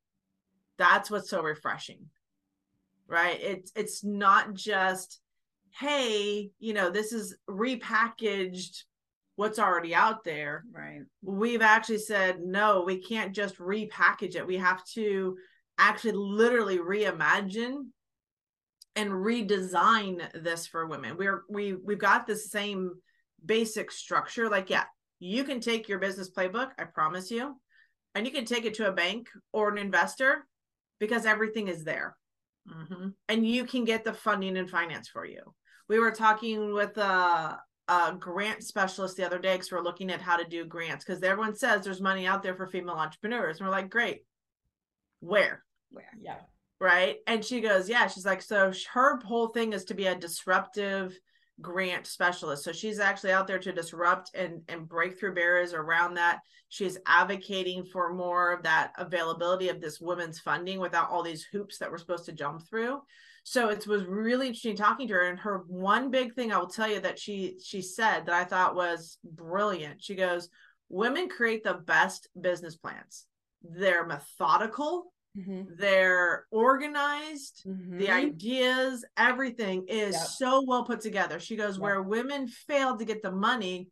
that's 0.77 1.09
what's 1.09 1.29
so 1.29 1.41
refreshing 1.41 2.09
right? 3.11 3.39
It's 3.41 3.71
it's 3.75 4.03
not 4.03 4.53
just 4.53 5.19
hey 5.79 6.49
you 6.59 6.73
know 6.73 6.89
this 6.89 7.13
is 7.13 7.35
repackaged 7.49 8.83
what's 9.35 9.59
already 9.59 9.93
out 9.93 10.23
there. 10.23 10.63
Right. 10.71 11.01
We've 11.21 11.61
actually 11.61 11.99
said 11.99 12.39
no 12.41 12.83
we 12.85 12.97
can't 12.97 13.35
just 13.35 13.57
repackage 13.57 14.35
it. 14.35 14.47
We 14.47 14.57
have 14.57 14.83
to 14.93 15.37
actually 15.77 16.13
literally 16.13 16.79
reimagine 16.79 17.87
and 18.95 19.09
redesign 19.11 20.21
this 20.43 20.67
for 20.67 20.85
women. 20.85 21.17
We're 21.17 21.43
we 21.49 21.73
we've 21.73 21.97
got 21.97 22.27
the 22.27 22.35
same 22.35 22.93
basic 23.45 23.91
structure. 23.91 24.49
Like 24.49 24.69
yeah 24.69 24.83
you 25.21 25.43
can 25.43 25.59
take 25.61 25.87
your 25.87 25.99
business 25.99 26.31
playbook 26.31 26.71
i 26.79 26.83
promise 26.83 27.29
you 27.29 27.55
and 28.15 28.25
you 28.25 28.33
can 28.33 28.43
take 28.43 28.65
it 28.65 28.73
to 28.73 28.89
a 28.89 28.91
bank 28.91 29.29
or 29.53 29.69
an 29.69 29.77
investor 29.77 30.45
because 30.99 31.25
everything 31.25 31.69
is 31.69 31.85
there. 31.85 32.17
Mm-hmm. 32.69 33.07
and 33.27 33.47
you 33.47 33.65
can 33.65 33.85
get 33.85 34.03
the 34.03 34.13
funding 34.13 34.55
and 34.55 34.69
finance 34.69 35.07
for 35.07 35.25
you. 35.25 35.41
We 35.89 35.97
were 35.97 36.11
talking 36.11 36.75
with 36.75 36.95
a, 36.97 37.57
a 37.87 38.15
grant 38.19 38.63
specialist 38.63 39.17
the 39.17 39.25
other 39.25 39.39
day 39.39 39.53
because 39.53 39.71
we're 39.71 39.81
looking 39.81 40.11
at 40.11 40.21
how 40.21 40.37
to 40.37 40.45
do 40.45 40.65
grants 40.65 41.03
because 41.03 41.23
everyone 41.23 41.55
says 41.55 41.83
there's 41.83 42.01
money 42.01 42.27
out 42.27 42.43
there 42.43 42.53
for 42.53 42.67
female 42.67 42.95
entrepreneurs. 42.95 43.57
And 43.57 43.67
we're 43.67 43.73
like 43.73 43.89
great. 43.89 44.25
Where? 45.21 45.63
Where? 45.89 46.11
Yeah 46.21 46.35
right 46.81 47.17
and 47.27 47.45
she 47.45 47.61
goes 47.61 47.87
yeah 47.87 48.07
she's 48.07 48.25
like 48.25 48.41
so 48.41 48.73
her 48.93 49.17
whole 49.21 49.47
thing 49.47 49.71
is 49.71 49.85
to 49.85 49.93
be 49.93 50.07
a 50.07 50.15
disruptive 50.15 51.17
grant 51.61 52.07
specialist. 52.07 52.63
So 52.63 52.71
she's 52.71 52.99
actually 52.99 53.31
out 53.31 53.47
there 53.47 53.59
to 53.59 53.71
disrupt 53.71 54.33
and, 54.35 54.61
and 54.67 54.87
break 54.87 55.19
through 55.19 55.35
barriers 55.35 55.73
around 55.73 56.15
that. 56.15 56.39
She's 56.69 56.97
advocating 57.05 57.85
for 57.85 58.13
more 58.13 58.53
of 58.53 58.63
that 58.63 58.93
availability 58.97 59.69
of 59.69 59.81
this 59.81 59.99
women's 59.99 60.39
funding 60.39 60.79
without 60.79 61.09
all 61.09 61.23
these 61.23 61.43
hoops 61.43 61.77
that 61.77 61.91
we're 61.91 61.97
supposed 61.97 62.25
to 62.25 62.33
jump 62.33 62.67
through. 62.67 63.01
So 63.43 63.69
it 63.69 63.87
was 63.87 64.05
really 64.05 64.47
interesting 64.47 64.75
talking 64.75 65.07
to 65.07 65.13
her. 65.15 65.29
And 65.29 65.39
her 65.39 65.63
one 65.67 66.11
big 66.11 66.33
thing 66.33 66.51
I 66.51 66.57
will 66.57 66.67
tell 66.67 66.89
you 66.89 67.01
that 67.01 67.19
she 67.19 67.57
she 67.63 67.81
said 67.81 68.25
that 68.25 68.35
I 68.35 68.43
thought 68.43 68.75
was 68.75 69.17
brilliant. 69.23 70.03
She 70.03 70.15
goes, 70.15 70.49
Women 70.89 71.29
create 71.29 71.63
the 71.63 71.73
best 71.73 72.27
business 72.39 72.75
plans. 72.75 73.25
They're 73.63 74.05
methodical, 74.05 75.10
Mm-hmm. 75.37 75.75
They're 75.77 76.45
organized. 76.51 77.63
Mm-hmm. 77.65 77.97
The 77.97 78.09
ideas, 78.09 79.05
everything 79.17 79.85
is 79.87 80.15
yep. 80.15 80.23
so 80.23 80.63
well 80.65 80.83
put 80.83 81.01
together. 81.01 81.39
She 81.39 81.55
goes, 81.55 81.75
yep. 81.75 81.81
where 81.81 82.01
women 82.01 82.47
failed 82.47 82.99
to 82.99 83.05
get 83.05 83.21
the 83.21 83.31
money 83.31 83.89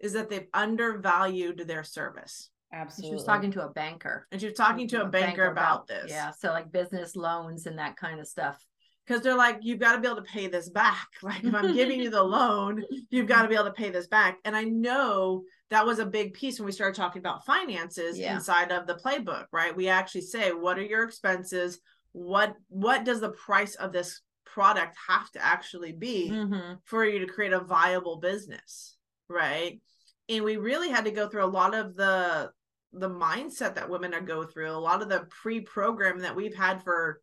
is 0.00 0.12
that 0.12 0.28
they've 0.28 0.48
undervalued 0.52 1.64
their 1.66 1.84
service. 1.84 2.50
Absolutely. 2.72 3.10
She 3.10 3.14
was 3.14 3.24
talking 3.24 3.52
to 3.52 3.64
a 3.64 3.70
banker. 3.70 4.26
And 4.32 4.40
she 4.40 4.48
was 4.48 4.56
talking 4.56 4.88
to 4.88 5.02
a, 5.02 5.06
a 5.06 5.08
banker, 5.08 5.26
banker 5.26 5.46
about, 5.46 5.74
about 5.74 5.86
this. 5.86 6.10
Yeah. 6.10 6.32
So 6.32 6.48
like 6.48 6.72
business 6.72 7.16
loans 7.16 7.66
and 7.66 7.78
that 7.78 7.96
kind 7.96 8.20
of 8.20 8.26
stuff 8.26 8.58
because 9.06 9.22
they're 9.22 9.36
like, 9.36 9.58
you've 9.62 9.78
got 9.78 9.94
to 9.94 10.00
be 10.00 10.08
able 10.08 10.16
to 10.16 10.22
pay 10.22 10.48
this 10.48 10.68
back. 10.68 11.06
Like, 11.22 11.44
if 11.44 11.54
I'm 11.54 11.74
giving 11.74 12.00
you 12.00 12.10
the 12.10 12.22
loan, 12.22 12.84
you've 13.10 13.26
got 13.26 13.42
to 13.42 13.48
be 13.48 13.54
able 13.54 13.66
to 13.66 13.72
pay 13.72 13.90
this 13.90 14.06
back. 14.06 14.38
And 14.44 14.54
I 14.54 14.64
know 14.64 15.44
that 15.70 15.86
was 15.86 15.98
a 15.98 16.06
big 16.06 16.34
piece 16.34 16.58
when 16.58 16.66
we 16.66 16.72
started 16.72 16.94
talking 16.94 17.20
about 17.20 17.44
finances 17.46 18.18
yeah. 18.18 18.34
inside 18.34 18.70
of 18.70 18.86
the 18.86 18.94
playbook, 18.94 19.46
right? 19.52 19.74
We 19.74 19.88
actually 19.88 20.22
say, 20.22 20.52
what 20.52 20.78
are 20.78 20.84
your 20.84 21.04
expenses? 21.04 21.80
What 22.12 22.54
what 22.68 23.04
does 23.04 23.20
the 23.20 23.30
price 23.30 23.74
of 23.74 23.92
this 23.92 24.20
product 24.44 24.96
have 25.08 25.30
to 25.32 25.44
actually 25.44 25.92
be 25.92 26.30
mm-hmm. 26.30 26.74
for 26.84 27.04
you 27.04 27.18
to 27.20 27.32
create 27.32 27.52
a 27.52 27.60
viable 27.60 28.18
business, 28.18 28.96
right? 29.28 29.80
And 30.28 30.44
we 30.44 30.56
really 30.56 30.90
had 30.90 31.04
to 31.06 31.10
go 31.10 31.28
through 31.28 31.44
a 31.44 31.46
lot 31.46 31.74
of 31.74 31.96
the 31.96 32.50
the 32.92 33.10
mindset 33.10 33.74
that 33.74 33.90
women 33.90 34.14
are 34.14 34.20
go 34.20 34.44
through, 34.44 34.70
a 34.70 34.72
lot 34.72 35.02
of 35.02 35.08
the 35.08 35.26
pre-program 35.42 36.20
that 36.20 36.36
we've 36.36 36.54
had 36.54 36.82
for 36.84 37.20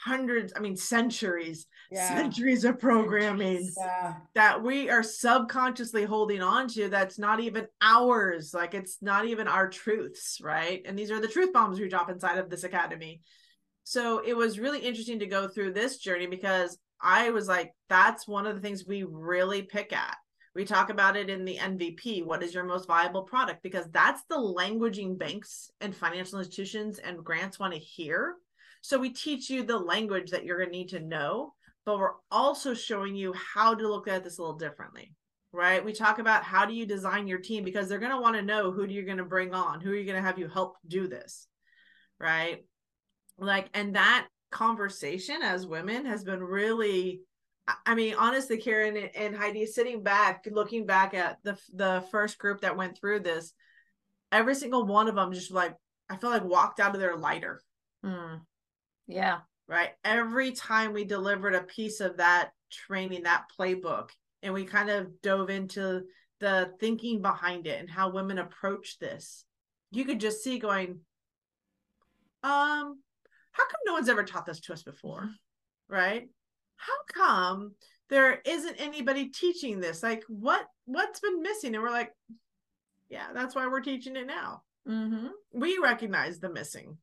hundreds 0.00 0.52
i 0.56 0.60
mean 0.60 0.76
centuries 0.76 1.66
yeah. 1.90 2.14
centuries 2.16 2.64
of 2.64 2.78
programming 2.78 3.68
yeah. 3.76 4.14
that 4.34 4.62
we 4.62 4.90
are 4.90 5.02
subconsciously 5.02 6.04
holding 6.04 6.42
on 6.42 6.68
to 6.68 6.88
that's 6.88 7.18
not 7.18 7.40
even 7.40 7.66
ours 7.80 8.52
like 8.54 8.74
it's 8.74 8.98
not 9.00 9.24
even 9.26 9.48
our 9.48 9.68
truths 9.68 10.38
right? 10.40 10.82
And 10.84 10.98
these 10.98 11.10
are 11.10 11.20
the 11.20 11.28
truth 11.28 11.52
bombs 11.52 11.80
we 11.80 11.88
drop 11.88 12.10
inside 12.10 12.38
of 12.38 12.50
this 12.50 12.64
academy. 12.64 13.22
So 13.84 14.22
it 14.24 14.36
was 14.36 14.58
really 14.58 14.80
interesting 14.80 15.20
to 15.20 15.26
go 15.26 15.48
through 15.48 15.72
this 15.72 15.98
journey 15.98 16.26
because 16.26 16.78
i 17.00 17.30
was 17.30 17.46
like 17.46 17.72
that's 17.88 18.26
one 18.26 18.44
of 18.44 18.56
the 18.56 18.60
things 18.60 18.84
we 18.86 19.04
really 19.04 19.62
pick 19.62 19.92
at. 19.92 20.16
We 20.54 20.64
talk 20.64 20.90
about 20.90 21.16
it 21.16 21.30
in 21.30 21.44
the 21.44 21.56
mvp 21.56 22.24
what 22.24 22.42
is 22.42 22.52
your 22.52 22.64
most 22.64 22.86
viable 22.86 23.22
product? 23.22 23.62
Because 23.62 23.86
that's 23.90 24.22
the 24.28 24.36
languaging 24.36 25.18
banks 25.18 25.70
and 25.80 25.94
financial 25.94 26.38
institutions 26.38 26.98
and 26.98 27.24
grants 27.24 27.58
want 27.58 27.72
to 27.74 27.78
hear 27.78 28.34
so 28.80 28.98
we 28.98 29.10
teach 29.10 29.50
you 29.50 29.62
the 29.62 29.78
language 29.78 30.30
that 30.30 30.44
you're 30.44 30.58
going 30.58 30.70
to 30.70 30.76
need 30.76 30.88
to 30.90 31.00
know, 31.00 31.54
but 31.84 31.98
we're 31.98 32.14
also 32.30 32.74
showing 32.74 33.14
you 33.14 33.32
how 33.34 33.74
to 33.74 33.88
look 33.88 34.08
at 34.08 34.24
this 34.24 34.38
a 34.38 34.42
little 34.42 34.56
differently. 34.56 35.14
Right? 35.52 35.82
We 35.82 35.94
talk 35.94 36.18
about 36.18 36.44
how 36.44 36.66
do 36.66 36.74
you 36.74 36.84
design 36.84 37.26
your 37.26 37.38
team 37.38 37.64
because 37.64 37.88
they're 37.88 37.98
going 37.98 38.12
to 38.12 38.20
want 38.20 38.36
to 38.36 38.42
know 38.42 38.70
who 38.70 38.84
you're 38.84 39.06
going 39.06 39.16
to 39.16 39.24
bring 39.24 39.54
on, 39.54 39.80
who 39.80 39.90
are 39.90 39.94
you 39.94 40.04
going 40.04 40.20
to 40.20 40.26
have 40.26 40.38
you 40.38 40.46
help 40.46 40.76
do 40.86 41.08
this. 41.08 41.46
Right? 42.20 42.64
Like 43.38 43.70
and 43.72 43.96
that 43.96 44.26
conversation 44.50 45.42
as 45.42 45.66
women 45.66 46.06
has 46.06 46.24
been 46.24 46.42
really 46.42 47.22
I 47.84 47.94
mean, 47.94 48.14
honestly, 48.14 48.56
Karen 48.56 48.96
and 49.14 49.36
Heidi, 49.36 49.66
sitting 49.66 50.02
back, 50.02 50.46
looking 50.50 50.86
back 50.86 51.14
at 51.14 51.38
the 51.42 51.58
the 51.74 52.04
first 52.10 52.38
group 52.38 52.62
that 52.62 52.76
went 52.76 52.96
through 52.96 53.20
this, 53.20 53.52
every 54.32 54.54
single 54.54 54.86
one 54.86 55.08
of 55.08 55.14
them 55.14 55.32
just 55.32 55.50
like 55.50 55.74
I 56.08 56.16
feel 56.16 56.30
like 56.30 56.44
walked 56.44 56.80
out 56.80 56.94
of 56.94 57.00
there 57.00 57.16
lighter. 57.16 57.60
Mm. 58.04 58.40
Yeah. 59.08 59.38
Right. 59.66 59.90
Every 60.04 60.52
time 60.52 60.92
we 60.92 61.04
delivered 61.04 61.54
a 61.54 61.62
piece 61.62 62.00
of 62.00 62.18
that 62.18 62.50
training, 62.70 63.24
that 63.24 63.46
playbook, 63.58 64.10
and 64.42 64.54
we 64.54 64.64
kind 64.64 64.88
of 64.88 65.20
dove 65.20 65.50
into 65.50 66.02
the 66.40 66.70
thinking 66.78 67.20
behind 67.20 67.66
it 67.66 67.80
and 67.80 67.90
how 67.90 68.10
women 68.10 68.38
approach 68.38 68.98
this, 68.98 69.44
you 69.90 70.04
could 70.04 70.20
just 70.20 70.44
see 70.44 70.58
going, 70.58 71.00
um, 72.42 73.00
how 73.52 73.64
come 73.64 73.80
no 73.84 73.94
one's 73.94 74.08
ever 74.08 74.22
taught 74.22 74.46
this 74.46 74.60
to 74.60 74.72
us 74.72 74.82
before? 74.82 75.28
Right? 75.88 76.28
How 76.76 76.94
come 77.12 77.74
there 78.08 78.40
isn't 78.44 78.76
anybody 78.76 79.28
teaching 79.30 79.80
this? 79.80 80.02
Like 80.02 80.22
what 80.28 80.64
what's 80.84 81.20
been 81.20 81.42
missing? 81.42 81.74
And 81.74 81.82
we're 81.82 81.90
like, 81.90 82.12
yeah, 83.08 83.26
that's 83.34 83.54
why 83.54 83.66
we're 83.66 83.80
teaching 83.80 84.16
it 84.16 84.26
now. 84.26 84.62
Mm-hmm. 84.88 85.28
We 85.52 85.78
recognize 85.82 86.38
the 86.38 86.50
missing 86.50 86.98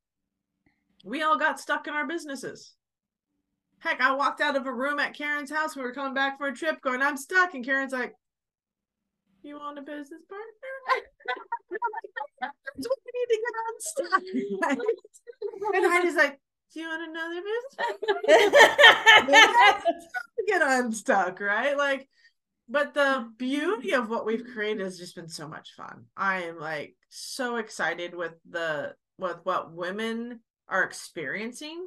we 1.06 1.22
all 1.22 1.38
got 1.38 1.60
stuck 1.60 1.88
in 1.88 1.94
our 1.94 2.08
businesses. 2.08 2.74
Heck, 3.80 4.02
I 4.02 4.14
walked 4.16 4.42
out 4.42 4.56
of 4.56 4.66
a 4.66 4.74
room 4.74 5.00
at 5.00 5.14
Karen's 5.14 5.52
house. 5.52 5.76
We 5.76 5.84
were 5.84 5.94
coming 5.94 6.16
back 6.16 6.40
for 6.40 6.48
a 6.48 6.54
trip, 6.54 6.82
going, 6.82 7.04
I'm 7.04 7.16
stuck. 7.16 7.54
And 7.54 7.64
Karen's 7.64 7.94
like, 7.94 8.14
You 9.44 9.58
want 9.58 9.78
a 9.78 9.84
business 9.84 10.24
partner? 10.28 10.48
we 12.78 12.88
need 13.14 13.30
to 13.30 13.40
get 13.46 13.54
unstuck. 13.70 14.24
and 15.76 15.86
Heidi's 15.86 16.16
like, 16.16 16.40
Do 16.74 16.80
you 16.80 16.88
want 16.88 17.04
another 17.08 17.42
business? 17.42 17.76
Partner? 19.28 19.84
Get 20.48 20.62
unstuck, 20.64 21.40
right? 21.40 21.78
Like, 21.78 22.08
but 22.68 22.96
the 22.96 23.30
beauty 23.38 23.94
of 23.94 24.10
what 24.10 24.26
we've 24.26 24.46
created 24.54 24.84
has 24.84 24.98
just 24.98 25.16
been 25.16 25.30
so 25.30 25.48
much 25.48 25.74
fun. 25.78 26.06
I 26.18 26.44
am 26.44 26.60
like 26.60 26.96
so 27.10 27.58
excited 27.58 28.16
with 28.16 28.34
the 28.50 28.96
with 29.20 29.38
what 29.44 29.72
women 29.72 30.40
are 30.68 30.84
experiencing 30.84 31.86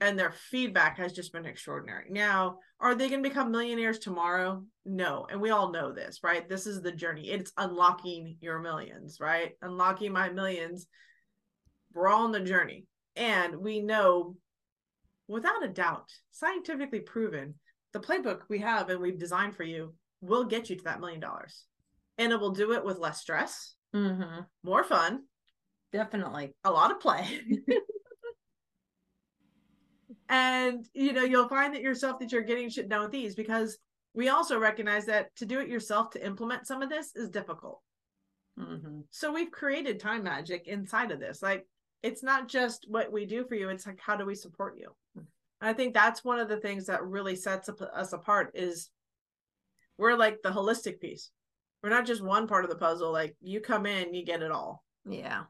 and 0.00 0.18
their 0.18 0.32
feedback 0.32 0.98
has 0.98 1.12
just 1.12 1.32
been 1.32 1.46
extraordinary. 1.46 2.06
Now, 2.10 2.58
are 2.80 2.94
they 2.94 3.08
going 3.08 3.22
to 3.22 3.28
become 3.28 3.52
millionaires 3.52 4.00
tomorrow? 4.00 4.64
No. 4.84 5.26
And 5.30 5.40
we 5.40 5.50
all 5.50 5.70
know 5.70 5.92
this, 5.92 6.20
right? 6.24 6.48
This 6.48 6.66
is 6.66 6.82
the 6.82 6.90
journey. 6.90 7.30
It's 7.30 7.52
unlocking 7.56 8.36
your 8.40 8.58
millions, 8.58 9.18
right? 9.20 9.52
Unlocking 9.62 10.12
my 10.12 10.28
millions. 10.28 10.88
We're 11.94 12.08
all 12.08 12.24
on 12.24 12.32
the 12.32 12.40
journey. 12.40 12.86
And 13.14 13.56
we 13.56 13.80
know 13.80 14.36
without 15.28 15.64
a 15.64 15.68
doubt, 15.68 16.10
scientifically 16.32 17.00
proven, 17.00 17.54
the 17.92 18.00
playbook 18.00 18.40
we 18.48 18.58
have 18.58 18.88
and 18.90 19.00
we've 19.00 19.18
designed 19.20 19.54
for 19.54 19.62
you 19.62 19.94
will 20.20 20.44
get 20.44 20.68
you 20.68 20.76
to 20.76 20.84
that 20.84 21.00
million 21.00 21.20
dollars. 21.20 21.64
And 22.18 22.32
it 22.32 22.40
will 22.40 22.50
do 22.52 22.72
it 22.72 22.84
with 22.84 22.98
less 22.98 23.20
stress, 23.20 23.74
Mm-hmm. 23.94 24.40
more 24.64 24.82
fun, 24.84 25.24
Definitely. 25.92 26.54
a 26.64 26.70
lot 26.70 26.90
of 26.90 27.00
play. 27.00 27.40
and 30.28 30.86
you 30.94 31.12
know, 31.12 31.24
you'll 31.24 31.48
find 31.48 31.74
that 31.74 31.82
yourself 31.82 32.18
that 32.20 32.32
you're 32.32 32.42
getting 32.42 32.70
shit 32.70 32.88
done 32.88 33.02
with 33.02 33.12
these 33.12 33.34
because 33.34 33.78
we 34.14 34.28
also 34.28 34.58
recognize 34.58 35.06
that 35.06 35.34
to 35.36 35.46
do 35.46 35.60
it 35.60 35.68
yourself 35.68 36.10
to 36.10 36.24
implement 36.24 36.66
some 36.66 36.82
of 36.82 36.88
this 36.88 37.14
is 37.14 37.28
difficult. 37.28 37.80
Mm-hmm. 38.58 39.00
So 39.10 39.32
we've 39.32 39.50
created 39.50 40.00
time 40.00 40.24
magic 40.24 40.66
inside 40.66 41.10
of 41.10 41.20
this. 41.20 41.42
Like 41.42 41.66
it's 42.02 42.22
not 42.22 42.48
just 42.48 42.86
what 42.88 43.12
we 43.12 43.26
do 43.26 43.44
for 43.44 43.54
you, 43.54 43.68
it's 43.68 43.86
like 43.86 44.00
how 44.00 44.16
do 44.16 44.24
we 44.24 44.34
support 44.34 44.78
you? 44.78 44.94
And 45.16 45.70
I 45.70 45.72
think 45.72 45.94
that's 45.94 46.24
one 46.24 46.40
of 46.40 46.48
the 46.48 46.56
things 46.56 46.86
that 46.86 47.04
really 47.04 47.36
sets 47.36 47.68
us 47.68 48.12
apart 48.12 48.50
is 48.54 48.90
we're 49.96 50.16
like 50.16 50.42
the 50.42 50.50
holistic 50.50 51.00
piece. 51.00 51.30
We're 51.82 51.90
not 51.90 52.06
just 52.06 52.22
one 52.22 52.46
part 52.46 52.64
of 52.64 52.70
the 52.70 52.76
puzzle. 52.76 53.12
Like 53.12 53.36
you 53.40 53.60
come 53.60 53.86
in, 53.86 54.14
you 54.14 54.24
get 54.24 54.42
it 54.42 54.50
all. 54.50 54.84
Yeah. 55.08 55.44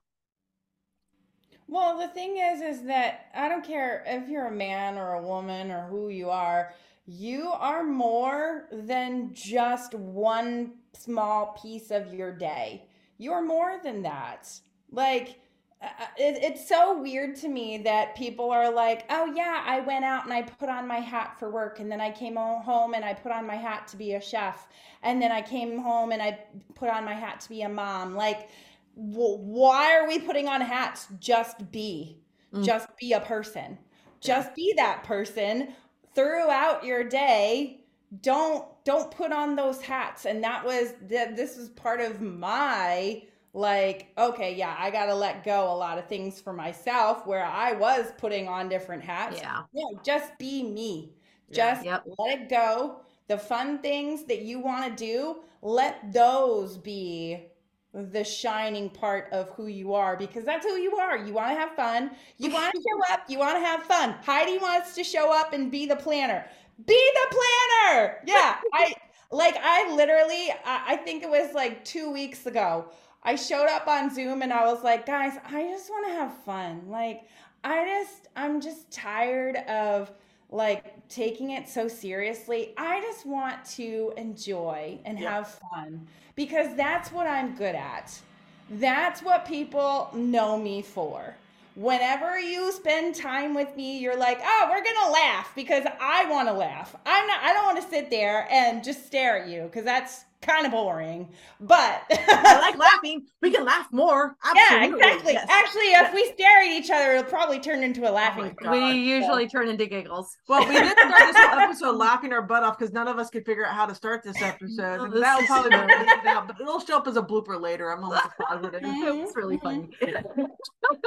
Well, 1.72 1.96
the 1.96 2.08
thing 2.08 2.36
is, 2.36 2.60
is 2.60 2.82
that 2.82 3.30
I 3.34 3.48
don't 3.48 3.64
care 3.64 4.04
if 4.06 4.28
you're 4.28 4.48
a 4.48 4.52
man 4.52 4.98
or 4.98 5.14
a 5.14 5.22
woman 5.22 5.70
or 5.70 5.86
who 5.86 6.10
you 6.10 6.28
are, 6.28 6.74
you 7.06 7.48
are 7.48 7.82
more 7.82 8.68
than 8.70 9.30
just 9.32 9.94
one 9.94 10.72
small 10.92 11.58
piece 11.62 11.90
of 11.90 12.12
your 12.12 12.30
day. 12.30 12.84
You're 13.16 13.42
more 13.42 13.80
than 13.82 14.02
that. 14.02 14.50
Like, 14.90 15.40
uh, 15.80 15.86
it, 16.18 16.42
it's 16.42 16.68
so 16.68 17.00
weird 17.00 17.36
to 17.36 17.48
me 17.48 17.78
that 17.78 18.16
people 18.16 18.50
are 18.50 18.70
like, 18.70 19.06
oh, 19.08 19.32
yeah, 19.34 19.64
I 19.66 19.80
went 19.80 20.04
out 20.04 20.24
and 20.24 20.32
I 20.34 20.42
put 20.42 20.68
on 20.68 20.86
my 20.86 21.00
hat 21.00 21.38
for 21.38 21.50
work, 21.50 21.80
and 21.80 21.90
then 21.90 22.02
I 22.02 22.10
came 22.10 22.36
home 22.36 22.92
and 22.92 23.02
I 23.02 23.14
put 23.14 23.32
on 23.32 23.46
my 23.46 23.56
hat 23.56 23.88
to 23.88 23.96
be 23.96 24.12
a 24.12 24.20
chef, 24.20 24.68
and 25.02 25.22
then 25.22 25.32
I 25.32 25.40
came 25.40 25.78
home 25.78 26.12
and 26.12 26.20
I 26.20 26.38
put 26.74 26.90
on 26.90 27.06
my 27.06 27.14
hat 27.14 27.40
to 27.40 27.48
be 27.48 27.62
a 27.62 27.68
mom. 27.70 28.14
Like, 28.14 28.50
why 28.94 29.96
are 29.96 30.06
we 30.08 30.18
putting 30.18 30.48
on 30.48 30.60
hats? 30.60 31.08
Just 31.18 31.70
be, 31.72 32.18
Mm. 32.52 32.64
just 32.64 32.88
be 32.98 33.12
a 33.12 33.20
person, 33.20 33.78
just 34.20 34.54
be 34.54 34.74
that 34.76 35.04
person 35.04 35.74
throughout 36.14 36.84
your 36.84 37.04
day. 37.04 37.80
Don't 38.20 38.66
don't 38.84 39.10
put 39.10 39.32
on 39.32 39.56
those 39.56 39.80
hats. 39.80 40.26
And 40.26 40.44
that 40.44 40.64
was 40.64 40.92
that. 41.08 41.36
This 41.36 41.56
was 41.56 41.70
part 41.70 42.00
of 42.00 42.20
my 42.20 43.22
like 43.54 44.12
okay 44.16 44.54
yeah 44.54 44.74
i 44.78 44.90
gotta 44.90 45.14
let 45.14 45.44
go 45.44 45.70
a 45.70 45.76
lot 45.76 45.98
of 45.98 46.08
things 46.08 46.40
for 46.40 46.54
myself 46.54 47.26
where 47.26 47.44
i 47.44 47.72
was 47.74 48.10
putting 48.16 48.48
on 48.48 48.66
different 48.68 49.02
hats 49.02 49.42
Yeah. 49.42 49.62
no 49.74 50.00
just 50.02 50.38
be 50.38 50.62
me 50.62 51.12
Yeah. 51.48 51.56
just 51.56 51.84
Yep. 51.84 52.04
let 52.18 52.40
it 52.40 52.48
go 52.48 53.00
the 53.28 53.36
fun 53.36 53.80
things 53.82 54.24
that 54.24 54.40
you 54.42 54.58
want 54.58 54.96
to 54.96 55.04
do 55.04 55.42
let 55.60 56.12
those 56.12 56.78
be 56.78 57.46
the 57.94 58.24
shining 58.24 58.88
part 58.88 59.28
of 59.32 59.50
who 59.50 59.66
you 59.66 59.92
are 59.92 60.16
because 60.16 60.44
that's 60.44 60.64
who 60.64 60.76
you 60.76 60.96
are. 60.96 61.16
You 61.18 61.34
want 61.34 61.50
to 61.50 61.54
have 61.54 61.72
fun. 61.72 62.10
You 62.38 62.50
want 62.50 62.72
to 62.74 62.80
show 63.08 63.14
up. 63.14 63.20
You 63.28 63.38
want 63.38 63.56
to 63.56 63.64
have 63.64 63.82
fun. 63.82 64.14
Heidi 64.24 64.58
wants 64.58 64.94
to 64.94 65.04
show 65.04 65.32
up 65.32 65.52
and 65.52 65.70
be 65.70 65.86
the 65.86 65.96
planner. 65.96 66.46
Be 66.86 67.10
the 67.14 67.36
planner! 67.36 68.18
Yeah 68.26 68.56
i 68.72 68.94
like 69.30 69.56
i 69.62 69.94
literally 69.94 70.50
I, 70.64 70.84
I 70.88 70.96
think 70.96 71.22
it 71.22 71.30
was 71.30 71.54
like 71.54 71.84
two 71.84 72.10
weeks 72.10 72.46
ago 72.46 72.86
i 73.22 73.34
showed 73.36 73.68
up 73.68 73.86
on 73.86 74.12
zoom 74.12 74.42
and 74.42 74.52
i 74.52 74.64
was 74.64 74.82
like 74.82 75.06
guys 75.06 75.38
i 75.50 75.62
just 75.62 75.90
want 75.90 76.06
to 76.08 76.12
have 76.12 76.36
fun. 76.44 76.88
Like 76.88 77.22
i 77.64 77.84
just 77.84 78.28
i'm 78.36 78.60
just 78.60 78.90
tired 78.90 79.56
of 79.68 80.12
like 80.52 81.08
taking 81.08 81.50
it 81.50 81.68
so 81.68 81.88
seriously. 81.88 82.74
I 82.78 83.00
just 83.00 83.26
want 83.26 83.64
to 83.76 84.12
enjoy 84.16 85.00
and 85.04 85.18
Yeah. 85.18 85.28
have 85.28 85.58
fun 85.72 86.08
because 86.36 86.76
that's 86.76 87.12
what 87.12 87.26
I'm 87.26 87.56
good 87.56 87.74
at. 87.74 88.22
That's 88.68 89.22
what 89.22 89.46
people 89.46 90.10
know 90.14 90.58
me 90.58 90.82
for. 90.82 91.38
Whenever 91.74 92.38
you 92.38 92.70
spend 92.72 93.14
time 93.14 93.54
with 93.54 93.76
me, 93.76 93.98
you're 93.98 94.16
like, 94.18 94.40
"Oh, 94.42 94.66
we're 94.70 94.82
going 94.82 94.96
to 95.06 95.10
laugh 95.10 95.52
because 95.54 95.84
I 96.00 96.26
want 96.30 96.48
to 96.48 96.54
laugh." 96.54 96.94
I'm 97.06 97.26
not 97.26 97.42
I 97.42 97.52
don't 97.54 97.64
want 97.64 97.82
to 97.82 97.88
sit 97.88 98.10
there 98.10 98.46
and 98.50 98.84
just 98.84 99.06
stare 99.06 99.38
at 99.42 99.48
you 99.48 99.68
cuz 99.72 99.84
that's 99.84 100.24
kind 100.42 100.66
of 100.66 100.72
boring. 100.72 101.28
But 101.60 102.02
I 102.10 102.58
like 102.60 102.76
laughing. 102.78 103.26
We 103.40 103.50
can 103.50 103.64
laugh 103.64 103.86
more. 103.92 104.36
Yeah, 104.54 104.84
exactly. 104.84 105.32
Yes. 105.34 105.46
Actually, 105.48 105.82
if 105.92 106.12
we 106.12 106.24
stare 106.34 106.58
at 106.60 106.66
each 106.66 106.90
other, 106.90 107.12
it'll 107.12 107.30
probably 107.30 107.58
turn 107.60 107.82
into 107.82 108.08
a 108.08 108.12
laughing. 108.12 108.42
my 108.44 108.48
fit. 108.50 108.58
God. 108.62 108.72
We 108.72 108.80
so- 108.80 108.86
usually 108.92 109.48
turn 109.48 109.68
into 109.68 109.86
giggles. 109.86 110.36
Well, 110.48 110.66
we 110.68 110.74
did 110.74 110.92
start 110.92 111.12
this 111.18 111.36
whole 111.36 111.58
episode 111.58 111.96
laughing 111.96 112.32
our 112.32 112.42
butt 112.42 112.62
off 112.64 112.78
because 112.78 112.92
none 112.92 113.08
of 113.08 113.18
us 113.18 113.30
could 113.30 113.46
figure 113.46 113.64
out 113.66 113.74
how 113.74 113.86
to 113.86 113.94
start 113.94 114.22
this 114.22 114.40
episode. 114.42 114.98
Oh, 115.00 115.08
this 115.08 115.20
that'll 115.20 115.46
probably 115.46 115.70
be 115.70 115.76
out, 116.28 116.46
but 116.48 116.60
it'll 116.60 116.80
show 116.80 116.98
up 116.98 117.06
as 117.06 117.16
a 117.16 117.22
blooper 117.22 117.60
later. 117.60 117.90
I'm 117.90 118.02
almost 118.04 118.22
positive. 118.40 118.82
Mhm, 118.82 119.22
It's 119.24 119.36
really 119.36 119.56
mhm. 119.58 119.62
funny. 119.62 119.88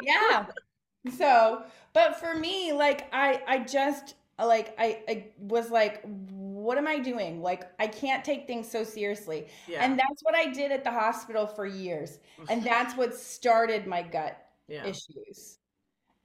yeah 0.02 0.46
so 1.18 1.62
but 1.94 2.20
for 2.20 2.34
me 2.36 2.74
like 2.74 3.08
i 3.14 3.40
i 3.48 3.60
just 3.60 4.16
like 4.40 4.74
I, 4.80 5.00
I 5.08 5.26
was 5.38 5.70
like 5.70 6.04
what 6.66 6.78
am 6.78 6.88
i 6.88 6.98
doing? 7.00 7.42
Like 7.42 7.64
i 7.80 7.88
can't 7.88 8.24
take 8.26 8.46
things 8.48 8.70
so 8.70 8.84
seriously. 8.84 9.48
Yeah. 9.68 9.84
and 9.84 9.98
that's 9.98 10.22
what 10.24 10.36
i 10.36 10.48
did 10.52 10.72
at 10.72 10.84
the 10.84 10.92
hospital 10.92 11.48
for 11.48 11.66
years. 11.66 12.20
And 12.50 12.64
that's 12.72 12.96
what 12.98 13.14
started 13.16 13.88
my 13.88 14.02
gut 14.02 14.38
yeah. 14.68 14.86
issues. 14.86 15.60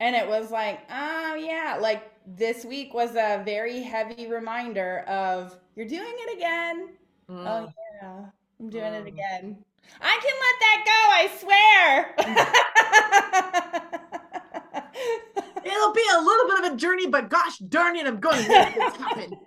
And 0.00 0.16
it 0.16 0.26
was 0.26 0.50
like 0.50 0.80
oh 0.90 1.34
yeah. 1.34 1.78
Like 1.80 2.10
this 2.26 2.64
week 2.64 2.92
was 2.94 3.14
a 3.16 3.42
very 3.44 3.80
heavy 3.82 4.26
reminder 4.28 5.00
of 5.06 5.56
you're 5.76 5.86
doing 5.88 6.14
it 6.24 6.36
again. 6.36 6.88
Mm. 7.30 7.46
oh 7.46 7.68
yeah. 8.02 8.24
I'm 8.58 8.70
doing 8.70 8.94
it 8.94 9.04
Mm. 9.04 9.08
again. 9.08 9.64
I 10.00 10.18
can 10.24 10.36
let 10.44 10.56
that 10.64 10.78
go 10.92 11.00
i 11.20 11.22
swear 11.40 12.14
It'll 15.70 15.92
be 15.92 16.04
a 16.14 16.20
little 16.20 16.48
bit 16.48 16.64
of 16.64 16.72
a 16.72 16.76
journey, 16.76 17.06
but 17.06 17.30
gosh 17.30 17.58
darn 17.58 17.96
it, 17.96 18.06
I'm 18.06 18.20
going 18.20 18.42
to 18.42 18.48
make 18.48 18.74
this 18.74 18.96
happen. 18.96 19.38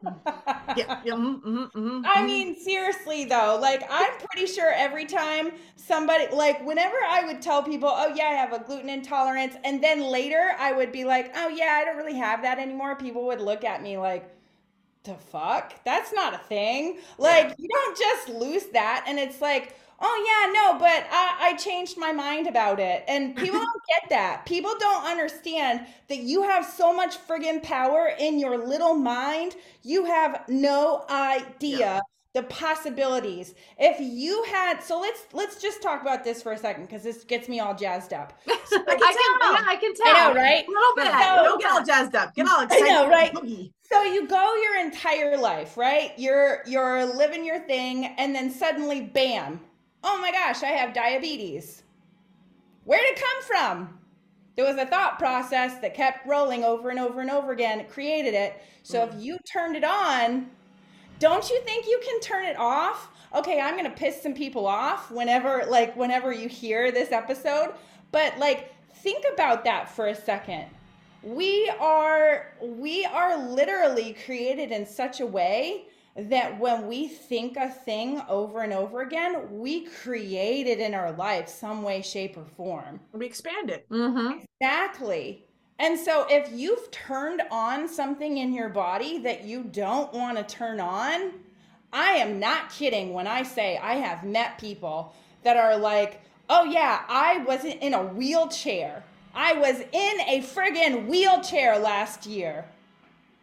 Yeah. 0.75 1.01
yeah 1.03 1.13
mm, 1.13 1.41
mm, 1.43 1.71
mm, 1.71 2.01
I 2.05 2.21
mm. 2.21 2.25
mean, 2.25 2.55
seriously 2.55 3.25
though, 3.25 3.59
like 3.61 3.83
I'm 3.91 4.11
pretty 4.17 4.51
sure 4.51 4.71
every 4.73 5.05
time 5.05 5.51
somebody, 5.75 6.33
like 6.33 6.65
whenever 6.65 6.95
I 7.07 7.25
would 7.25 7.41
tell 7.41 7.61
people, 7.61 7.89
oh 7.91 8.11
yeah, 8.15 8.25
I 8.25 8.33
have 8.33 8.53
a 8.53 8.63
gluten 8.63 8.89
intolerance, 8.89 9.55
and 9.63 9.83
then 9.83 10.01
later 10.01 10.55
I 10.57 10.71
would 10.71 10.91
be 10.91 11.03
like, 11.03 11.31
oh 11.35 11.49
yeah, 11.49 11.77
I 11.79 11.85
don't 11.85 11.97
really 11.97 12.15
have 12.15 12.41
that 12.41 12.57
anymore, 12.57 12.95
people 12.95 13.25
would 13.27 13.41
look 13.41 13.63
at 13.63 13.83
me 13.83 13.97
like, 13.97 14.33
the 15.03 15.15
fuck? 15.15 15.73
That's 15.83 16.13
not 16.13 16.33
a 16.33 16.37
thing. 16.37 16.99
Like, 17.17 17.55
you 17.57 17.67
don't 17.67 17.97
just 17.97 18.29
lose 18.29 18.65
that, 18.67 19.03
and 19.07 19.19
it's 19.19 19.41
like, 19.41 19.75
oh 19.99 20.25
yeah, 20.27 20.51
no, 20.53 20.79
but 20.79 21.05
I, 21.11 21.51
I 21.51 21.57
changed 21.57 21.97
my 21.97 22.11
mind 22.11 22.47
about 22.47 22.79
it. 22.79 23.03
And 23.07 23.35
people 23.37 23.59
don't 23.59 23.81
get 23.89 24.09
that. 24.09 24.45
People 24.45 24.73
don't 24.79 25.05
understand 25.05 25.85
that 26.09 26.17
you 26.19 26.43
have 26.43 26.65
so 26.65 26.93
much 26.93 27.17
friggin' 27.27 27.61
power 27.63 28.11
in 28.19 28.39
your 28.39 28.57
little 28.57 28.93
mind. 28.93 29.55
You 29.83 30.05
have 30.05 30.43
no 30.47 31.05
idea 31.09 31.77
Yeah. 31.79 31.99
the 32.33 32.43
possibilities. 32.43 33.53
If 33.77 33.97
you 33.99 34.43
had 34.45 34.81
so 34.83 34.99
let's 34.99 35.21
let's 35.33 35.61
just 35.61 35.81
talk 35.81 36.01
about 36.01 36.23
this 36.23 36.41
for 36.43 36.51
a 36.53 36.57
second 36.57 36.85
because 36.85 37.03
this 37.03 37.23
gets 37.23 37.47
me 37.47 37.59
all 37.59 37.75
jazzed 37.75 38.13
up. 38.13 38.33
I 38.47 38.55
can, 38.57 38.97
tell. 38.97 39.53
yeah, 39.53 39.65
I 39.67 39.75
can 39.79 39.93
tell. 39.95 40.07
I 40.15 40.33
know, 40.33 40.39
right? 40.39 40.65
A 40.67 40.71
little 40.71 40.95
bit. 40.95 41.05
So- 41.05 41.43
don't 41.45 41.61
get 41.61 41.71
all 41.71 41.85
jazzed 41.85 42.15
up. 42.15 42.33
Get 42.35 42.47
all 42.47 42.61
excited 42.63 42.85
I 42.89 42.93
know, 42.93 43.07
right? 43.09 43.33
So 43.89 44.01
you 44.03 44.27
go 44.27 44.55
your 44.55 44.79
entire 44.83 45.37
life, 45.37 45.77
right? 45.77 46.13
You're 46.17 46.63
you're 46.65 47.05
living 47.05 47.45
your 47.45 47.59
thing 47.59 48.05
and 48.17 48.33
then 48.33 48.49
suddenly 48.49 49.01
bam. 49.01 49.59
Oh 50.03 50.19
my 50.19 50.31
gosh, 50.31 50.63
I 50.63 50.67
have 50.67 50.93
diabetes. 50.93 51.83
Where 52.83 52.99
did 52.99 53.17
it 53.17 53.23
come 53.23 53.43
from? 53.43 53.99
There 54.55 54.65
was 54.65 54.77
a 54.77 54.85
thought 54.85 55.17
process 55.17 55.79
that 55.81 55.95
kept 55.95 56.27
rolling 56.27 56.63
over 56.63 56.89
and 56.89 56.99
over 56.99 57.21
and 57.21 57.31
over 57.31 57.51
again. 57.51 57.79
It 57.79 57.89
created 57.89 58.33
it. 58.33 58.61
So 58.83 59.03
if 59.03 59.15
you 59.21 59.37
turned 59.51 59.75
it 59.75 59.83
on, 59.83 60.49
don't 61.19 61.49
you 61.49 61.61
think 61.61 61.87
you 61.87 61.99
can 62.03 62.19
turn 62.19 62.45
it 62.45 62.57
off? 62.57 63.09
Okay, 63.33 63.59
I'm 63.59 63.75
going 63.75 63.89
to 63.89 63.97
piss 63.97 64.21
some 64.21 64.33
people 64.33 64.67
off 64.67 65.09
whenever 65.09 65.63
like 65.67 65.95
whenever 65.95 66.31
you 66.31 66.47
hear 66.47 66.91
this 66.91 67.11
episode, 67.11 67.73
but 68.11 68.37
like 68.37 68.73
think 68.95 69.25
about 69.33 69.63
that 69.63 69.89
for 69.89 70.07
a 70.07 70.15
second. 70.15 70.65
We 71.23 71.71
are 71.79 72.53
we 72.61 73.05
are 73.05 73.37
literally 73.49 74.15
created 74.25 74.71
in 74.71 74.85
such 74.85 75.21
a 75.21 75.25
way 75.25 75.85
that 76.15 76.59
when 76.59 76.87
we 76.87 77.07
think 77.07 77.57
a 77.57 77.69
thing 77.69 78.21
over 78.29 78.61
and 78.61 78.71
over 78.71 79.01
again, 79.01 79.59
we 79.59 79.85
create 79.85 80.67
it 80.67 80.79
in 80.79 80.93
our 80.93 81.11
life 81.11 81.49
some 81.49 81.81
way 81.81 82.01
shape 82.01 82.37
or 82.37 82.45
form. 82.45 82.99
We 83.13 83.25
expand 83.25 83.71
it. 83.71 83.89
Mm-hmm. 83.89 84.41
Exactly. 84.61 85.45
And 85.79 85.99
so 85.99 86.27
if 86.29 86.51
you've 86.53 86.91
turned 86.91 87.41
on 87.49 87.87
something 87.87 88.37
in 88.37 88.53
your 88.53 88.69
body 88.69 89.17
that 89.19 89.43
you 89.43 89.63
don't 89.63 90.13
want 90.13 90.37
to 90.37 90.43
turn 90.43 90.79
on, 90.79 91.33
I 91.91 92.11
am 92.11 92.39
not 92.39 92.69
kidding 92.69 93.13
when 93.13 93.27
I 93.27 93.43
say 93.43 93.77
I 93.77 93.95
have 93.95 94.23
met 94.23 94.59
people 94.59 95.15
that 95.43 95.57
are 95.57 95.77
like, 95.77 96.21
oh 96.47 96.63
yeah, 96.63 97.03
I 97.07 97.39
wasn't 97.39 97.81
in 97.81 97.93
a 97.93 98.03
wheelchair. 98.03 99.03
I 99.33 99.53
was 99.53 99.79
in 99.79 100.19
a 100.27 100.41
friggin' 100.41 101.07
wheelchair 101.07 101.79
last 101.79 102.27
year. 102.27 102.65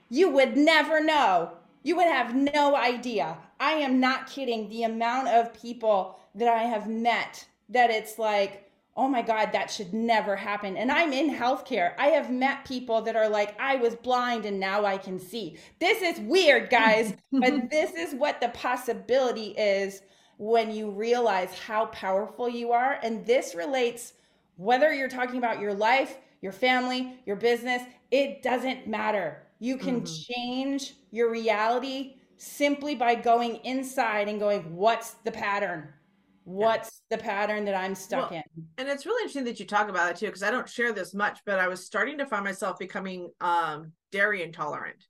You 0.09 0.31
would 0.31 0.57
never 0.57 1.03
know. 1.03 1.53
You 1.83 1.97
would 1.97 2.07
have 2.07 2.35
no 2.35 2.77
idea. 2.77 3.39
I 3.59 3.73
am 3.73 4.01
not 4.01 4.29
kidding. 4.29 4.69
The 4.69 4.85
amount 4.85 5.29
of 5.29 5.55
people 5.55 6.19
that 6.35 6.49
I 6.49 6.65
have 6.65 6.89
met 6.89 7.47
that 7.71 7.91
it's 7.91 8.19
like, 8.19 8.71
oh 8.97 9.09
my 9.09 9.23
God, 9.23 9.53
that 9.53 9.71
should 9.71 9.95
never 9.95 10.37
happen. 10.37 10.77
And 10.77 10.91
I'm 10.91 11.13
in 11.13 11.35
healthcare. 11.35 11.95
I 11.99 12.09
have 12.09 12.31
met 12.31 12.65
people 12.65 13.01
that 13.03 13.17
are 13.17 13.29
like, 13.29 13.59
I 13.59 13.77
was 13.77 13.95
blind 13.95 14.45
and 14.45 14.61
now 14.61 14.85
I 14.85 14.99
can 14.99 15.19
see. 15.19 15.57
This 15.79 16.03
is 16.03 16.21
weird, 16.21 16.69
guys, 16.69 17.15
but 17.33 17.71
this 17.71 17.93
is 17.95 18.15
what 18.15 18.41
the 18.41 18.49
possibility 18.49 19.49
is 19.53 20.03
when 20.37 20.71
you 20.71 20.91
realize 20.91 21.59
how 21.59 21.87
powerful 21.87 22.49
you 22.49 22.73
are. 22.73 22.99
And 23.03 23.25
this 23.25 23.55
relates 23.55 24.15
whether 24.57 24.93
you're 24.93 25.09
talking 25.09 25.39
about 25.39 25.61
your 25.61 25.75
life, 25.75 26.19
your 26.43 26.53
family, 26.53 27.15
your 27.25 27.37
business, 27.37 27.83
it 28.11 28.43
doesn't 28.43 28.87
matter. 28.87 29.43
You 29.61 29.77
can 29.77 30.01
mm-hmm. 30.01 30.33
change 30.33 30.95
your 31.13 31.31
reality 31.31 32.17
simply 32.39 32.97
by 32.97 33.15
going 33.15 33.57
inside 33.65 34.29
and 34.29 34.41
going, 34.41 34.75
what's 34.75 35.13
the 35.25 35.31
pattern? 35.31 35.93
what's 36.45 37.03
the 37.11 37.19
pattern 37.19 37.65
that 37.65 37.75
I'm 37.75 37.95
stuck 37.95 38.31
well, 38.31 38.43
in? 38.57 38.65
And 38.79 38.89
it's 38.89 39.07
really 39.07 39.23
interesting 39.23 39.45
that 39.45 39.61
you 39.61 39.67
talk 39.67 39.89
about 39.89 40.11
it 40.11 40.17
too, 40.17 40.27
because 40.27 40.43
I 40.43 40.51
don't 40.51 40.69
share 40.69 40.93
this 40.93 41.15
much, 41.15 41.41
but 41.47 41.59
I 41.59 41.69
was 41.69 41.85
starting 41.85 42.19
to 42.19 42.27
find 42.27 42.45
myself 42.45 42.79
becoming 42.79 43.31
um, 43.41 43.93
dairy 44.11 44.43
intolerant. 44.43 45.07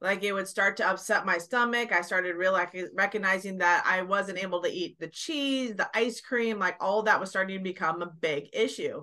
Like 0.00 0.22
it 0.22 0.32
would 0.32 0.46
start 0.46 0.76
to 0.76 0.88
upset 0.88 1.26
my 1.26 1.38
stomach. 1.38 1.92
I 1.92 2.02
started 2.02 2.36
realizing 2.36 2.88
recognizing 2.94 3.58
that 3.58 3.82
I 3.84 4.02
wasn't 4.02 4.38
able 4.38 4.62
to 4.62 4.70
eat 4.70 4.96
the 5.00 5.08
cheese, 5.08 5.74
the 5.74 5.90
ice 5.92 6.20
cream, 6.20 6.58
like 6.58 6.76
all 6.80 7.02
that 7.02 7.18
was 7.18 7.30
starting 7.30 7.58
to 7.58 7.64
become 7.64 8.00
a 8.00 8.06
big 8.06 8.48
issue. 8.52 9.02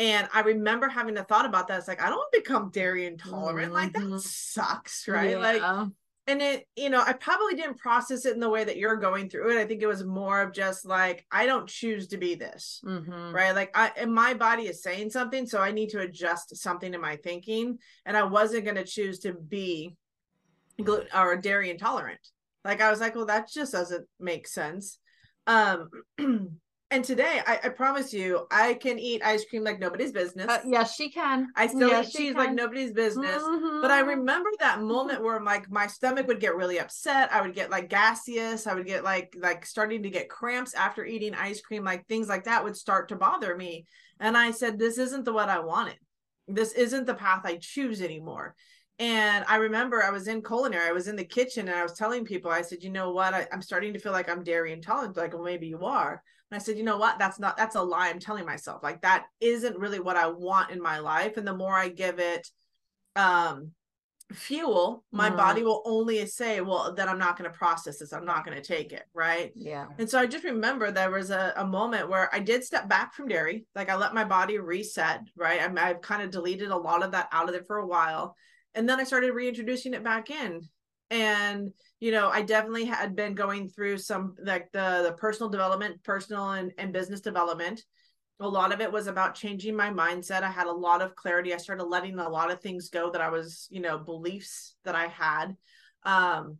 And 0.00 0.28
I 0.32 0.40
remember 0.40 0.88
having 0.88 1.18
a 1.18 1.24
thought 1.24 1.44
about 1.44 1.68
that. 1.68 1.78
It's 1.78 1.86
like, 1.86 2.02
I 2.02 2.08
don't 2.08 2.32
become 2.32 2.70
dairy 2.70 3.06
intolerant. 3.06 3.66
Mm-hmm. 3.66 3.74
Like 3.74 3.92
that 3.92 4.02
mm-hmm. 4.02 4.16
sucks, 4.16 5.06
right? 5.06 5.32
Yeah. 5.32 5.36
Like 5.38 5.90
and 6.26 6.40
it 6.42 6.66
you 6.76 6.90
know 6.90 7.02
i 7.06 7.12
probably 7.12 7.54
didn't 7.54 7.78
process 7.78 8.24
it 8.24 8.34
in 8.34 8.40
the 8.40 8.48
way 8.48 8.62
that 8.62 8.76
you're 8.76 8.96
going 8.96 9.28
through 9.28 9.50
it 9.50 9.60
i 9.60 9.64
think 9.64 9.82
it 9.82 9.86
was 9.86 10.04
more 10.04 10.42
of 10.42 10.52
just 10.52 10.84
like 10.84 11.26
i 11.30 11.46
don't 11.46 11.68
choose 11.68 12.08
to 12.08 12.18
be 12.18 12.34
this 12.34 12.80
mm-hmm. 12.84 13.34
right 13.34 13.54
like 13.54 13.70
i 13.74 13.90
and 13.96 14.14
my 14.14 14.34
body 14.34 14.64
is 14.64 14.82
saying 14.82 15.10
something 15.10 15.46
so 15.46 15.60
i 15.60 15.72
need 15.72 15.88
to 15.88 16.00
adjust 16.00 16.56
something 16.56 16.94
in 16.94 17.00
my 17.00 17.16
thinking 17.16 17.78
and 18.06 18.16
i 18.16 18.22
wasn't 18.22 18.64
going 18.64 18.76
to 18.76 18.84
choose 18.84 19.18
to 19.18 19.32
be 19.32 19.96
gluten 20.82 21.08
or 21.14 21.36
dairy 21.36 21.70
intolerant 21.70 22.20
like 22.64 22.80
i 22.80 22.90
was 22.90 23.00
like 23.00 23.14
well 23.14 23.26
that 23.26 23.50
just 23.50 23.72
doesn't 23.72 24.06
make 24.18 24.46
sense 24.46 24.98
um 25.46 25.88
And 26.92 27.04
today, 27.04 27.40
I, 27.46 27.60
I, 27.62 27.68
promise 27.68 28.12
you, 28.12 28.48
I 28.50 28.74
can 28.74 28.98
eat 28.98 29.22
ice 29.24 29.44
cream 29.44 29.62
like 29.62 29.78
nobody's 29.78 30.10
business. 30.10 30.48
Uh, 30.48 30.60
yes, 30.66 30.96
she 30.96 31.08
can. 31.08 31.46
I 31.54 31.68
still 31.68 31.88
yes, 31.88 32.08
eat 32.08 32.18
cheese 32.18 32.34
like 32.34 32.52
nobody's 32.52 32.92
business. 32.92 33.40
Mm-hmm. 33.40 33.80
But 33.80 33.92
I 33.92 34.00
remember 34.00 34.50
that 34.58 34.82
moment 34.82 35.22
where 35.22 35.40
like 35.40 35.70
my 35.70 35.86
stomach 35.86 36.26
would 36.26 36.40
get 36.40 36.56
really 36.56 36.80
upset. 36.80 37.32
I 37.32 37.42
would 37.42 37.54
get 37.54 37.70
like 37.70 37.90
gaseous. 37.90 38.66
I 38.66 38.74
would 38.74 38.86
get 38.86 39.04
like 39.04 39.36
like 39.38 39.64
starting 39.64 40.02
to 40.02 40.10
get 40.10 40.28
cramps 40.28 40.74
after 40.74 41.04
eating 41.04 41.32
ice 41.34 41.60
cream. 41.60 41.84
Like 41.84 42.08
things 42.08 42.28
like 42.28 42.44
that 42.44 42.64
would 42.64 42.76
start 42.76 43.08
to 43.10 43.16
bother 43.16 43.56
me. 43.56 43.86
And 44.18 44.36
I 44.36 44.50
said, 44.50 44.76
this 44.76 44.98
isn't 44.98 45.24
the 45.24 45.32
what 45.32 45.48
I 45.48 45.60
wanted. 45.60 45.96
This 46.48 46.72
isn't 46.72 47.06
the 47.06 47.14
path 47.14 47.42
I 47.44 47.58
choose 47.60 48.02
anymore. 48.02 48.56
And 48.98 49.44
I 49.48 49.56
remember 49.56 50.02
I 50.02 50.10
was 50.10 50.28
in 50.28 50.42
culinary, 50.42 50.88
I 50.88 50.92
was 50.92 51.08
in 51.08 51.16
the 51.16 51.24
kitchen 51.24 51.68
and 51.68 51.78
I 51.78 51.82
was 51.82 51.94
telling 51.94 52.24
people, 52.24 52.50
I 52.50 52.60
said, 52.60 52.82
you 52.82 52.90
know 52.90 53.12
what? 53.12 53.32
I, 53.32 53.46
am 53.50 53.62
starting 53.62 53.94
to 53.94 53.98
feel 53.98 54.12
like 54.12 54.28
I'm 54.28 54.44
dairy 54.44 54.72
intolerant. 54.72 55.16
Like, 55.16 55.32
well, 55.32 55.42
maybe 55.42 55.68
you 55.68 55.84
are. 55.86 56.22
And 56.50 56.60
I 56.60 56.62
said, 56.62 56.78
you 56.78 56.84
know 56.84 56.98
what? 56.98 57.18
That's 57.18 57.38
not, 57.38 57.56
that's 57.56 57.76
a 57.76 57.82
lie 57.82 58.08
I'm 58.08 58.18
telling 58.18 58.44
myself. 58.44 58.82
Like, 58.82 59.02
that 59.02 59.26
isn't 59.40 59.78
really 59.78 60.00
what 60.00 60.16
I 60.16 60.26
want 60.26 60.70
in 60.70 60.82
my 60.82 60.98
life. 60.98 61.36
And 61.36 61.46
the 61.46 61.56
more 61.56 61.74
I 61.74 61.88
give 61.88 62.18
it, 62.18 62.48
um, 63.16 63.72
fuel 64.32 65.04
my 65.10 65.28
mm. 65.28 65.36
body 65.36 65.62
will 65.62 65.82
only 65.84 66.24
say 66.26 66.60
well 66.60 66.94
then 66.94 67.08
i'm 67.08 67.18
not 67.18 67.36
going 67.36 67.50
to 67.50 67.56
process 67.56 67.98
this 67.98 68.12
i'm 68.12 68.24
not 68.24 68.44
going 68.44 68.56
to 68.56 68.62
take 68.62 68.92
it 68.92 69.04
right 69.12 69.52
yeah 69.56 69.86
and 69.98 70.08
so 70.08 70.18
i 70.18 70.26
just 70.26 70.44
remember 70.44 70.90
there 70.90 71.10
was 71.10 71.30
a, 71.30 71.52
a 71.56 71.66
moment 71.66 72.08
where 72.08 72.32
i 72.32 72.38
did 72.38 72.62
step 72.62 72.88
back 72.88 73.12
from 73.12 73.26
dairy 73.26 73.66
like 73.74 73.88
i 73.88 73.96
let 73.96 74.14
my 74.14 74.24
body 74.24 74.58
reset 74.58 75.22
right 75.36 75.60
I, 75.60 75.88
i've 75.88 76.00
kind 76.00 76.22
of 76.22 76.30
deleted 76.30 76.70
a 76.70 76.76
lot 76.76 77.02
of 77.02 77.12
that 77.12 77.28
out 77.32 77.48
of 77.48 77.54
it 77.54 77.66
for 77.66 77.78
a 77.78 77.86
while 77.86 78.36
and 78.74 78.88
then 78.88 79.00
i 79.00 79.04
started 79.04 79.32
reintroducing 79.32 79.94
it 79.94 80.04
back 80.04 80.30
in 80.30 80.62
and 81.10 81.70
you 81.98 82.10
know 82.12 82.28
i 82.28 82.42
definitely 82.42 82.84
had 82.84 83.16
been 83.16 83.34
going 83.34 83.68
through 83.68 83.98
some 83.98 84.34
like 84.44 84.70
the 84.72 85.02
the 85.04 85.14
personal 85.18 85.50
development 85.50 86.02
personal 86.04 86.50
and, 86.50 86.72
and 86.78 86.92
business 86.92 87.20
development. 87.20 87.82
A 88.42 88.48
lot 88.48 88.72
of 88.72 88.80
it 88.80 88.90
was 88.90 89.06
about 89.06 89.34
changing 89.34 89.76
my 89.76 89.90
mindset. 89.90 90.42
I 90.42 90.50
had 90.50 90.66
a 90.66 90.72
lot 90.72 91.02
of 91.02 91.14
clarity. 91.14 91.52
I 91.52 91.58
started 91.58 91.84
letting 91.84 92.18
a 92.18 92.26
lot 92.26 92.50
of 92.50 92.62
things 92.62 92.88
go 92.88 93.10
that 93.10 93.20
i 93.20 93.28
was 93.28 93.68
you 93.70 93.80
know 93.80 93.98
beliefs 93.98 94.76
that 94.84 94.94
i 94.94 95.08
had. 95.08 95.56
Um 96.04 96.58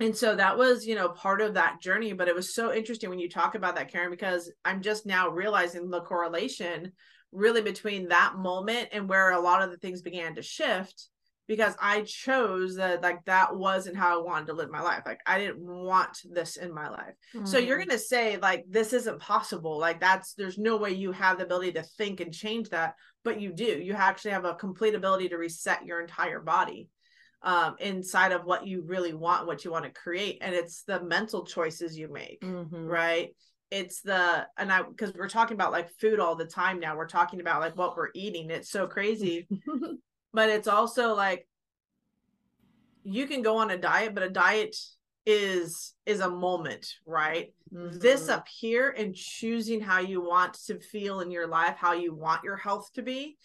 and 0.00 0.16
so 0.16 0.34
that 0.34 0.56
was 0.56 0.86
you 0.86 0.94
know 0.94 1.10
part 1.10 1.40
of 1.40 1.54
that 1.54 1.80
journey 1.80 2.12
but 2.12 2.26
it 2.26 2.34
was 2.34 2.54
so 2.54 2.72
interesting 2.72 3.10
when 3.10 3.18
you 3.18 3.28
talk 3.28 3.54
about 3.54 3.76
that 3.76 3.92
karen 3.92 4.10
because 4.10 4.50
i'm 4.64 4.80
just 4.80 5.04
now 5.04 5.28
realizing 5.28 5.90
the 5.90 6.00
correlation 6.00 6.92
really 7.32 7.60
between 7.60 8.08
that 8.08 8.34
moment 8.36 8.88
and 8.92 9.08
where 9.08 9.30
a 9.30 9.40
lot 9.40 9.62
of 9.62 9.70
the 9.70 9.76
things 9.76 10.02
began 10.02 10.34
to 10.34 10.42
shift 10.42 11.09
because 11.50 11.74
I 11.80 12.02
chose 12.02 12.76
that 12.76 13.02
like 13.02 13.24
that 13.24 13.56
wasn't 13.56 13.96
how 13.96 14.16
I 14.16 14.22
wanted 14.22 14.46
to 14.46 14.52
live 14.52 14.70
my 14.70 14.82
life. 14.82 15.02
Like 15.04 15.18
I 15.26 15.36
didn't 15.36 15.58
want 15.58 16.16
this 16.30 16.56
in 16.56 16.72
my 16.72 16.88
life. 16.88 17.14
Mm-hmm. 17.34 17.44
So 17.44 17.58
you're 17.58 17.76
mm-hmm. 17.76 17.88
going 17.88 17.98
to 17.98 18.04
say 18.04 18.36
like 18.36 18.66
this 18.70 18.92
isn't 18.92 19.18
possible. 19.18 19.76
Like 19.76 19.98
that's 19.98 20.34
there's 20.34 20.58
no 20.58 20.76
way 20.76 20.92
you 20.92 21.10
have 21.10 21.38
the 21.38 21.44
ability 21.44 21.72
to 21.72 21.82
think 21.82 22.20
and 22.20 22.32
change 22.32 22.68
that, 22.68 22.94
but 23.24 23.40
you 23.40 23.52
do. 23.52 23.64
You 23.64 23.94
actually 23.94 24.30
have 24.30 24.44
a 24.44 24.54
complete 24.54 24.94
ability 24.94 25.28
to 25.30 25.38
reset 25.38 25.84
your 25.84 26.00
entire 26.00 26.38
body 26.38 26.88
um 27.42 27.74
inside 27.80 28.30
of 28.30 28.44
what 28.44 28.64
you 28.64 28.84
really 28.86 29.12
want, 29.12 29.48
what 29.48 29.64
you 29.64 29.72
want 29.72 29.86
to 29.86 29.90
create 29.90 30.38
and 30.42 30.54
it's 30.54 30.84
the 30.84 31.02
mental 31.02 31.44
choices 31.44 31.98
you 31.98 32.12
make, 32.12 32.42
mm-hmm. 32.42 32.86
right? 32.86 33.30
it's 33.72 34.00
the 34.00 34.44
and 34.58 34.72
i 34.72 34.82
because 34.82 35.14
we're 35.14 35.28
talking 35.28 35.54
about 35.54 35.70
like 35.70 35.88
food 36.00 36.18
all 36.18 36.34
the 36.34 36.44
time 36.44 36.80
now 36.80 36.96
we're 36.96 37.06
talking 37.06 37.40
about 37.40 37.60
like 37.60 37.76
what 37.76 37.96
we're 37.96 38.08
eating 38.16 38.50
it's 38.50 38.68
so 38.68 38.84
crazy 38.84 39.46
but 40.32 40.48
it's 40.48 40.68
also 40.68 41.14
like 41.14 41.46
you 43.02 43.26
can 43.26 43.42
go 43.42 43.58
on 43.58 43.70
a 43.70 43.78
diet 43.78 44.14
but 44.14 44.22
a 44.22 44.30
diet 44.30 44.76
is 45.26 45.94
is 46.06 46.20
a 46.20 46.30
moment 46.30 46.86
right? 47.06 47.52
Mm-hmm. 47.72 47.98
this 47.98 48.28
up 48.28 48.48
here 48.48 48.90
and 48.90 49.14
choosing 49.14 49.80
how 49.80 50.00
you 50.00 50.20
want 50.20 50.54
to 50.66 50.80
feel 50.80 51.20
in 51.20 51.30
your 51.30 51.46
life 51.46 51.76
how 51.76 51.92
you 51.92 52.14
want 52.14 52.42
your 52.44 52.56
health 52.56 52.90
to 52.94 53.02
be 53.02 53.36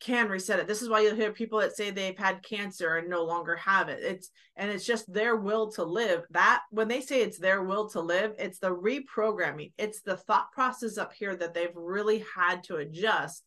can 0.00 0.28
reset 0.28 0.60
it. 0.60 0.68
This 0.68 0.82
is 0.82 0.88
why 0.88 1.00
you'll 1.00 1.16
hear 1.16 1.32
people 1.32 1.58
that 1.60 1.76
say 1.76 1.90
they've 1.90 2.16
had 2.16 2.42
cancer 2.42 2.96
and 2.96 3.08
no 3.08 3.24
longer 3.24 3.56
have 3.56 3.88
it. 3.88 4.00
It's 4.02 4.30
and 4.56 4.70
it's 4.70 4.86
just 4.86 5.12
their 5.12 5.36
will 5.36 5.70
to 5.72 5.84
live. 5.84 6.24
That 6.30 6.62
when 6.70 6.88
they 6.88 7.00
say 7.00 7.22
it's 7.22 7.38
their 7.38 7.62
will 7.62 7.88
to 7.90 8.00
live 8.00 8.34
it's 8.38 8.58
the 8.58 8.74
reprogramming. 8.74 9.72
It's 9.76 10.00
the 10.02 10.16
thought 10.16 10.52
process 10.52 10.98
up 10.98 11.12
here 11.12 11.34
that 11.36 11.54
they've 11.54 11.74
really 11.74 12.24
had 12.34 12.62
to 12.64 12.76
adjust 12.76 13.44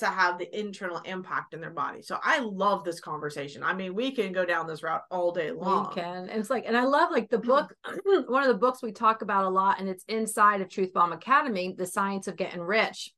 to 0.00 0.06
have 0.06 0.38
the 0.38 0.58
internal 0.58 0.98
impact 1.04 1.54
in 1.54 1.60
their 1.60 1.70
body. 1.70 2.02
So 2.02 2.18
I 2.22 2.40
love 2.40 2.84
this 2.84 3.00
conversation. 3.00 3.62
I 3.62 3.72
mean, 3.72 3.94
we 3.94 4.10
can 4.10 4.32
go 4.32 4.44
down 4.44 4.66
this 4.66 4.82
route 4.82 5.02
all 5.10 5.32
day 5.32 5.50
long. 5.50 5.88
We 5.88 6.02
can. 6.02 6.28
And 6.28 6.40
it's 6.40 6.50
like, 6.50 6.64
and 6.66 6.76
I 6.76 6.84
love 6.84 7.10
like 7.10 7.30
the 7.30 7.38
mm-hmm. 7.38 7.48
book, 7.48 8.28
one 8.28 8.42
of 8.42 8.48
the 8.48 8.58
books 8.58 8.82
we 8.82 8.92
talk 8.92 9.22
about 9.22 9.44
a 9.44 9.48
lot, 9.48 9.80
and 9.80 9.88
it's 9.88 10.04
inside 10.08 10.60
of 10.60 10.68
Truth 10.68 10.92
Bomb 10.92 11.12
Academy, 11.12 11.74
The 11.76 11.86
Science 11.86 12.28
of 12.28 12.36
Getting 12.36 12.60
Rich. 12.60 13.12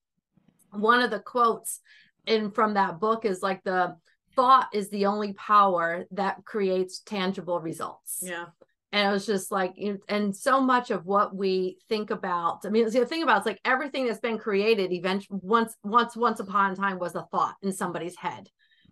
One 0.70 1.00
of 1.00 1.10
the 1.10 1.20
quotes 1.20 1.80
in 2.26 2.50
from 2.50 2.74
that 2.74 3.00
book 3.00 3.24
is 3.24 3.42
like 3.42 3.62
the 3.64 3.96
thought 4.36 4.68
is 4.72 4.88
the 4.90 5.06
only 5.06 5.32
power 5.34 6.04
that 6.12 6.44
creates 6.44 7.00
tangible 7.00 7.60
results. 7.60 8.20
Yeah 8.22 8.46
and 8.92 9.08
it 9.08 9.10
was 9.10 9.26
just 9.26 9.50
like 9.50 9.74
and 10.08 10.36
so 10.36 10.60
much 10.60 10.90
of 10.90 11.06
what 11.06 11.34
we 11.34 11.78
think 11.88 12.10
about 12.10 12.60
i 12.64 12.68
mean 12.68 12.88
the 12.88 13.06
thing 13.06 13.22
about 13.22 13.38
it's 13.38 13.46
like 13.46 13.60
everything 13.64 14.06
that's 14.06 14.20
been 14.20 14.38
created 14.38 14.92
eventually 14.92 15.40
once 15.42 15.74
once 15.82 16.16
once 16.16 16.40
upon 16.40 16.72
a 16.72 16.76
time 16.76 16.98
was 16.98 17.14
a 17.14 17.26
thought 17.30 17.56
in 17.62 17.72
somebody's 17.72 18.16
head. 18.16 18.48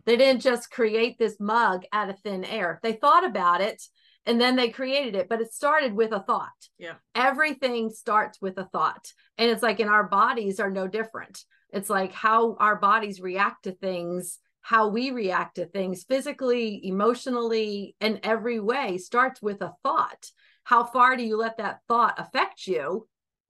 They 0.06 0.16
didn't 0.16 0.40
just 0.40 0.70
create 0.70 1.18
this 1.18 1.36
mug 1.38 1.84
out 1.92 2.08
of 2.08 2.18
thin 2.20 2.44
air. 2.44 2.80
They 2.82 2.94
thought 2.94 3.24
about 3.24 3.60
it 3.60 3.82
and 4.26 4.40
then 4.40 4.56
they 4.56 4.70
created 4.70 5.14
it 5.14 5.28
but 5.28 5.40
it 5.40 5.52
started 5.52 5.94
with 5.94 6.12
a 6.12 6.20
thought. 6.20 6.48
Yeah. 6.78 6.94
Everything 7.14 7.90
starts 7.90 8.40
with 8.40 8.58
a 8.58 8.64
thought. 8.64 9.12
And 9.38 9.50
it's 9.50 9.62
like 9.62 9.80
in 9.80 9.88
our 9.88 10.04
bodies 10.04 10.58
are 10.60 10.70
no 10.70 10.88
different. 10.88 11.44
It's 11.72 11.90
like 11.90 12.12
how 12.12 12.56
our 12.58 12.76
bodies 12.76 13.20
react 13.20 13.64
to 13.64 13.72
things 13.72 14.38
how 14.62 14.88
we 14.88 15.10
react 15.10 15.56
to 15.56 15.66
things 15.66 16.04
physically, 16.04 16.86
emotionally, 16.86 17.96
in 18.00 18.20
every 18.22 18.60
way 18.60 18.98
starts 18.98 19.40
with 19.40 19.62
a 19.62 19.72
thought. 19.82 20.30
How 20.64 20.84
far 20.84 21.16
do 21.16 21.22
you 21.22 21.36
let 21.36 21.56
that 21.58 21.80
thought 21.88 22.18
affect 22.18 22.66
you? 22.66 23.08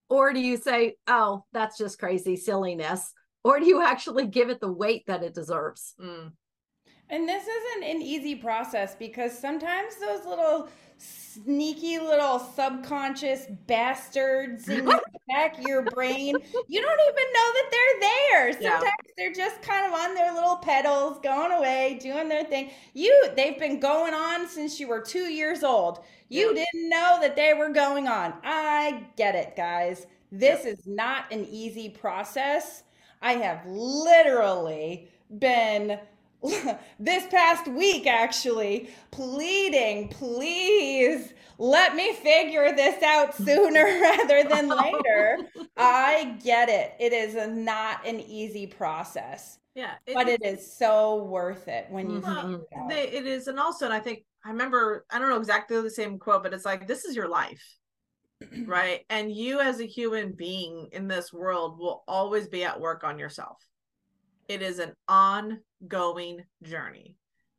Or 0.08 0.32
do 0.32 0.40
you 0.40 0.56
say, 0.56 0.96
oh, 1.06 1.44
that's 1.52 1.78
just 1.78 1.98
crazy 1.98 2.36
silliness? 2.36 3.12
or 3.44 3.58
do 3.58 3.66
you 3.66 3.82
actually 3.82 4.26
give 4.26 4.50
it 4.50 4.60
the 4.60 4.72
weight 4.72 5.04
that 5.06 5.22
it 5.22 5.34
deserves? 5.34 5.94
Mm. 6.00 6.32
And 7.08 7.28
this 7.28 7.44
isn't 7.46 7.84
an 7.84 8.02
easy 8.02 8.36
process 8.36 8.94
because 8.94 9.36
sometimes 9.36 9.96
those 9.96 10.24
little 10.24 10.68
sneaky 11.00 11.98
little 11.98 12.38
subconscious 12.38 13.46
bastards 13.66 14.68
in 14.68 14.84
the 14.84 15.00
back 15.28 15.58
of 15.58 15.64
your 15.64 15.82
brain, 15.82 16.36
you 16.68 16.80
don't 16.82 17.00
even 17.00 17.32
know 17.32 17.52
that 17.54 17.68
they're 17.70 18.00
there. 18.00 18.52
Sometimes 18.52 18.84
yeah. 18.84 19.12
they're 19.16 19.32
just 19.32 19.62
kind 19.62 19.86
of 19.86 19.98
on 19.98 20.14
their 20.14 20.34
little 20.34 20.56
pedals, 20.56 21.18
going 21.22 21.52
away, 21.52 21.98
doing 22.00 22.28
their 22.28 22.44
thing. 22.44 22.70
You 22.94 23.30
they've 23.36 23.58
been 23.58 23.80
going 23.80 24.12
on 24.14 24.48
since 24.48 24.78
you 24.78 24.88
were 24.88 25.00
2 25.00 25.18
years 25.20 25.62
old. 25.62 26.00
You 26.28 26.48
yeah. 26.54 26.64
didn't 26.72 26.90
know 26.90 27.18
that 27.20 27.36
they 27.36 27.54
were 27.54 27.70
going 27.70 28.06
on. 28.06 28.34
I 28.44 29.04
get 29.16 29.34
it, 29.34 29.56
guys. 29.56 30.06
This 30.30 30.64
yeah. 30.64 30.72
is 30.72 30.86
not 30.86 31.32
an 31.32 31.46
easy 31.50 31.88
process. 31.88 32.84
I 33.22 33.34
have 33.34 33.66
literally 33.66 35.08
been 35.38 35.98
this 36.98 37.26
past 37.26 37.68
week 37.68 38.06
actually 38.06 38.90
pleading, 39.10 40.08
please 40.08 41.32
let 41.58 41.94
me 41.94 42.14
figure 42.14 42.74
this 42.74 43.02
out 43.02 43.34
sooner 43.36 43.84
rather 44.00 44.48
than 44.48 44.68
later. 44.68 45.38
I 45.76 46.38
get 46.42 46.68
it. 46.68 46.94
It 46.98 47.12
is 47.12 47.34
a, 47.34 47.46
not 47.46 48.06
an 48.06 48.20
easy 48.20 48.66
process. 48.66 49.58
Yeah. 49.74 49.92
It, 50.06 50.14
but 50.14 50.28
it 50.28 50.44
is 50.44 50.76
so 50.76 51.24
worth 51.24 51.68
it 51.68 51.86
when 51.90 52.10
you 52.10 52.20
well, 52.20 52.64
they, 52.88 53.08
it 53.08 53.26
is. 53.26 53.46
And 53.46 53.60
also, 53.60 53.84
and 53.84 53.94
I 53.94 54.00
think 54.00 54.24
I 54.44 54.48
remember, 54.48 55.04
I 55.10 55.18
don't 55.18 55.28
know 55.28 55.36
exactly 55.36 55.80
the 55.82 55.90
same 55.90 56.18
quote, 56.18 56.42
but 56.42 56.54
it's 56.54 56.64
like, 56.64 56.88
this 56.88 57.04
is 57.04 57.14
your 57.14 57.28
life. 57.28 57.62
right. 58.66 59.00
And 59.10 59.30
you 59.30 59.60
as 59.60 59.80
a 59.80 59.86
human 59.86 60.32
being 60.32 60.88
in 60.92 61.08
this 61.08 61.32
world 61.32 61.78
will 61.78 62.04
always 62.08 62.48
be 62.48 62.64
at 62.64 62.80
work 62.80 63.04
on 63.04 63.18
yourself. 63.18 63.58
It 64.50 64.62
is 64.62 64.80
an 64.80 64.94
ongoing 65.06 66.42
journey. 66.64 67.14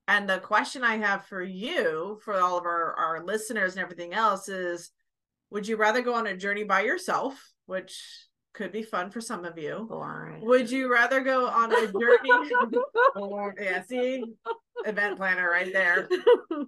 And 0.10 0.28
the 0.28 0.40
question 0.40 0.84
I 0.84 0.98
have 0.98 1.26
for 1.26 1.42
you, 1.42 2.20
for 2.22 2.38
all 2.38 2.58
of 2.58 2.66
our, 2.66 2.94
our 2.96 3.24
listeners 3.24 3.76
and 3.76 3.82
everything 3.82 4.14
else, 4.14 4.50
is 4.50 4.92
would 5.52 5.66
you 5.66 5.78
rather 5.78 6.02
go 6.02 6.14
on 6.14 6.28
a 6.28 6.36
journey 6.36 6.66
by 6.66 6.82
yourself, 6.82 7.42
which 7.66 7.98
could 8.54 8.74
be 8.74 8.84
fun 8.84 9.10
for 9.10 9.22
some 9.22 9.46
of 9.46 9.58
you? 9.58 9.86
Boring. 9.88 10.46
Would 10.46 10.70
you 10.70 10.92
rather 10.92 11.22
go 11.22 11.48
on 11.48 11.72
a 11.72 11.88
journey? 11.88 13.54
yeah, 13.62 13.84
see, 13.84 14.26
event 14.86 15.16
planner 15.16 15.50
right 15.50 15.72
there. 15.72 16.10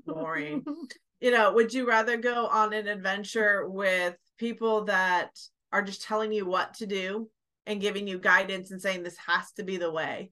Boring. 0.05 0.63
You 1.19 1.32
know, 1.32 1.53
would 1.53 1.74
you 1.74 1.88
rather 1.88 2.17
go 2.17 2.47
on 2.47 2.74
an 2.74 2.89
adventure 2.89 3.65
with 3.69 4.17
people 4.38 4.84
that 4.86 5.30
are 5.71 5.82
just 5.82 6.01
telling 6.01 6.34
you 6.34 6.45
what 6.45 6.74
to 6.76 6.86
do 6.86 7.30
and 7.66 7.82
giving 7.82 8.07
you 8.07 8.20
guidance 8.20 8.72
and 8.72 8.82
saying 8.82 9.03
this 9.03 9.18
has 9.28 9.51
to 9.53 9.64
be 9.64 9.78
the 9.78 9.91
way, 9.91 10.32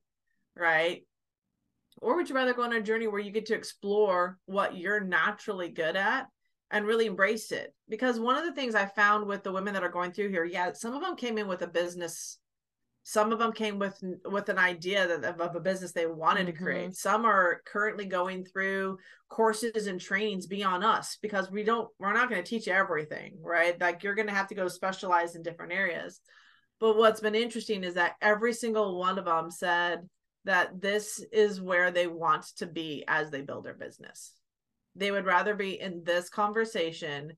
right? 0.55 1.05
Or 2.01 2.15
would 2.15 2.29
you 2.29 2.36
rather 2.36 2.53
go 2.53 2.63
on 2.63 2.73
a 2.73 2.82
journey 2.82 3.07
where 3.07 3.19
you 3.21 3.32
get 3.32 3.45
to 3.47 3.55
explore 3.55 4.38
what 4.45 4.77
you're 4.77 5.01
naturally 5.01 5.69
good 5.69 5.95
at 5.95 6.27
and 6.71 6.86
really 6.86 7.05
embrace 7.05 7.51
it? 7.51 7.73
Because 7.89 8.19
one 8.19 8.38
of 8.38 8.45
the 8.45 8.53
things 8.53 8.75
I 8.75 8.86
found 8.86 9.27
with 9.27 9.43
the 9.43 9.51
women 9.51 9.73
that 9.73 9.84
are 9.84 9.89
going 9.89 10.11
through 10.11 10.29
here, 10.29 10.45
yeah, 10.45 10.73
some 10.73 10.93
of 10.93 11.01
them 11.01 11.15
came 11.15 11.38
in 11.38 11.47
with 11.47 11.61
a 11.61 11.67
business 11.67 12.38
some 13.03 13.32
of 13.32 13.39
them 13.39 13.51
came 13.51 13.79
with 13.79 14.01
with 14.25 14.49
an 14.49 14.59
idea 14.59 15.07
that, 15.07 15.39
of, 15.39 15.55
a 15.55 15.59
business 15.59 15.91
they 15.91 16.05
wanted 16.05 16.47
mm-hmm. 16.47 16.57
to 16.57 16.63
create 16.63 16.95
some 16.95 17.25
are 17.25 17.61
currently 17.65 18.05
going 18.05 18.45
through 18.45 18.97
courses 19.29 19.88
and 19.88 19.99
trainings 19.99 20.45
beyond 20.47 20.84
us 20.84 21.17
because 21.21 21.49
we 21.49 21.63
don't 21.63 21.89
we're 21.99 22.13
not 22.13 22.29
going 22.29 22.43
to 22.43 22.49
teach 22.49 22.67
everything 22.67 23.38
right 23.41 23.79
like 23.82 24.03
you're 24.03 24.15
going 24.15 24.27
to 24.27 24.34
have 24.34 24.47
to 24.47 24.55
go 24.55 24.67
specialize 24.67 25.36
in 25.36 25.41
different 25.41 25.73
areas 25.73 26.19
but 26.82 26.97
what's 26.97 27.21
been 27.21 27.36
interesting 27.36 27.84
is 27.84 27.93
that 27.93 28.15
every 28.21 28.53
single 28.53 28.97
one 28.97 29.19
of 29.19 29.25
them 29.25 29.51
said 29.51 30.09
that 30.45 30.82
this 30.82 31.23
is 31.32 31.61
where 31.61 31.91
they 31.91 32.07
want 32.07 32.43
to 32.57 32.65
be 32.65 33.03
as 33.07 33.29
they 33.29 33.41
build 33.41 33.63
their 33.63 33.75
business. 33.75 34.34
They 34.95 35.11
would 35.11 35.25
rather 35.25 35.53
be 35.55 35.79
in 35.79 36.03
this 36.03 36.27
conversation 36.29 37.34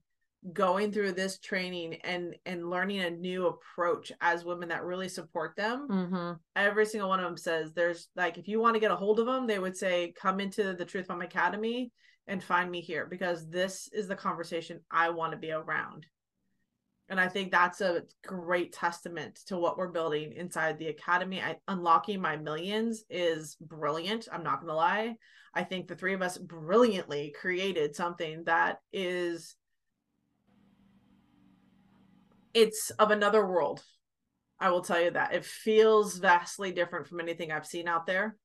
going 0.53 0.91
through 0.91 1.11
this 1.11 1.39
training 1.39 1.95
and 2.03 2.35
and 2.45 2.69
learning 2.69 3.01
a 3.01 3.09
new 3.09 3.47
approach 3.47 4.11
as 4.19 4.43
women 4.43 4.69
that 4.69 4.83
really 4.83 5.07
support 5.07 5.55
them 5.55 5.87
mm-hmm. 5.89 6.33
every 6.57 6.85
single 6.85 7.07
one 7.07 7.21
of 7.21 7.25
them 7.25 7.37
says 7.37 7.71
there's 7.71 8.09
like 8.17 8.37
if 8.37 8.45
you 8.45 8.59
want 8.59 8.73
to 8.73 8.79
get 8.81 8.91
a 8.91 8.95
hold 8.95 9.21
of 9.21 9.25
them 9.25 9.47
they 9.47 9.57
would 9.57 9.77
say 9.77 10.13
come 10.19 10.41
into 10.41 10.73
the 10.73 10.83
truth 10.83 11.07
bomb 11.07 11.21
academy 11.21 11.93
and 12.27 12.43
find 12.43 12.69
me 12.69 12.81
here 12.81 13.05
because 13.05 13.47
this 13.47 13.87
is 13.93 14.09
the 14.09 14.15
conversation 14.17 14.81
i 14.91 15.09
want 15.09 15.31
to 15.31 15.37
be 15.37 15.51
around 15.51 16.05
and 17.13 17.21
I 17.21 17.27
think 17.27 17.51
that's 17.51 17.79
a 17.79 18.01
great 18.25 18.73
testament 18.73 19.41
to 19.45 19.55
what 19.55 19.77
we're 19.77 19.91
building 19.91 20.33
inside 20.33 20.79
the 20.79 20.87
academy. 20.87 21.43
I, 21.43 21.57
unlocking 21.67 22.19
my 22.19 22.37
millions 22.37 23.03
is 23.07 23.55
brilliant. 23.61 24.27
I'm 24.31 24.41
not 24.41 24.61
going 24.61 24.69
to 24.69 24.75
lie. 24.75 25.15
I 25.53 25.63
think 25.63 25.87
the 25.87 25.95
three 25.95 26.15
of 26.15 26.23
us 26.23 26.39
brilliantly 26.39 27.35
created 27.39 27.95
something 27.95 28.45
that 28.45 28.79
is 28.91 29.55
it's 32.55 32.89
of 32.97 33.11
another 33.11 33.45
world. 33.45 33.83
I 34.59 34.71
will 34.71 34.81
tell 34.81 34.99
you 34.99 35.11
that. 35.11 35.35
It 35.35 35.45
feels 35.45 36.17
vastly 36.17 36.71
different 36.71 37.05
from 37.05 37.19
anything 37.19 37.51
I've 37.51 37.67
seen 37.67 37.87
out 37.87 38.07
there. 38.07 38.37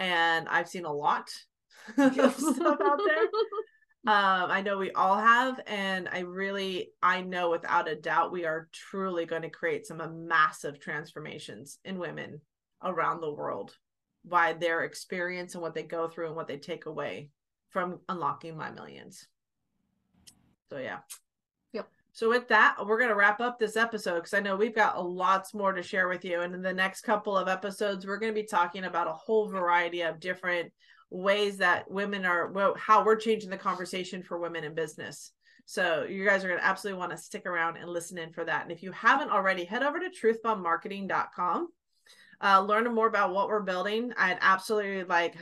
And 0.00 0.48
I've 0.48 0.68
seen 0.68 0.86
a 0.86 0.92
lot 0.92 1.30
of 1.96 2.34
stuff 2.34 2.80
out 2.82 2.98
there. 3.06 3.26
um 4.06 4.50
i 4.50 4.62
know 4.62 4.78
we 4.78 4.92
all 4.92 5.18
have 5.18 5.60
and 5.66 6.08
i 6.12 6.20
really 6.20 6.90
i 7.02 7.20
know 7.20 7.50
without 7.50 7.88
a 7.88 7.96
doubt 7.96 8.30
we 8.30 8.44
are 8.44 8.68
truly 8.72 9.26
going 9.26 9.42
to 9.42 9.50
create 9.50 9.86
some 9.86 10.26
massive 10.26 10.78
transformations 10.78 11.78
in 11.84 11.98
women 11.98 12.40
around 12.82 13.20
the 13.20 13.32
world 13.32 13.76
by 14.24 14.52
their 14.52 14.84
experience 14.84 15.54
and 15.54 15.62
what 15.62 15.74
they 15.74 15.82
go 15.82 16.08
through 16.08 16.26
and 16.26 16.36
what 16.36 16.48
they 16.48 16.58
take 16.58 16.86
away 16.86 17.30
from 17.70 18.00
unlocking 18.08 18.56
my 18.56 18.70
millions. 18.70 19.26
So 20.70 20.78
yeah. 20.78 20.98
Yep. 21.72 21.88
So 22.12 22.28
with 22.28 22.48
that 22.48 22.76
we're 22.84 22.98
going 22.98 23.10
to 23.10 23.16
wrap 23.16 23.40
up 23.40 23.58
this 23.58 23.76
episode 23.76 24.16
because 24.16 24.34
i 24.34 24.40
know 24.40 24.56
we've 24.56 24.74
got 24.74 25.04
lots 25.04 25.54
more 25.54 25.72
to 25.72 25.82
share 25.82 26.08
with 26.08 26.24
you 26.24 26.40
and 26.40 26.54
in 26.54 26.62
the 26.62 26.72
next 26.72 27.02
couple 27.02 27.36
of 27.36 27.48
episodes 27.48 28.06
we're 28.06 28.18
going 28.18 28.34
to 28.34 28.40
be 28.40 28.46
talking 28.46 28.84
about 28.84 29.08
a 29.08 29.12
whole 29.12 29.48
variety 29.48 30.02
of 30.02 30.20
different 30.20 30.70
ways 31.10 31.58
that 31.58 31.90
women 31.90 32.24
are 32.24 32.48
well 32.48 32.74
how 32.78 33.04
we're 33.04 33.16
changing 33.16 33.50
the 33.50 33.56
conversation 33.56 34.22
for 34.22 34.38
women 34.38 34.64
in 34.64 34.74
business. 34.74 35.32
So 35.64 36.04
you 36.04 36.24
guys 36.24 36.44
are 36.44 36.48
going 36.48 36.60
to 36.60 36.66
absolutely 36.66 36.98
want 36.98 37.12
to 37.12 37.18
stick 37.18 37.44
around 37.44 37.76
and 37.76 37.90
listen 37.90 38.16
in 38.16 38.32
for 38.32 38.44
that. 38.44 38.62
And 38.62 38.72
if 38.72 38.82
you 38.82 38.90
haven't 38.92 39.30
already 39.30 39.64
head 39.64 39.82
over 39.82 39.98
to 39.98 40.08
truthbombmarketing.com 40.08 41.68
uh, 42.40 42.60
learn 42.60 42.92
more 42.94 43.06
about 43.06 43.32
what 43.32 43.48
we're 43.48 43.62
building. 43.62 44.12
I'd 44.16 44.38
absolutely 44.40 45.04
like 45.04 45.36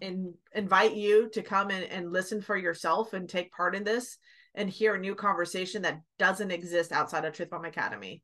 in, 0.00 0.34
invite 0.54 0.94
you 0.94 1.30
to 1.30 1.42
come 1.42 1.70
and 1.70 2.12
listen 2.12 2.42
for 2.42 2.56
yourself 2.56 3.12
and 3.12 3.28
take 3.28 3.52
part 3.52 3.74
in 3.74 3.84
this 3.84 4.18
and 4.54 4.68
hear 4.68 4.94
a 4.94 5.00
new 5.00 5.14
conversation 5.14 5.82
that 5.82 6.00
doesn't 6.18 6.50
exist 6.50 6.92
outside 6.92 7.24
of 7.24 7.32
truth 7.32 7.50
bomb 7.50 7.64
academy. 7.64 8.22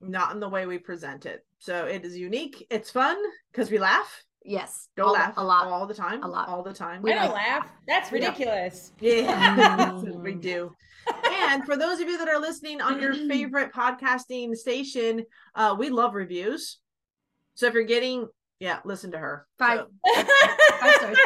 Not 0.00 0.32
in 0.32 0.40
the 0.40 0.48
way 0.48 0.66
we 0.66 0.78
present 0.78 1.26
it. 1.26 1.44
So 1.58 1.86
it 1.86 2.04
is 2.04 2.16
unique. 2.16 2.66
It's 2.70 2.90
fun 2.90 3.16
because 3.50 3.70
we 3.70 3.78
laugh 3.78 4.22
Yes. 4.44 4.88
Don't 4.96 5.08
all, 5.08 5.12
laugh 5.14 5.34
a 5.36 5.44
lot. 5.44 5.66
All 5.66 5.86
the 5.86 5.94
time. 5.94 6.22
A 6.22 6.28
lot. 6.28 6.48
All 6.48 6.62
the 6.62 6.72
time. 6.72 7.02
We 7.02 7.12
don't 7.12 7.32
laugh. 7.32 7.68
That's 7.86 8.12
ridiculous. 8.12 8.92
Yeah. 9.00 9.92
we 10.00 10.34
do. 10.34 10.74
and 11.26 11.64
for 11.64 11.76
those 11.76 12.00
of 12.00 12.08
you 12.08 12.18
that 12.18 12.28
are 12.28 12.40
listening 12.40 12.80
on 12.80 13.00
your 13.00 13.14
favorite 13.28 13.72
podcasting 13.72 14.54
station, 14.56 15.24
uh, 15.54 15.74
we 15.78 15.90
love 15.90 16.14
reviews. 16.14 16.78
So 17.54 17.66
if 17.66 17.74
you're 17.74 17.84
getting, 17.84 18.28
yeah, 18.60 18.78
listen 18.84 19.10
to 19.12 19.18
her. 19.18 19.46
Five. 19.58 19.86
So, 20.14 20.24
five 20.80 20.94
stars. 20.96 21.18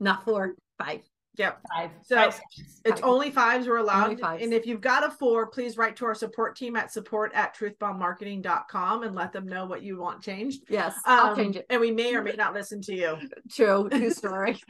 Not 0.00 0.24
four. 0.24 0.54
Five. 0.78 1.00
Yep. 1.38 1.60
Five. 1.74 1.90
So 2.02 2.16
Five 2.16 2.40
it's 2.84 3.00
Five. 3.00 3.08
only 3.08 3.30
fives 3.30 3.66
we're 3.66 3.78
allowed. 3.78 4.20
Fives. 4.20 4.42
And 4.42 4.52
if 4.52 4.66
you've 4.66 4.82
got 4.82 5.02
a 5.02 5.10
four, 5.10 5.46
please 5.46 5.78
write 5.78 5.96
to 5.96 6.04
our 6.04 6.14
support 6.14 6.56
team 6.56 6.76
at 6.76 6.92
support 6.92 7.32
at 7.34 7.56
truthbombmarketing.com 7.56 9.02
and 9.04 9.14
let 9.14 9.32
them 9.32 9.46
know 9.46 9.64
what 9.64 9.82
you 9.82 9.98
want 9.98 10.20
changed. 10.22 10.64
Yes. 10.68 10.94
I'll 11.06 11.30
Um, 11.30 11.36
change 11.36 11.56
it. 11.56 11.64
And 11.70 11.80
we 11.80 11.90
may 11.90 12.14
or 12.14 12.22
may 12.22 12.32
not 12.32 12.52
listen 12.52 12.82
to 12.82 12.94
you. 12.94 13.16
True. 13.50 13.88
True 13.90 14.10
story. 14.10 14.60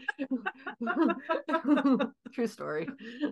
True 2.33 2.47
story. 2.47 2.89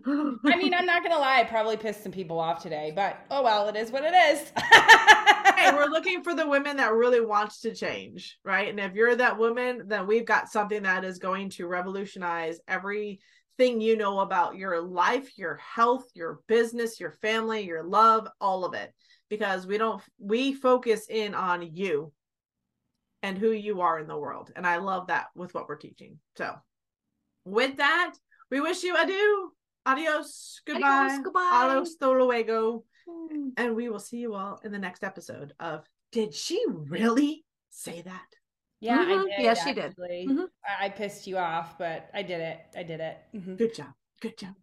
I 0.07 0.57
mean, 0.57 0.75
I'm 0.75 0.87
not 0.87 1.03
gonna 1.03 1.19
lie, 1.19 1.41
I 1.41 1.45
probably 1.45 1.77
pissed 1.77 2.03
some 2.03 2.13
people 2.13 2.39
off 2.39 2.63
today, 2.63 2.93
but 2.95 3.19
oh 3.31 3.43
well, 3.43 3.69
it 3.69 3.77
is 3.77 3.91
what 3.91 4.05
it 4.05 4.15
is. 4.15 4.53
hey, 5.57 5.73
we're 5.73 5.87
looking 5.87 6.23
for 6.23 6.35
the 6.35 6.47
women 6.47 6.77
that 6.79 6.93
really 6.93 7.21
wants 7.21 7.61
to 7.61 7.75
change, 7.75 8.39
right? 8.45 8.69
And 8.69 8.79
if 8.81 8.95
you're 8.95 9.17
that 9.17 9.39
woman, 9.39 9.83
then 9.87 10.07
we've 10.07 10.25
got 10.27 10.49
something 10.51 10.83
that 10.83 11.05
is 11.05 11.19
going 11.19 11.51
to 11.51 11.67
revolutionize 11.67 12.61
everything 13.61 13.81
you 13.81 13.97
know 13.97 14.21
about 14.21 14.57
your 14.57 14.81
life, 14.81 15.37
your 15.37 15.57
health, 15.57 16.07
your 16.15 16.41
business, 16.47 16.99
your 16.99 17.13
family, 17.21 17.63
your 17.63 17.83
love, 17.83 18.27
all 18.41 18.65
of 18.65 18.75
it. 18.75 18.93
Because 19.29 19.67
we 19.67 19.79
don't 19.79 20.03
we 20.19 20.55
focus 20.55 21.07
in 21.09 21.35
on 21.35 21.75
you 21.75 22.13
and 23.23 23.37
who 23.37 23.51
you 23.51 23.83
are 23.83 23.99
in 23.99 24.09
the 24.09 24.17
world. 24.17 24.51
And 24.57 24.67
I 24.67 24.79
love 24.79 25.09
that 25.09 25.27
with 25.35 25.53
what 25.55 25.69
we're 25.69 25.77
teaching. 25.77 26.19
So 26.37 26.55
with 27.45 27.77
that, 27.77 28.15
we 28.51 28.61
wish 28.61 28.83
you 28.83 28.97
adieu. 28.97 29.53
Adios. 29.87 30.61
Goodbye. 30.67 30.89
Adios, 30.89 31.19
goodbye. 31.23 31.81
Hasta 31.81 32.11
luego. 32.11 32.85
Mm. 33.09 33.51
And 33.57 33.77
we 33.77 33.89
will 33.89 34.01
see 34.01 34.19
you 34.19 34.35
all 34.35 34.59
in 34.65 34.73
the 34.73 34.79
next 34.79 35.05
episode 35.05 35.53
of 35.61 35.85
Did 36.13 36.35
She 36.35 36.65
Really? 36.67 37.45
say 37.71 38.03
that? 38.03 38.40
Yeah, 38.81 38.99
Mhm. 39.05 39.09
I 39.09 39.25
did. 39.25 39.45
Yes, 39.45 39.65
she 39.65 39.75
did. 39.75 39.97
Mhm. 39.97 40.49
I, 40.65 40.87
I 40.87 40.89
pissed 40.89 41.27
you 41.27 41.37
off, 41.37 41.77
but 41.79 42.09
I 42.15 42.23
did 42.23 42.41
it. 42.41 42.59
I 42.75 42.83
did 42.83 43.01
it. 43.01 43.19
Mhm. 43.35 43.57
Good 43.59 43.75
job. 43.75 43.93
Good 44.21 44.39
job. 44.39 44.55